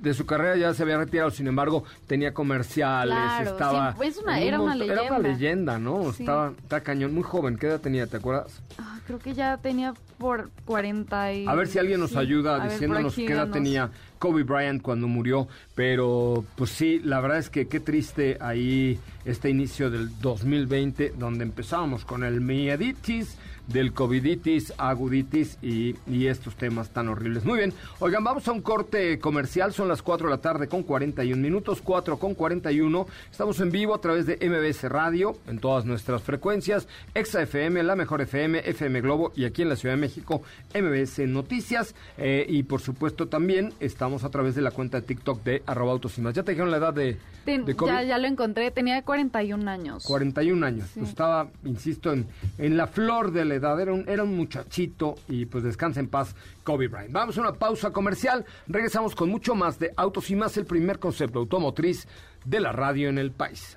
de 0.00 0.14
su 0.14 0.26
carrera 0.26 0.56
ya 0.56 0.72
se 0.74 0.84
había 0.84 0.96
retirado, 0.96 1.30
sin 1.32 1.48
embargo, 1.48 1.82
tenía 2.06 2.32
comerciales, 2.32 3.16
Claro, 3.16 3.50
estaba... 3.50 3.92
sí, 3.92 4.20
una- 4.22 4.32
un 4.36 4.38
era 4.42 4.60
una 4.60 4.74
montón- 4.76 4.90
Era 4.90 5.02
una 5.02 5.18
leyenda. 5.18 5.28
leyenda, 5.28 5.78
¿no? 5.78 6.12
Sí. 6.12 6.22
Estaba, 6.22 6.52
estaba 6.56 6.80
cañón, 6.82 7.12
muy 7.14 7.24
joven, 7.24 7.56
¿qué 7.58 7.66
edad 7.66 7.80
tenía, 7.80 8.06
te 8.06 8.16
acuerdas? 8.18 8.62
ah, 8.78 8.98
creo 9.06 9.18
que 9.18 9.34
ya 9.34 9.56
tenía 9.58 9.94
por 10.18 10.50
40 10.64 11.32
y... 11.32 11.46
A 11.46 11.54
ver 11.54 11.68
si 11.68 11.78
alguien 11.78 12.00
nos 12.00 12.10
sí. 12.10 12.18
ayuda 12.18 12.62
A 12.62 12.68
diciéndonos 12.68 13.14
qué 13.14 13.26
edad 13.26 13.50
tenía 13.50 13.90
Kobe 14.18 14.42
Bryant 14.42 14.80
cuando 14.80 15.06
murió, 15.06 15.48
pero 15.74 16.44
pues 16.56 16.70
sí, 16.70 17.00
la 17.04 17.20
verdad 17.20 17.38
es 17.38 17.50
que 17.50 17.68
qué 17.68 17.80
triste 17.80 18.38
ahí 18.40 18.98
este 19.24 19.50
inicio 19.50 19.90
del 19.90 20.18
2020, 20.20 21.14
donde 21.18 21.44
empezábamos 21.44 22.04
con 22.04 22.24
el 22.24 22.40
mieditis, 22.40 23.36
del 23.66 23.92
coviditis, 23.92 24.74
aguditis 24.76 25.58
y, 25.62 25.94
y 26.06 26.26
estos 26.26 26.54
temas 26.56 26.90
tan 26.90 27.08
horribles. 27.08 27.44
Muy 27.44 27.58
bien, 27.58 27.72
oigan, 27.98 28.22
vamos 28.22 28.46
a 28.48 28.52
un 28.52 28.60
corte 28.60 29.18
comercial, 29.18 29.72
son 29.72 29.88
las 29.88 30.02
4 30.02 30.28
de 30.28 30.30
la 30.30 30.40
tarde 30.40 30.68
con 30.68 30.82
41 30.82 31.40
minutos, 31.40 31.80
4 31.82 32.18
con 32.18 32.34
41, 32.34 33.06
estamos 33.30 33.60
en 33.60 33.70
vivo 33.70 33.94
a 33.94 34.00
través 34.00 34.26
de 34.26 34.36
MBS 34.36 34.84
Radio, 34.84 35.36
en 35.46 35.58
todas 35.58 35.84
nuestras 35.84 36.22
frecuencias, 36.22 36.88
Exa 37.14 37.42
FM, 37.42 37.82
La 37.82 37.96
Mejor 37.96 38.20
FM, 38.20 38.68
FM 38.68 38.93
FM 38.94 39.00
Globo 39.00 39.32
y 39.34 39.44
aquí 39.44 39.62
en 39.62 39.68
la 39.68 39.76
Ciudad 39.76 39.94
de 39.94 40.00
México, 40.00 40.42
MBS 40.74 41.26
Noticias. 41.26 41.94
Eh, 42.18 42.46
y 42.48 42.62
por 42.62 42.80
supuesto 42.80 43.26
también 43.28 43.72
estamos 43.80 44.24
a 44.24 44.30
través 44.30 44.54
de 44.54 44.62
la 44.62 44.70
cuenta 44.70 45.00
de 45.00 45.06
TikTok 45.06 45.42
de 45.42 45.62
arroba 45.66 45.92
autos 45.92 46.16
y 46.18 46.20
más. 46.20 46.34
¿Ya 46.34 46.42
te 46.42 46.52
dijeron 46.52 46.70
la 46.70 46.76
edad 46.78 46.94
de, 46.94 47.16
Ten- 47.44 47.64
de 47.64 47.74
ya, 47.86 48.02
ya 48.02 48.18
lo 48.18 48.26
encontré, 48.26 48.70
tenía 48.70 49.02
41 49.02 49.68
años. 49.70 50.04
41 50.04 50.64
años. 50.66 50.86
Sí. 50.92 51.00
Pues 51.00 51.10
estaba, 51.10 51.48
insisto, 51.64 52.12
en, 52.12 52.26
en 52.58 52.76
la 52.76 52.86
flor 52.86 53.32
de 53.32 53.44
la 53.44 53.54
edad. 53.54 53.80
Era 53.80 53.92
un, 53.92 54.08
era 54.08 54.22
un 54.22 54.36
muchachito 54.36 55.16
y 55.28 55.46
pues 55.46 55.64
descansa 55.64 56.00
en 56.00 56.08
paz 56.08 56.34
Kobe 56.62 56.88
Bryant. 56.88 57.12
Vamos 57.12 57.36
a 57.38 57.40
una 57.40 57.52
pausa 57.54 57.90
comercial. 57.90 58.44
Regresamos 58.68 59.14
con 59.14 59.28
mucho 59.28 59.54
más 59.54 59.78
de 59.78 59.92
Autos 59.96 60.30
y 60.30 60.36
más, 60.36 60.56
el 60.56 60.66
primer 60.66 60.98
concepto 60.98 61.38
automotriz 61.40 62.06
de 62.44 62.60
la 62.60 62.72
radio 62.72 63.08
en 63.08 63.18
el 63.18 63.30
país. 63.32 63.76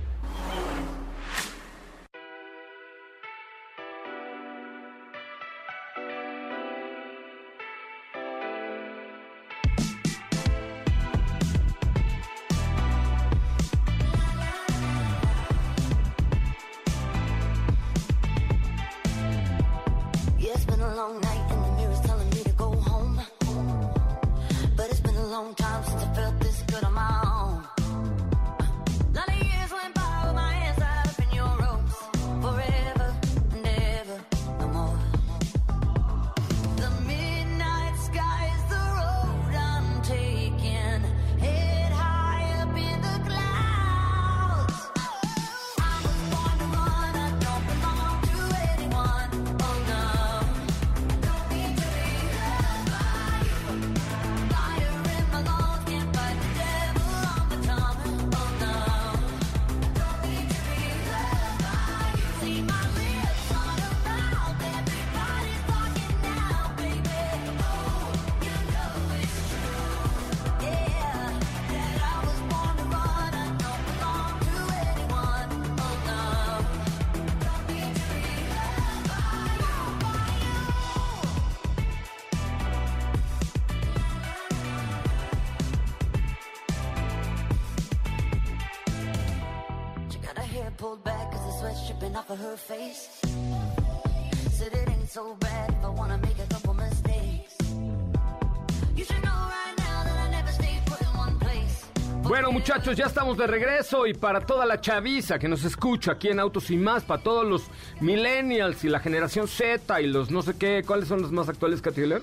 Bueno, 102.23 102.51
muchachos, 102.53 102.95
ya 102.95 103.07
estamos 103.07 103.37
de 103.37 103.45
regreso 103.45 104.07
y 104.07 104.13
para 104.13 104.39
toda 104.45 104.65
la 104.65 104.79
chaviza 104.79 105.37
que 105.37 105.49
nos 105.49 105.65
escucha 105.65 106.13
aquí 106.13 106.29
en 106.29 106.39
Autos 106.39 106.71
y 106.71 106.77
más, 106.77 107.03
para 107.03 107.21
todos 107.21 107.45
los 107.45 107.63
millennials 107.99 108.85
y 108.85 108.87
la 108.89 109.01
generación 109.01 109.49
Z 109.49 109.99
y 109.99 110.07
los 110.07 110.31
no 110.31 110.41
sé 110.41 110.55
qué, 110.57 110.81
¿cuáles 110.85 111.09
son 111.09 111.21
los 111.21 111.31
más 111.33 111.49
actuales, 111.49 111.81
Catiller? 111.81 112.21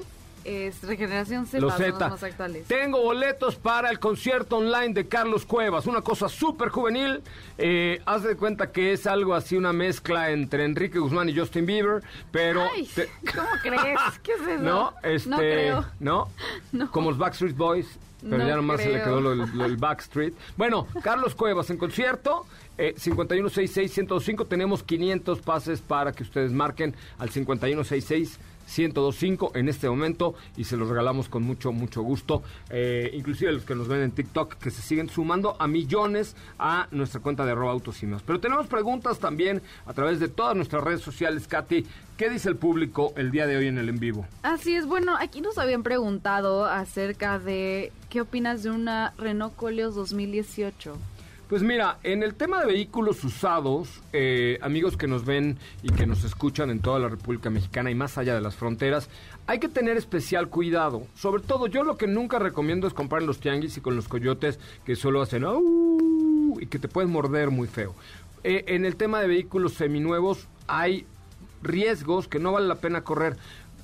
Es 0.48 0.82
Regeneración 0.82 1.44
Z, 1.46 1.60
Los 1.60 1.74
son 1.74 1.82
los 1.82 1.92
Z. 1.98 2.08
más 2.08 2.22
actuales. 2.22 2.66
Tengo 2.66 3.02
boletos 3.02 3.56
para 3.56 3.90
el 3.90 3.98
concierto 3.98 4.56
online 4.56 4.94
de 4.94 5.06
Carlos 5.06 5.44
Cuevas, 5.44 5.86
una 5.86 6.00
cosa 6.00 6.28
súper 6.30 6.70
juvenil. 6.70 7.20
Eh, 7.58 8.00
haz 8.06 8.22
de 8.22 8.34
cuenta 8.34 8.72
que 8.72 8.92
es 8.94 9.06
algo 9.06 9.34
así, 9.34 9.56
una 9.56 9.74
mezcla 9.74 10.30
entre 10.30 10.64
Enrique 10.64 10.98
Guzmán 10.98 11.28
y 11.28 11.36
Justin 11.36 11.66
Bieber, 11.66 12.02
pero... 12.30 12.62
Ay, 12.74 12.86
te- 12.94 13.08
¿Cómo 13.34 13.48
crees? 13.62 13.98
¿Qué 14.22 14.32
es 14.32 14.40
eso? 14.40 14.62
No, 14.62 14.94
este, 15.02 15.28
No 15.28 15.36
creo. 15.36 15.84
¿no? 16.00 16.28
No. 16.72 16.90
Como 16.90 17.10
los 17.10 17.18
Backstreet 17.18 17.54
Boys, 17.56 17.98
pero 18.22 18.38
No 18.38 18.46
ya 18.48 18.56
nomás 18.56 18.80
se 18.80 18.86
le 18.86 18.92
creo. 18.94 19.04
quedó 19.04 19.20
lo, 19.20 19.34
lo 19.34 19.62
del 19.64 19.76
Backstreet. 19.76 20.32
Bueno, 20.56 20.86
Carlos 21.02 21.34
Cuevas 21.34 21.68
en 21.70 21.76
concierto, 21.76 22.46
eh, 22.78 22.94
5166-105, 22.96 24.48
tenemos 24.48 24.82
500 24.82 25.40
pases 25.40 25.80
para 25.80 26.12
que 26.12 26.22
ustedes 26.22 26.52
marquen 26.52 26.94
al 27.18 27.28
5166 27.30 28.38
1025 28.68 29.52
en 29.54 29.68
este 29.68 29.88
momento 29.88 30.34
y 30.56 30.64
se 30.64 30.76
los 30.76 30.88
regalamos 30.88 31.28
con 31.28 31.42
mucho, 31.42 31.72
mucho 31.72 32.02
gusto. 32.02 32.42
Eh, 32.70 33.10
inclusive 33.14 33.52
los 33.52 33.64
que 33.64 33.74
nos 33.74 33.88
ven 33.88 34.02
en 34.02 34.12
TikTok 34.12 34.54
que 34.54 34.70
se 34.70 34.82
siguen 34.82 35.08
sumando 35.08 35.56
a 35.58 35.66
millones 35.66 36.36
a 36.58 36.88
nuestra 36.90 37.20
cuenta 37.20 37.44
de 37.44 37.52
arroba 37.52 37.72
autos 37.72 38.02
y 38.02 38.06
más. 38.06 38.22
Pero 38.22 38.40
tenemos 38.40 38.66
preguntas 38.66 39.18
también 39.18 39.62
a 39.86 39.92
través 39.92 40.20
de 40.20 40.28
todas 40.28 40.54
nuestras 40.54 40.84
redes 40.84 41.00
sociales. 41.00 41.46
Katy, 41.46 41.86
¿qué 42.16 42.30
dice 42.30 42.48
el 42.48 42.56
público 42.56 43.12
el 43.16 43.30
día 43.30 43.46
de 43.46 43.56
hoy 43.56 43.66
en 43.66 43.78
el 43.78 43.88
en 43.88 43.98
vivo? 43.98 44.26
Así 44.42 44.74
es, 44.74 44.86
bueno, 44.86 45.16
aquí 45.18 45.40
nos 45.40 45.58
habían 45.58 45.82
preguntado 45.82 46.66
acerca 46.66 47.38
de 47.38 47.92
qué 48.10 48.20
opinas 48.20 48.62
de 48.62 48.70
una 48.70 49.14
Renault 49.18 49.56
Coleos 49.56 49.94
2018. 49.94 50.96
Pues 51.48 51.62
mira, 51.62 51.98
en 52.02 52.22
el 52.22 52.34
tema 52.34 52.60
de 52.60 52.66
vehículos 52.66 53.24
usados, 53.24 54.02
eh, 54.12 54.58
amigos 54.60 54.98
que 54.98 55.06
nos 55.06 55.24
ven 55.24 55.56
y 55.82 55.90
que 55.90 56.06
nos 56.06 56.22
escuchan 56.24 56.68
en 56.68 56.80
toda 56.80 56.98
la 56.98 57.08
República 57.08 57.48
Mexicana 57.48 57.90
y 57.90 57.94
más 57.94 58.18
allá 58.18 58.34
de 58.34 58.42
las 58.42 58.54
fronteras, 58.54 59.08
hay 59.46 59.58
que 59.58 59.70
tener 59.70 59.96
especial 59.96 60.50
cuidado. 60.50 61.06
Sobre 61.14 61.42
todo, 61.42 61.66
yo 61.66 61.84
lo 61.84 61.96
que 61.96 62.06
nunca 62.06 62.38
recomiendo 62.38 62.86
es 62.86 62.92
comprar 62.92 63.22
en 63.22 63.28
los 63.28 63.40
tianguis 63.40 63.78
y 63.78 63.80
con 63.80 63.96
los 63.96 64.08
coyotes 64.08 64.60
que 64.84 64.94
solo 64.94 65.22
hacen 65.22 65.46
y 66.60 66.66
que 66.66 66.78
te 66.78 66.86
pueden 66.86 67.10
morder 67.10 67.50
muy 67.50 67.66
feo. 67.66 67.94
Eh, 68.44 68.64
en 68.66 68.84
el 68.84 68.96
tema 68.96 69.22
de 69.22 69.28
vehículos 69.28 69.72
seminuevos 69.72 70.48
hay 70.66 71.06
riesgos 71.62 72.28
que 72.28 72.40
no 72.40 72.52
vale 72.52 72.66
la 72.66 72.74
pena 72.74 73.04
correr. 73.04 73.38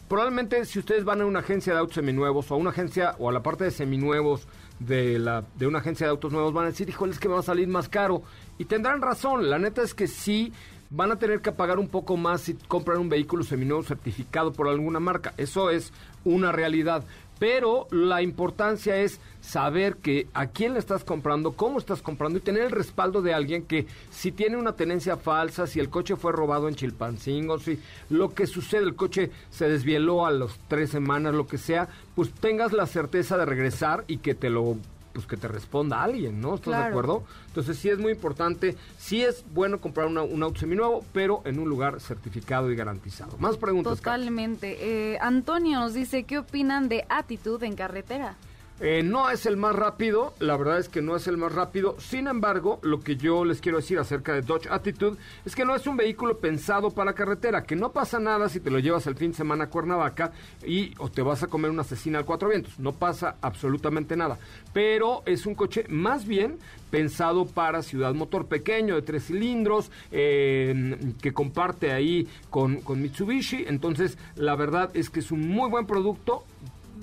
Probablemente 0.07 0.63
si 0.67 0.81
ustedes 0.81 1.05
van 1.05 1.23
a 1.23 1.27
una 1.27 1.39
agencia 1.39 1.73
de 1.73 1.79
autos 1.79 1.95
seminuevos 1.95 2.51
o 2.51 2.55
a 2.55 2.59
una 2.59 2.71
agencia 2.71 3.17
o 3.19 3.31
a 3.31 3.33
la 3.33 3.43
parte 3.43 3.65
de 3.65 3.71
seminuevos 3.71 4.47
de, 4.79 5.19
la, 5.19 5.45
de 5.57 5.67
una 5.67 5.79
agencia 5.79 6.07
de 6.07 6.11
autos 6.11 6.33
nuevos 6.33 6.53
van 6.53 6.65
a 6.65 6.71
decir, 6.71 6.89
híjole, 6.89 7.13
es 7.13 7.19
que 7.19 7.29
me 7.29 7.35
va 7.35 7.41
a 7.41 7.45
salir 7.45 7.69
más 7.69 7.89
caro. 7.89 8.23
Y 8.59 8.65
tendrán 8.65 9.03
razón, 9.03 9.49
la 9.51 9.59
neta 9.59 9.83
es 9.83 9.95
que 9.95 10.07
sí 10.07 10.53
van 10.91 11.11
a 11.11 11.19
tener 11.19 11.41
que 11.41 11.53
pagar 11.53 11.79
un 11.79 11.89
poco 11.89 12.17
más 12.17 12.43
si 12.43 12.55
compran 12.55 12.99
un 12.99 13.09
vehículo 13.09 13.43
seminuevo 13.43 13.83
certificado 13.83 14.53
por 14.53 14.69
alguna 14.69 15.01
marca. 15.01 15.35
Eso 15.37 15.71
es 15.71 15.93
una 16.25 16.53
realidad. 16.53 17.05
Pero 17.45 17.89
la 17.91 18.23
importancia 18.23 18.97
es 18.97 19.21
saber 19.43 19.97
que 19.97 20.29
a 20.33 20.47
quién 20.47 20.73
le 20.73 20.79
estás 20.79 21.05
comprando, 21.05 21.53
cómo 21.53 21.79
estás 21.79 22.01
comprando 22.01 22.39
y 22.39 22.41
tener 22.41 22.63
el 22.63 22.71
respaldo 22.71 23.21
de 23.21 23.35
alguien 23.35 23.65
que 23.67 23.87
si 24.11 24.33
tiene 24.33 24.57
una 24.57 24.77
tenencia 24.77 25.19
falsa, 25.19 25.67
si 25.67 25.79
el 25.79 25.91
coche 25.91 26.17
fue 26.17 26.33
robado 26.33 26.69
en 26.69 26.75
Chilpancingo, 26.75 27.59
si 27.59 27.79
lo 28.09 28.33
que 28.33 28.47
sucede, 28.47 28.85
el 28.85 28.97
coche 28.97 29.31
se 29.51 29.69
desvieló 29.69 30.25
a 30.25 30.31
las 30.31 30.59
tres 30.69 30.89
semanas, 30.89 31.35
lo 31.35 31.47
que 31.47 31.59
sea, 31.59 31.91
pues 32.15 32.33
tengas 32.33 32.73
la 32.73 32.87
certeza 32.87 33.37
de 33.37 33.45
regresar 33.45 34.05
y 34.07 34.17
que 34.17 34.35
te 34.35 34.49
lo 34.49 34.79
pues 35.15 35.27
que 35.27 35.37
te 35.37 35.47
responda 35.49 36.03
alguien, 36.03 36.41
¿no? 36.41 36.57
¿Estás 36.57 36.73
de 36.77 36.83
acuerdo? 36.91 37.23
Entonces 37.47 37.79
sí 37.79 37.89
es 37.89 37.99
muy 37.99 38.13
importante, 38.13 38.77
sí 38.99 39.23
es 39.23 39.45
bueno 39.55 39.81
comprar 39.81 40.09
una- 40.09 40.23
un 40.25 40.43
auto 40.43 40.59
seminuevo, 40.61 41.05
pero 41.13 41.41
en 41.45 41.61
un 41.61 41.69
lugar 41.69 42.01
certificado 42.01 42.71
y 42.71 42.77
garantizado. 42.77 43.37
Más 43.39 43.57
preguntas. 43.57 43.97
Totalmente. 43.99 45.13
Eh, 45.15 45.19
Antonio 45.21 45.79
nos 45.79 45.95
dice, 45.95 46.25
¿qué 46.25 46.39
opinan 46.39 46.89
de 46.89 47.07
actitud 47.09 47.63
en 47.63 47.77
carretera? 47.77 48.35
Eh, 48.81 49.05
no 49.05 49.31
es 49.31 49.47
el 49.47 49.57
más 49.57 49.73
rápido, 49.77 50.35
la 50.41 50.57
verdad 50.57 50.81
es 50.81 50.89
que 50.89 51.01
no 51.01 51.15
es 51.15 51.29
el 51.29 51.37
más 51.37 51.53
rápido. 51.53 51.95
Sin 52.01 52.27
embargo, 52.27 52.81
lo 52.83 53.01
que 53.01 53.17
yo 53.17 53.45
les 53.45 53.61
quiero 53.61 53.79
decir 53.79 54.01
acerca 54.01 54.33
de 54.33 54.43
Dodge 54.43 54.67
Attitude 54.69 55.17
es 55.45 55.55
que 55.55 55.65
no 55.65 55.77
es 55.77 55.87
un 55.87 55.97
vehículo 55.97 56.39
pensado 56.39 56.91
para 56.91 57.13
carretera, 57.13 57.63
que 57.63 57.77
no 57.77 57.93
pasa 57.93 58.19
nada 58.19 58.49
si 58.49 58.59
te 58.59 58.73
lo 58.73 58.81
llevas 58.81 59.07
el 59.07 59.15
fin 59.15 59.31
de 59.31 59.37
semana 59.37 59.65
a 59.65 59.71
Cuernavaca 59.71 60.33
y 60.67 60.93
o 60.99 61.09
te 61.09 61.23
vas 61.23 61.45
a 61.45 61.47
comer 61.47 61.71
una 61.71 61.83
asesina 61.83 62.19
al 62.19 62.25
cuatro 62.25 62.49
vientos. 62.49 62.77
No 62.81 62.93
pasa 62.93 63.37
absolutamente 63.41 64.17
nada. 64.17 64.39
Pero 64.73 65.23
es 65.25 65.47
un 65.47 65.55
coche 65.55 65.85
más 65.89 66.27
bien 66.27 66.59
pensado 66.91 67.47
para 67.47 67.83
ciudad 67.83 68.13
motor 68.15 68.47
pequeño 68.47 68.97
de 68.97 69.03
tres 69.03 69.27
cilindros 69.27 69.93
eh, 70.11 70.97
que 71.23 71.33
comparte 71.33 71.93
ahí 71.93 72.27
con 72.51 72.83
Mitsubishi. 72.89 73.67
Entonces, 73.69 74.19
la 74.35 74.57
verdad 74.57 74.91
es 74.95 75.11
que 75.11 75.21
es 75.21 75.31
un 75.31 75.49
muy 75.49 75.71
buen 75.71 75.87
producto 75.87 76.45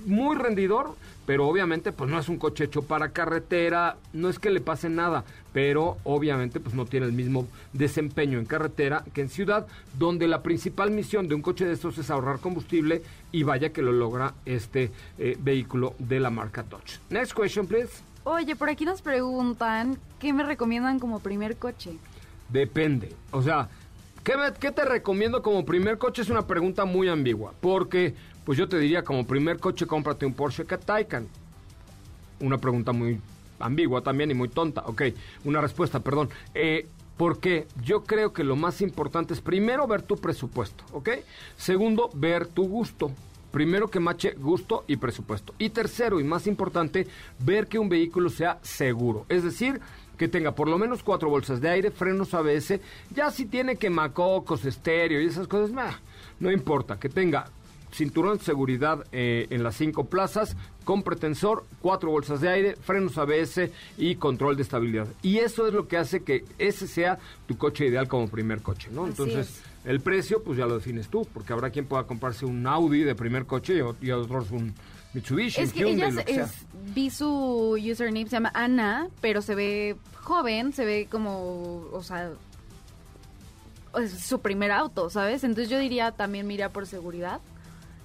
muy 0.06 0.36
rendidor, 0.36 0.96
pero 1.32 1.48
obviamente 1.48 1.94
pues 1.94 2.10
no 2.12 2.20
es 2.20 2.28
un 2.28 2.36
coche 2.38 2.66
hecho 2.66 2.82
para 2.82 3.14
carretera, 3.14 3.96
no 4.12 4.28
es 4.28 4.38
que 4.38 4.50
le 4.50 4.60
pase 4.60 4.90
nada, 4.90 5.24
pero 5.54 5.96
obviamente 6.04 6.60
pues 6.60 6.76
no 6.76 6.84
tiene 6.86 7.06
el 7.06 7.14
mismo 7.14 7.48
desempeño 7.72 8.38
en 8.38 8.46
carretera 8.46 9.06
que 9.14 9.22
en 9.22 9.30
ciudad, 9.30 9.66
donde 9.98 10.28
la 10.28 10.44
principal 10.44 10.92
misión 10.92 11.30
de 11.30 11.36
un 11.36 11.42
coche 11.42 11.64
de 11.64 11.72
estos 11.72 11.98
es 11.98 12.10
ahorrar 12.12 12.40
combustible 12.40 13.02
y 13.32 13.44
vaya 13.44 13.72
que 13.72 13.82
lo 13.82 13.94
logra 13.94 14.34
este 14.46 14.92
eh, 15.18 15.38
vehículo 15.40 15.96
de 16.00 16.20
la 16.20 16.32
marca 16.32 16.64
Dodge. 16.64 17.00
Next 17.10 17.32
question, 17.34 17.66
please. 17.66 18.02
Oye, 18.26 18.58
por 18.58 18.68
aquí 18.70 18.84
nos 18.84 19.02
preguntan, 19.02 19.98
¿qué 20.20 20.34
me 20.34 20.44
recomiendan 20.44 21.00
como 21.00 21.22
primer 21.22 21.56
coche? 21.56 21.92
Depende. 22.50 23.14
O 23.32 23.42
sea, 23.42 23.70
¿qué, 24.26 24.36
me- 24.36 24.52
qué 24.60 24.74
te 24.74 24.84
recomiendo 24.84 25.42
como 25.42 25.64
primer 25.64 25.98
coche? 25.98 26.24
Es 26.24 26.30
una 26.30 26.46
pregunta 26.46 26.84
muy 26.84 27.08
ambigua. 27.08 27.54
Porque, 27.62 28.16
pues 28.46 28.58
yo 28.58 28.68
te 28.68 28.80
diría, 28.80 29.04
como 29.04 29.26
primer 29.26 29.60
coche, 29.60 29.86
cómprate 29.86 30.26
un 30.26 30.34
Porsche 30.34 30.66
Taycan. 30.66 31.28
Una 32.40 32.58
pregunta 32.58 32.92
muy 32.92 33.20
ambigua 33.60 34.02
también 34.02 34.32
y 34.32 34.34
muy 34.34 34.50
tonta. 34.50 34.82
Ok, 34.88 35.04
una 35.46 35.62
respuesta, 35.62 36.00
perdón. 36.00 36.30
Eh, 36.54 36.88
porque 37.18 37.68
yo 37.84 38.04
creo 38.04 38.34
que 38.34 38.44
lo 38.44 38.56
más 38.56 38.82
importante 38.82 39.34
es 39.34 39.42
primero 39.42 39.86
ver 39.86 40.02
tu 40.02 40.16
presupuesto, 40.16 40.84
¿ok? 40.92 41.10
Segundo, 41.56 42.10
ver 42.16 42.48
tu 42.48 42.68
gusto. 42.68 43.12
Primero 43.52 43.90
que 43.90 44.00
mache 44.00 44.32
gusto 44.32 44.86
y 44.88 44.96
presupuesto. 44.96 45.54
Y 45.60 45.70
tercero 45.70 46.20
y 46.20 46.24
más 46.24 46.48
importante, 46.48 47.06
ver 47.38 47.68
que 47.68 47.78
un 47.78 47.90
vehículo 47.90 48.30
sea 48.30 48.58
seguro. 48.64 49.26
Es 49.30 49.44
decir, 49.44 49.82
que 50.18 50.30
tenga 50.30 50.56
por 50.56 50.70
lo 50.70 50.78
menos 50.78 51.04
cuatro 51.04 51.30
bolsas 51.30 51.60
de 51.60 51.70
aire, 51.70 51.92
frenos 51.92 52.34
ABS. 52.34 52.80
Ya 53.14 53.30
si 53.30 53.46
tiene 53.46 53.76
quemacocos, 53.76 54.66
estéreo 54.66 55.22
y 55.22 55.26
esas 55.26 55.48
cosas, 55.48 55.76
no 56.40 56.52
importa. 56.52 56.98
Que 56.98 57.10
tenga 57.10 57.52
cinturón 57.92 58.38
de 58.38 58.44
seguridad 58.44 59.06
eh, 59.12 59.48
en 59.50 59.64
las 59.64 59.76
cinco 59.76 60.06
plazas, 60.06 60.56
con 60.84 61.04
pretensor, 61.04 61.66
cuatro 61.82 62.10
bolsas 62.12 62.42
de 62.42 62.50
aire, 62.50 62.76
frenos 62.76 63.18
ABS 63.18 63.70
y 63.98 64.16
control 64.16 64.56
de 64.56 64.64
estabilidad. 64.64 65.08
Y 65.22 65.38
eso 65.40 65.68
es 65.68 65.74
lo 65.74 65.88
que 65.88 65.98
hace 65.98 66.24
que 66.24 66.44
ese 66.58 66.88
sea 66.88 67.20
tu 67.48 67.58
coche 67.58 67.86
ideal 67.86 68.08
como 68.08 68.28
primer 68.28 68.62
coche, 68.62 68.90
¿no? 68.92 69.04
Así 69.04 69.12
Entonces, 69.12 69.62
el 69.86 70.00
precio, 70.00 70.42
pues 70.44 70.58
ya 70.58 70.66
lo 70.66 70.76
defines 70.76 71.08
tú, 71.10 71.28
porque 71.34 71.54
habrá 71.54 71.70
quien 71.70 71.86
pueda 71.86 72.04
comprarse 72.04 72.46
un 72.46 72.66
Audi 72.66 73.04
de 73.04 73.16
primer 73.16 73.46
coche 73.46 73.82
y, 74.02 74.12
otros 74.12 74.52
un 74.52 74.74
Mitsubishi, 75.14 75.62
Es 75.62 75.74
que 75.74 75.80
Hyundai, 75.82 76.10
ella 76.12 76.24
que 76.24 76.36
es- 76.40 76.66
vi 76.96 77.10
su 77.10 77.78
username, 77.78 78.26
se 78.26 78.32
llama 78.32 78.52
Ana, 78.54 79.10
pero 79.20 79.42
se 79.42 79.56
ve 79.56 79.98
joven, 80.22 80.72
se 80.72 80.86
ve 80.86 81.08
como, 81.12 81.88
o 81.92 82.02
sea, 82.02 82.32
es 84.00 84.12
su 84.14 84.40
primer 84.40 84.72
auto, 84.72 85.10
¿sabes? 85.10 85.44
Entonces 85.44 85.70
yo 85.70 85.78
diría 85.80 86.12
también 86.12 86.48
mira 86.48 86.70
por 86.70 86.88
seguridad. 86.88 87.42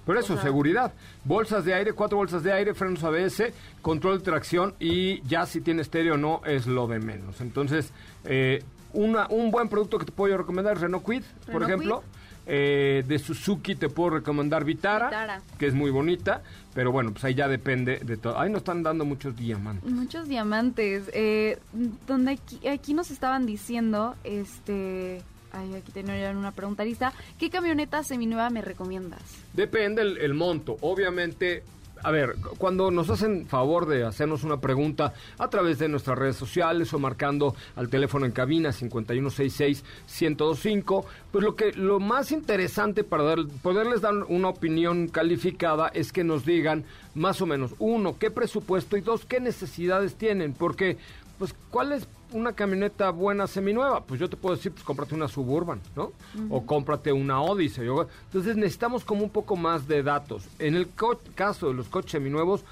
Por 0.07 0.17
eso, 0.17 0.33
O 0.33 0.37
sea- 0.37 0.43
seguridad. 0.45 0.91
Bolsas 1.23 1.63
de 1.65 1.75
aire, 1.75 1.93
cuatro 1.93 2.17
bolsas 2.17 2.41
de 2.41 2.51
aire, 2.51 2.73
frenos 2.73 3.03
ABS, 3.03 3.53
control 3.83 4.17
de 4.17 4.23
tracción 4.23 4.73
y 4.79 5.21
ya 5.27 5.45
si 5.45 5.61
tiene 5.61 5.83
estéreo 5.83 6.15
o 6.15 6.17
no 6.17 6.41
es 6.45 6.65
lo 6.65 6.87
de 6.87 6.97
menos. 6.99 7.39
Entonces, 7.41 7.91
eh, 8.25 8.63
una, 8.93 9.27
un 9.27 9.51
buen 9.51 9.69
producto 9.69 9.99
que 9.99 10.05
te 10.05 10.11
puedo 10.11 10.35
recomendar 10.37 10.77
es 10.77 10.81
Renault 10.81 11.03
Kwid, 11.03 11.23
por 11.51 11.61
ejemplo. 11.61 12.03
Eh, 12.49 13.03
de 13.05 13.19
Suzuki 13.19 13.75
te 13.75 13.89
puedo 13.89 14.11
recomendar 14.11 14.63
Vitara, 14.63 15.07
Vitara. 15.07 15.41
que 15.59 15.67
es 15.67 15.73
muy 15.73 15.91
bonita, 15.91 16.41
pero 16.73 16.93
bueno, 16.93 17.11
pues 17.11 17.25
ahí 17.25 17.35
ya 17.35 17.49
depende 17.49 17.99
de 17.99 18.15
todo. 18.15 18.39
Ahí 18.39 18.49
nos 18.49 18.59
están 18.59 18.83
dando 18.83 19.03
muchos 19.03 19.35
diamantes. 19.35 19.91
Muchos 19.91 20.29
diamantes. 20.29 21.09
Eh, 21.13 21.59
donde 22.07 22.31
aquí, 22.31 22.65
aquí 22.69 22.93
nos 22.93 23.11
estaban 23.11 23.45
diciendo, 23.45 24.15
este, 24.23 25.21
ay, 25.51 25.73
aquí 25.75 25.91
tenían 25.91 26.37
una 26.37 26.51
pregunta 26.51 26.83
lista. 26.83 27.13
¿Qué 27.39 27.49
camioneta 27.49 28.03
seminueva 28.03 28.49
me 28.49 28.61
recomiendas? 28.61 29.21
Depende 29.53 30.01
el, 30.01 30.33
monto. 30.33 30.77
Obviamente, 30.81 31.63
a 32.03 32.11
ver, 32.11 32.35
cu- 32.35 32.55
cuando 32.57 32.91
nos 32.91 33.09
hacen 33.09 33.47
favor 33.47 33.87
de 33.87 34.03
hacernos 34.05 34.43
una 34.43 34.59
pregunta 34.61 35.13
a 35.39 35.49
través 35.49 35.79
de 35.79 35.87
nuestras 35.87 36.15
redes 36.17 36.35
sociales 36.35 36.93
o 36.93 36.99
marcando 36.99 37.55
al 37.75 37.89
teléfono 37.89 38.25
en 38.27 38.31
cabina 38.31 38.69
5166-1025, 38.71 41.05
pues 41.31 41.43
lo 41.43 41.55
que 41.55 41.71
lo 41.73 41.99
más 41.99 42.31
interesante 42.31 43.03
para 43.03 43.23
dar- 43.23 43.45
poderles 43.61 44.01
dar 44.01 44.13
una 44.27 44.49
opinión 44.49 45.07
calificada 45.07 45.87
es 45.89 46.11
que 46.13 46.23
nos 46.23 46.45
digan 46.45 46.83
más 47.15 47.41
o 47.41 47.45
menos, 47.45 47.73
uno, 47.79 48.17
qué 48.19 48.29
presupuesto 48.31 48.95
y 48.97 49.01
dos, 49.01 49.25
qué 49.25 49.39
necesidades 49.39 50.15
tienen, 50.15 50.53
porque 50.53 50.97
pues 51.39 51.53
¿cuál 51.71 51.93
es 51.93 52.07
una 52.33 52.53
camioneta 52.53 53.09
buena 53.11 53.47
seminueva? 53.47 54.01
Pues 54.03 54.19
yo 54.19 54.29
te 54.29 54.35
puedo 54.37 54.55
decir, 54.55 54.71
pues 54.71 54.83
cómprate 54.83 55.15
una 55.15 55.27
Suburban, 55.27 55.81
¿no? 55.95 56.11
O 56.49 56.65
cómprate 56.65 57.11
una 57.11 57.41
Odyssey. 57.41 57.87
o- 57.87 58.07
Entonces 58.25 58.55
necesitamos 58.57 59.03
como 59.05 59.23
un 59.23 59.29
poco 59.29 59.55
más 59.55 59.87
de 59.87 60.03
datos. 60.03 60.43
En 60.59 60.75
el 60.75 60.89
caso 61.35 61.67
de 61.67 61.73
los 61.73 61.87
coches 61.87 62.11
seminuevos, 62.11 62.63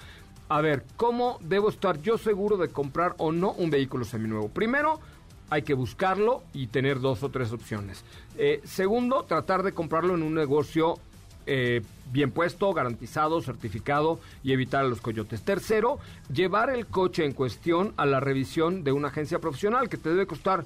a 0.49 0.62
ver, 0.62 0.84
¿cómo 0.97 1.38
debo 1.41 1.70
estar 1.70 2.01
yo 2.01 2.18
seguro 2.18 2.58
de 2.58 2.68
comprar 2.70 3.16
o 3.18 3.32
no 3.32 3.51
un 3.53 3.70
vehículo 3.70 4.06
seminuevo? 4.06 4.49
Primero, 4.49 4.99
hay 5.49 5.62
que 5.64 5.74
buscarlo 5.74 6.43
y 6.53 6.68
tener 6.68 6.99
dos 6.99 7.24
o 7.24 7.30
tres 7.30 7.51
opciones. 7.51 8.03
Eh, 8.38 8.62
segundo, 8.66 9.24
tratar 9.24 9.64
de 9.64 9.72
comprarlo 9.74 10.16
en 10.16 10.24
un 10.24 10.34
negocio 10.34 10.95
eh, 11.48 11.82
bien 12.12 12.32
puesto, 12.32 12.74
garantizado, 12.74 13.41
certificado 13.41 14.20
y 14.43 14.54
evitar 14.54 14.86
a 14.86 14.88
los 14.88 15.02
coyotes. 15.02 15.41
Tercero, 15.41 16.00
llevar 16.34 16.70
el 16.70 16.86
coche 16.88 17.26
en 17.26 17.34
cuestión 17.34 17.93
a 17.98 18.06
la 18.06 18.20
revisión 18.20 18.84
de 18.84 18.91
una 18.91 19.10
agencia 19.10 19.39
profesional 19.39 19.89
que 19.89 19.98
te 19.98 20.10
debe 20.10 20.28
costar 20.28 20.66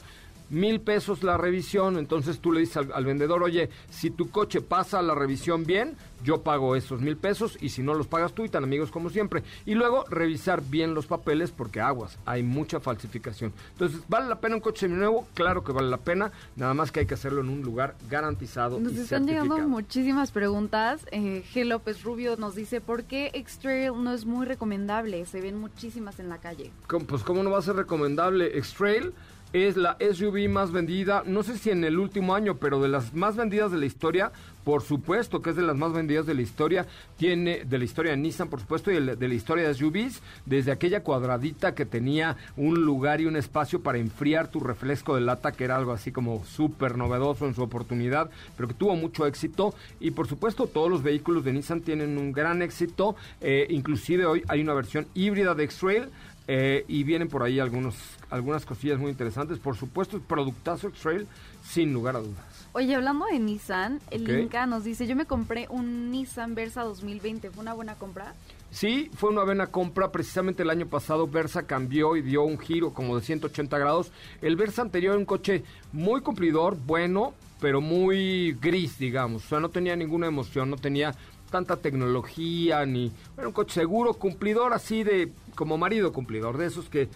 mil 0.50 0.82
pesos 0.82 1.24
la 1.24 1.38
revisión, 1.38 1.98
entonces 1.98 2.40
tú 2.40 2.52
le 2.52 2.62
dices 2.62 2.78
al, 2.78 2.92
al 2.94 3.06
vendedor, 3.06 3.44
oye, 3.44 3.70
si 3.90 4.10
tu 4.10 4.30
coche 4.30 4.62
pasa 4.62 5.02
la 5.02 5.16
revisión 5.16 5.66
bien, 5.66 5.96
yo 6.24 6.42
pago 6.42 6.76
esos 6.76 7.02
mil 7.02 7.18
pesos 7.18 7.58
y 7.62 7.70
si 7.70 7.84
no 7.84 7.94
los 7.94 8.08
pagas 8.08 8.34
tú 8.34 8.44
y 8.44 8.50
tan 8.50 8.64
amigos 8.64 8.92
como 8.92 9.10
siempre. 9.10 9.44
Y 9.66 9.76
luego 9.76 10.06
revisar 10.10 10.62
bien 10.62 10.94
los 10.94 11.08
papeles 11.08 11.52
porque 11.52 11.82
aguas, 11.82 12.20
hay 12.26 12.44
mucha 12.44 12.80
falsificación. 12.80 13.54
Entonces, 13.74 14.02
¿vale 14.08 14.28
la 14.28 14.40
pena 14.40 14.56
un 14.56 14.62
coche 14.62 14.88
nuevo? 14.88 15.28
Claro 15.34 15.64
que 15.64 15.72
vale 15.72 15.90
la 15.90 15.98
pena, 15.98 16.32
nada 16.56 16.74
más 16.74 16.92
que 16.92 17.02
hay 17.02 17.06
que 17.06 17.14
hacerlo 17.14 17.42
en 17.42 17.50
un 17.50 17.62
lugar 17.62 17.96
garantizado 18.10 18.80
Nos 18.80 18.94
y 18.94 19.00
están 19.00 19.26
llegando 19.26 19.58
muchísimas 19.68 20.32
preguntas. 20.32 21.06
Eh, 21.12 21.44
G. 21.54 21.66
López 21.66 22.04
Rubio 22.04 22.38
nos 22.38 22.56
dice, 22.56 22.82
¿por 22.82 23.04
qué 23.04 23.32
X-Trail 23.34 23.92
no 24.04 24.14
es 24.14 24.26
muy 24.26 24.46
recomendable? 24.46 25.26
Se 25.26 25.42
ven 25.42 25.58
muchísimas 25.58 26.20
en 26.20 26.30
la 26.30 26.38
calle. 26.40 26.72
Pues 27.08 27.24
cómo 27.24 27.44
no 27.44 27.52
va 27.52 27.60
a 27.60 27.62
ser 27.62 27.76
recomendable. 27.76 28.58
X-Trail 28.58 29.14
es 29.54 29.78
la 29.78 29.98
SUV 30.00 30.48
más 30.48 30.72
vendida, 30.72 31.24
no 31.26 31.42
sé 31.44 31.58
si 31.58 31.72
en 31.72 31.84
el 31.84 31.98
último 31.98 32.36
año, 32.36 32.58
pero 32.58 32.82
de 32.82 32.90
las 32.90 33.14
más 33.14 33.36
vendidas 33.36 33.72
de 33.72 33.80
la 33.80 33.86
historia, 33.88 34.32
por 34.64 34.84
supuesto 34.84 35.42
que 35.42 35.50
es 35.50 35.56
de 35.56 35.64
las 35.64 35.76
más 35.76 35.94
vendidas 35.94 36.28
de 36.28 36.36
la 36.36 36.44
historia, 36.44 36.86
tiene 37.18 37.66
de 37.66 37.78
la 37.80 37.86
historia 37.86 38.12
de 38.12 38.18
Nissan, 38.18 38.50
por 38.50 38.60
supuesto, 38.60 38.92
y 38.92 39.04
de 39.04 39.28
la, 39.28 39.34
historia 39.34 39.68
de 39.68 39.74
SUVs, 39.74 40.22
desde 40.46 40.72
aquella 40.72 41.02
cuadradita 41.02 41.74
que 41.74 41.88
tenía 41.88 42.38
un 42.58 42.86
lugar 42.86 43.22
y 43.22 43.26
un 43.26 43.36
espacio 43.36 43.82
para 43.82 43.98
enfriar 43.98 44.50
tu 44.50 44.60
refresco 44.60 45.16
de 45.16 45.22
lata, 45.22 45.52
que 45.52 45.64
era 45.64 45.76
algo 45.76 45.94
así 45.94 46.12
como 46.12 46.46
súper 46.46 46.98
novedoso 46.98 47.48
en 47.48 47.56
su 47.56 47.64
oportunidad, 47.64 48.30
pero 48.56 48.68
que 48.68 48.76
tuvo 48.76 48.96
mucho 48.96 49.26
éxito, 49.26 49.74
y 50.00 50.12
por 50.12 50.28
supuesto 50.28 50.68
todos 50.68 50.92
los 50.92 51.02
vehículos 51.02 51.44
de 51.44 51.54
Nissan 51.54 51.82
tienen 51.82 52.20
un 52.20 52.32
gran 52.32 52.62
éxito, 52.62 53.16
eh, 53.42 53.66
inclusive 53.70 54.28
hoy 54.28 54.44
hay 54.48 54.62
una 54.62 54.76
versión 54.76 55.08
híbrida 55.16 55.56
de 55.56 55.64
X-Trail, 55.64 56.10
eh, 56.52 56.84
y 56.88 57.04
vienen 57.04 57.28
por 57.28 57.44
ahí 57.44 57.60
algunos, 57.60 57.96
algunas 58.32 58.66
cosillas 58.66 58.98
muy 58.98 59.12
interesantes. 59.12 59.60
Por 59.60 59.78
supuesto, 59.78 60.20
productazo 60.20 60.88
X-Trail, 60.88 61.28
sin 61.64 61.94
lugar 61.94 62.16
a 62.16 62.22
dudas. 62.22 62.68
Oye, 62.72 62.96
hablando 62.96 63.28
de 63.28 63.38
Nissan, 63.38 64.00
el 64.10 64.24
Ok. 64.24 64.46
Inca 64.46 64.66
nos 64.66 64.84
dice, 64.84 65.06
yo 65.06 65.16
me 65.16 65.28
compré 65.28 65.68
un 65.70 66.10
Nissan 66.10 66.56
Versa 66.56 66.82
2020, 66.82 67.52
¿fue 67.52 67.62
una 67.62 67.74
buena 67.76 67.94
compra? 67.94 68.34
Sí, 68.72 69.12
fue 69.14 69.30
una 69.30 69.44
buena 69.44 69.68
compra. 69.68 70.12
Precisamente 70.12 70.64
el 70.64 70.72
año 70.72 70.88
pasado 70.88 71.28
Versa 71.28 71.68
cambió 71.68 72.16
y 72.16 72.24
dio 72.24 72.42
un 72.42 72.58
giro 72.58 72.96
como 72.96 73.16
de 73.16 73.24
180 73.24 73.78
grados. 73.78 74.12
El 74.42 74.56
Versa 74.56 74.82
anterior 74.82 75.12
era 75.12 75.20
un 75.20 75.26
coche 75.26 75.64
muy 75.94 76.22
cumplidor, 76.22 76.78
bueno, 76.84 77.36
pero 77.62 77.80
muy 77.80 78.54
gris, 78.54 78.98
digamos. 78.98 79.46
O 79.46 79.50
sea, 79.50 79.60
no 79.60 79.70
tenía 79.70 79.96
ninguna 79.96 80.26
emoción, 80.26 80.72
no 80.72 80.78
tenía 80.78 81.14
tanta 81.50 81.78
tecnología, 81.78 82.86
ni... 82.86 83.12
Era 83.38 83.48
un 83.48 83.54
coche 83.54 83.74
seguro, 83.76 84.14
cumplidor, 84.14 84.74
así 84.74 85.04
de... 85.04 85.32
como 85.56 85.78
marido 85.78 86.12
cumplidor, 86.14 86.58
de 86.58 86.66
esos 86.68 86.90
que 86.90 87.10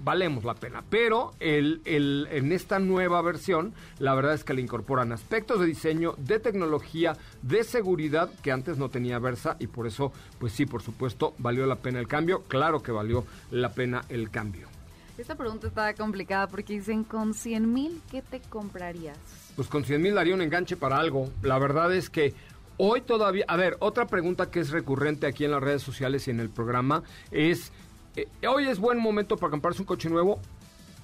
valemos 0.00 0.44
la 0.44 0.54
pena. 0.54 0.82
Pero 0.90 1.32
el, 1.40 1.80
el- 1.84 2.28
en 2.30 2.52
esta 2.52 2.78
nueva 2.78 3.22
versión, 3.22 3.72
la 3.98 4.14
verdad 4.14 4.34
es 4.34 4.44
que 4.44 4.52
le 4.54 4.60
incorporan 4.60 5.12
aspectos 5.12 5.60
de 5.60 5.66
diseño, 5.66 6.14
de 6.18 6.40
tecnología, 6.40 7.16
de 7.42 7.64
seguridad 7.64 8.30
que 8.42 8.52
antes 8.52 8.76
no 8.76 8.88
tenía 8.90 9.18
Versa 9.18 9.56
y 9.60 9.66
por 9.66 9.86
eso, 9.86 10.12
pues 10.38 10.52
sí, 10.52 10.66
por 10.66 10.82
supuesto, 10.82 11.34
valió 11.38 11.64
la 11.66 11.76
pena 11.76 12.00
el 12.00 12.08
cambio. 12.08 12.42
Claro 12.48 12.82
que 12.82 12.92
valió 12.92 13.24
la 13.50 13.72
pena 13.72 14.04
el 14.08 14.30
cambio. 14.30 14.68
Esta 15.16 15.36
pregunta 15.36 15.68
está 15.68 15.94
complicada 15.94 16.48
porque 16.48 16.72
dicen, 16.74 17.04
con 17.04 17.34
100 17.34 17.72
mil, 17.72 18.00
¿qué 18.10 18.20
te 18.20 18.40
comprarías? 18.40 19.16
Pues 19.54 19.68
con 19.68 19.84
100 19.84 20.02
mil 20.02 20.14
daría 20.14 20.34
un 20.34 20.42
enganche 20.42 20.76
para 20.76 20.98
algo. 20.98 21.30
La 21.40 21.56
verdad 21.60 21.94
es 21.94 22.10
que 22.10 22.34
hoy 22.76 23.00
todavía... 23.00 23.44
A 23.48 23.56
ver, 23.56 23.76
otra 23.80 24.06
pregunta 24.06 24.50
que 24.50 24.60
es 24.60 24.70
recurrente 24.70 25.26
aquí 25.26 25.44
en 25.44 25.50
las 25.50 25.62
redes 25.62 25.82
sociales 25.82 26.26
y 26.28 26.30
en 26.30 26.40
el 26.40 26.50
programa 26.50 27.02
es... 27.30 27.72
eh, 28.16 28.28
¿Hoy 28.48 28.66
es 28.66 28.78
buen 28.78 28.98
momento 28.98 29.36
para 29.36 29.50
comprarse 29.50 29.82
un 29.82 29.86
coche 29.86 30.08
nuevo? 30.08 30.40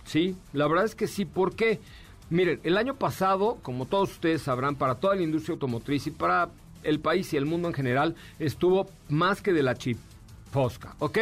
Sí, 0.04 0.36
la 0.52 0.66
verdad 0.66 0.84
es 0.84 0.94
que 0.94 1.06
sí. 1.06 1.24
¿Por 1.24 1.54
qué? 1.54 1.80
Miren, 2.30 2.60
el 2.62 2.76
año 2.76 2.94
pasado, 2.94 3.58
como 3.62 3.86
todos 3.86 4.12
ustedes 4.12 4.42
sabrán, 4.42 4.76
para 4.76 4.96
toda 4.96 5.16
la 5.16 5.22
industria 5.22 5.54
automotriz 5.54 6.06
y 6.06 6.10
para 6.10 6.48
el 6.82 7.00
país 7.00 7.32
y 7.32 7.36
el 7.36 7.46
mundo 7.46 7.68
en 7.68 7.74
general, 7.74 8.14
estuvo 8.38 8.88
más 9.08 9.42
que 9.42 9.52
de 9.52 9.62
la 9.62 9.74
chip. 9.74 9.98
Fosca, 10.50 10.94
¿ok? 10.98 11.18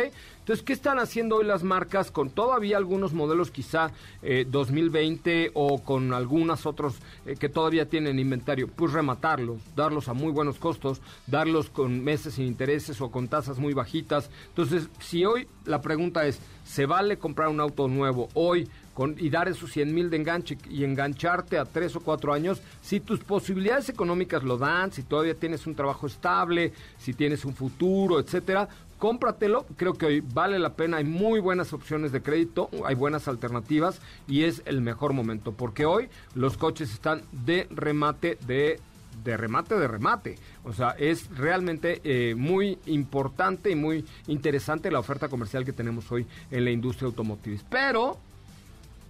Entonces, 0.49 0.65
¿qué 0.65 0.73
están 0.73 0.99
haciendo 0.99 1.37
hoy 1.37 1.45
las 1.45 1.63
marcas 1.63 2.11
con 2.11 2.31
todavía 2.31 2.79
algunos 2.79 3.13
modelos 3.13 3.51
quizá 3.51 3.91
eh, 4.23 4.47
2020 4.49 5.51
o 5.53 5.83
con 5.85 6.15
algunos 6.15 6.65
otros 6.65 6.95
eh, 7.27 7.37
que 7.39 7.51
todavía 7.51 7.87
tienen 7.87 8.19
inventario? 8.19 8.67
Pues 8.69 8.95
rematarlos, 8.95 9.61
darlos 9.77 10.09
a 10.09 10.15
muy 10.15 10.33
buenos 10.33 10.59
costos, 10.59 11.03
darlos 11.27 11.69
con 11.69 12.03
meses 12.03 12.35
sin 12.35 12.47
intereses 12.47 13.01
o 13.03 13.11
con 13.11 13.29
tasas 13.29 13.59
muy 13.59 13.75
bajitas. 13.75 14.31
Entonces, 14.49 14.89
si 15.01 15.27
hoy 15.27 15.47
la 15.67 15.83
pregunta 15.83 16.27
es, 16.27 16.41
¿se 16.65 16.87
vale 16.87 17.19
comprar 17.19 17.49
un 17.49 17.61
auto 17.61 17.87
nuevo 17.87 18.31
hoy 18.33 18.67
con, 18.95 19.17
y 19.19 19.29
dar 19.31 19.49
esos 19.49 19.71
100 19.71 19.95
mil 19.95 20.11
de 20.11 20.17
enganche 20.17 20.59
y 20.71 20.83
engancharte 20.83 21.59
a 21.59 21.67
tres 21.67 21.95
o 21.95 22.01
cuatro 22.01 22.33
años, 22.33 22.61
si 22.83 22.99
tus 22.99 23.21
posibilidades 23.21 23.91
económicas 23.91 24.43
lo 24.43 24.57
dan, 24.57 24.91
si 24.91 25.03
todavía 25.03 25.35
tienes 25.35 25.67
un 25.67 25.75
trabajo 25.75 26.07
estable, 26.07 26.73
si 26.99 27.15
tienes 27.15 27.45
un 27.45 27.55
futuro, 27.55 28.19
etcétera, 28.19 28.69
cómpratelo. 28.99 29.67
Creo 29.77 29.95
que 29.95 30.07
hoy 30.07 30.21
vale 30.21 30.59
la 30.59 30.75
pena, 30.75 30.99
hay 30.99 31.05
muy 31.05 31.41
buenas 31.41 31.73
opciones 31.73 32.13
de 32.13 32.23
crédito, 32.23 32.69
hay 32.85 32.95
buenas 32.95 33.29
alternativas 33.29 34.01
y 34.27 34.45
es 34.45 34.63
el 34.67 34.81
mejor 34.81 35.13
momento, 35.13 35.53
porque 35.53 35.87
hoy 35.87 36.09
los 36.35 36.57
coches 36.57 36.93
están 36.93 37.23
de 37.33 37.67
remate 37.71 38.39
de 38.47 38.81
de 39.25 39.37
remate 39.37 39.77
de 39.77 39.89
remate. 39.89 40.39
O 40.65 40.73
sea, 40.73 40.91
es 40.91 41.29
realmente 41.37 42.01
eh, 42.05 42.35
muy 42.37 42.79
importante 42.87 43.71
y 43.71 43.75
muy 43.75 44.05
interesante 44.27 44.91
la 44.91 45.01
oferta 45.01 45.29
comercial 45.29 45.65
que 45.65 45.73
tenemos 45.73 46.11
hoy 46.13 46.27
en 46.51 46.65
la 46.65 46.71
industria 46.71 47.07
automotriz. 47.07 47.65
Pero, 47.69 48.19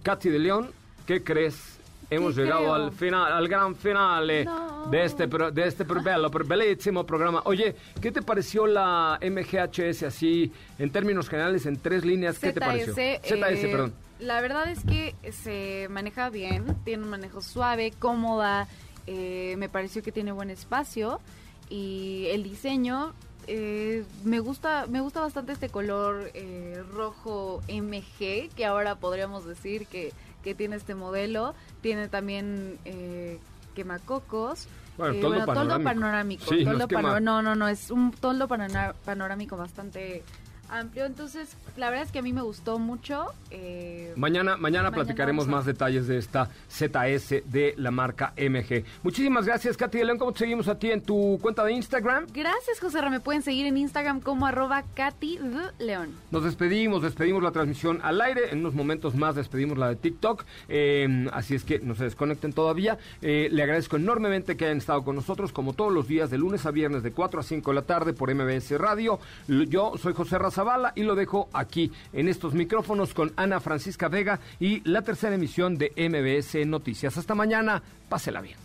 Katy 0.03 0.29
de 0.29 0.39
León, 0.39 0.71
¿qué 1.05 1.23
crees? 1.23 1.78
Hemos 2.09 2.33
¿Qué 2.35 2.41
llegado 2.41 2.61
creo? 2.61 2.73
al 2.73 2.91
final, 2.91 3.31
al 3.31 3.47
gran 3.47 3.75
finale 3.75 4.43
No. 4.45 4.87
de 4.89 5.03
este 5.05 5.27
pro- 5.27 5.51
de 5.51 5.67
este 5.67 5.85
pro- 5.85 6.01
bello, 6.01 6.29
bellísimo 6.29 7.05
programa. 7.05 7.41
Oye, 7.45 7.75
¿qué 8.01 8.11
te 8.11 8.21
pareció 8.23 8.65
la 8.65 9.19
MGHS 9.21 10.03
así 10.03 10.51
en 10.79 10.89
términos 10.91 11.29
generales 11.29 11.65
en 11.67 11.77
tres 11.77 12.03
líneas? 12.05 12.39
¿Qué 12.39 12.51
te 12.51 12.59
pareció? 12.59 12.93
ZS, 12.93 13.21
ZS, 13.27 13.63
eh, 13.63 13.67
perdón. 13.71 13.93
La 14.19 14.41
verdad 14.41 14.69
es 14.69 14.83
que 14.83 15.15
se 15.31 15.87
maneja 15.89 16.29
bien, 16.29 16.65
tiene 16.83 17.03
un 17.03 17.09
manejo 17.09 17.41
suave, 17.41 17.93
cómoda, 17.97 18.67
eh, 19.07 19.55
me 19.57 19.69
pareció 19.69 20.01
que 20.01 20.11
tiene 20.11 20.31
buen 20.31 20.49
espacio 20.49 21.21
y 21.69 22.25
el 22.31 22.43
diseño 22.43 23.13
eh, 23.47 24.03
me 24.23 24.39
gusta 24.39 24.85
me 24.87 25.01
gusta 25.01 25.21
bastante 25.21 25.53
este 25.53 25.69
color 25.69 26.29
eh, 26.35 26.83
rojo 26.93 27.61
MG 27.67 28.49
que 28.55 28.65
ahora 28.65 28.95
podríamos 28.95 29.45
decir 29.45 29.87
que, 29.87 30.11
que 30.43 30.55
tiene 30.55 30.75
este 30.75 30.95
modelo 30.95 31.53
tiene 31.81 32.07
también 32.07 32.77
eh, 32.85 33.39
quemacocos 33.75 34.67
Bueno, 34.97 35.13
eh, 35.15 35.21
toldo 35.21 35.37
toldo 35.45 35.53
panorámico. 35.53 35.83
panorámico 35.89 36.45
Sí, 36.49 36.65
no 36.65 36.87
quema- 36.87 37.19
no 37.21 37.41
no 37.41 37.55
no 37.55 37.67
es 37.67 37.91
un 37.91 38.11
toldo 38.11 38.47
panorámico 38.47 39.57
bastante 39.57 40.23
amplio 40.69 41.05
entonces 41.05 41.55
la 41.77 41.89
verdad 41.89 42.05
es 42.05 42.11
que 42.11 42.19
a 42.19 42.21
mí 42.21 42.33
me 42.33 42.41
gustó 42.41 42.79
mucho 42.79 43.33
eh, 43.51 44.13
Mañana, 44.15 44.57
mañana 44.57 44.79
Mañana 44.79 44.95
platicaremos 44.95 45.45
más 45.45 45.65
detalles 45.65 46.07
de 46.07 46.17
esta 46.17 46.51
ZS 46.69 47.43
de 47.51 47.73
la 47.75 47.91
marca 47.91 48.33
MG. 48.37 48.85
Muchísimas 49.03 49.45
gracias, 49.45 49.75
Katy 49.75 49.97
de 49.97 50.05
León. 50.05 50.17
¿Cómo 50.17 50.31
te 50.31 50.39
seguimos 50.39 50.69
a 50.69 50.79
ti 50.79 50.89
en 50.89 51.01
tu 51.01 51.37
cuenta 51.41 51.65
de 51.65 51.73
Instagram? 51.73 52.27
Gracias, 52.31 52.79
José. 52.79 53.01
Me 53.09 53.19
pueden 53.19 53.41
seguir 53.41 53.65
en 53.65 53.75
Instagram 53.75 54.21
como 54.21 54.45
arroba 54.45 54.83
Katy. 54.93 55.39
León. 55.79 56.11
Nos 56.31 56.45
despedimos, 56.45 57.01
despedimos 57.01 57.43
la 57.43 57.51
transmisión 57.51 57.99
al 58.03 58.21
aire. 58.21 58.51
En 58.51 58.59
unos 58.59 58.73
momentos 58.73 59.15
más 59.15 59.35
despedimos 59.35 59.77
la 59.77 59.89
de 59.89 59.97
TikTok. 59.97 60.45
Eh, 60.69 61.27
así 61.33 61.55
es 61.55 61.65
que 61.65 61.79
no 61.79 61.95
se 61.95 62.05
desconecten 62.05 62.53
todavía. 62.53 62.97
Eh, 63.21 63.49
le 63.51 63.63
agradezco 63.63 63.97
enormemente 63.97 64.55
que 64.55 64.63
hayan 64.63 64.77
estado 64.77 65.03
con 65.03 65.15
nosotros, 65.15 65.51
como 65.51 65.73
todos 65.73 65.91
los 65.91 66.07
días, 66.07 66.29
de 66.29 66.37
lunes 66.37 66.65
a 66.65 66.71
viernes, 66.71 67.03
de 67.03 67.11
4 67.11 67.39
a 67.39 67.43
5 67.43 67.71
de 67.71 67.75
la 67.75 67.81
tarde 67.81 68.13
por 68.13 68.33
MBS 68.33 68.77
Radio. 68.77 69.19
Yo 69.47 69.93
soy 69.97 70.13
José 70.13 70.37
Razabala 70.59 70.91
y 70.93 71.03
lo 71.03 71.15
dejo 71.15 71.47
aquí 71.53 71.89
en 72.11 72.27
estos 72.27 72.53
micrófonos 72.53 73.13
con 73.13 73.31
Ana 73.37 73.61
Francisca 73.61 74.09
Vega 74.09 74.41
y 74.59 74.81
la 74.89 75.01
tercera 75.03 75.35
emisión 75.35 75.77
de 75.77 75.93
MBS 75.95 76.67
Noticias. 76.67 77.15
Hasta 77.15 77.33
mañana. 77.33 77.81
Pásela 78.09 78.41
bien. 78.41 78.57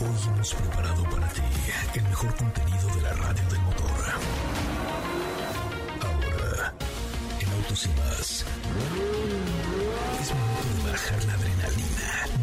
Hoy 0.00 0.34
hemos 0.34 0.54
preparado 0.54 1.04
para 1.04 1.28
ti 1.28 1.42
el 1.94 2.02
mejor 2.02 2.34
contenido 2.34 2.88
de 2.96 3.02
la 3.02 3.12
radio 3.12 3.48
del 3.48 3.60
motor. 3.60 3.86
Ahora, 6.00 6.74
en 7.38 7.52
Autos 7.52 7.86
y 7.86 7.88
más, 8.00 8.44
es 10.20 10.34
momento 10.34 10.86
de 10.86 10.90
bajar 10.90 11.24
la 11.24 11.36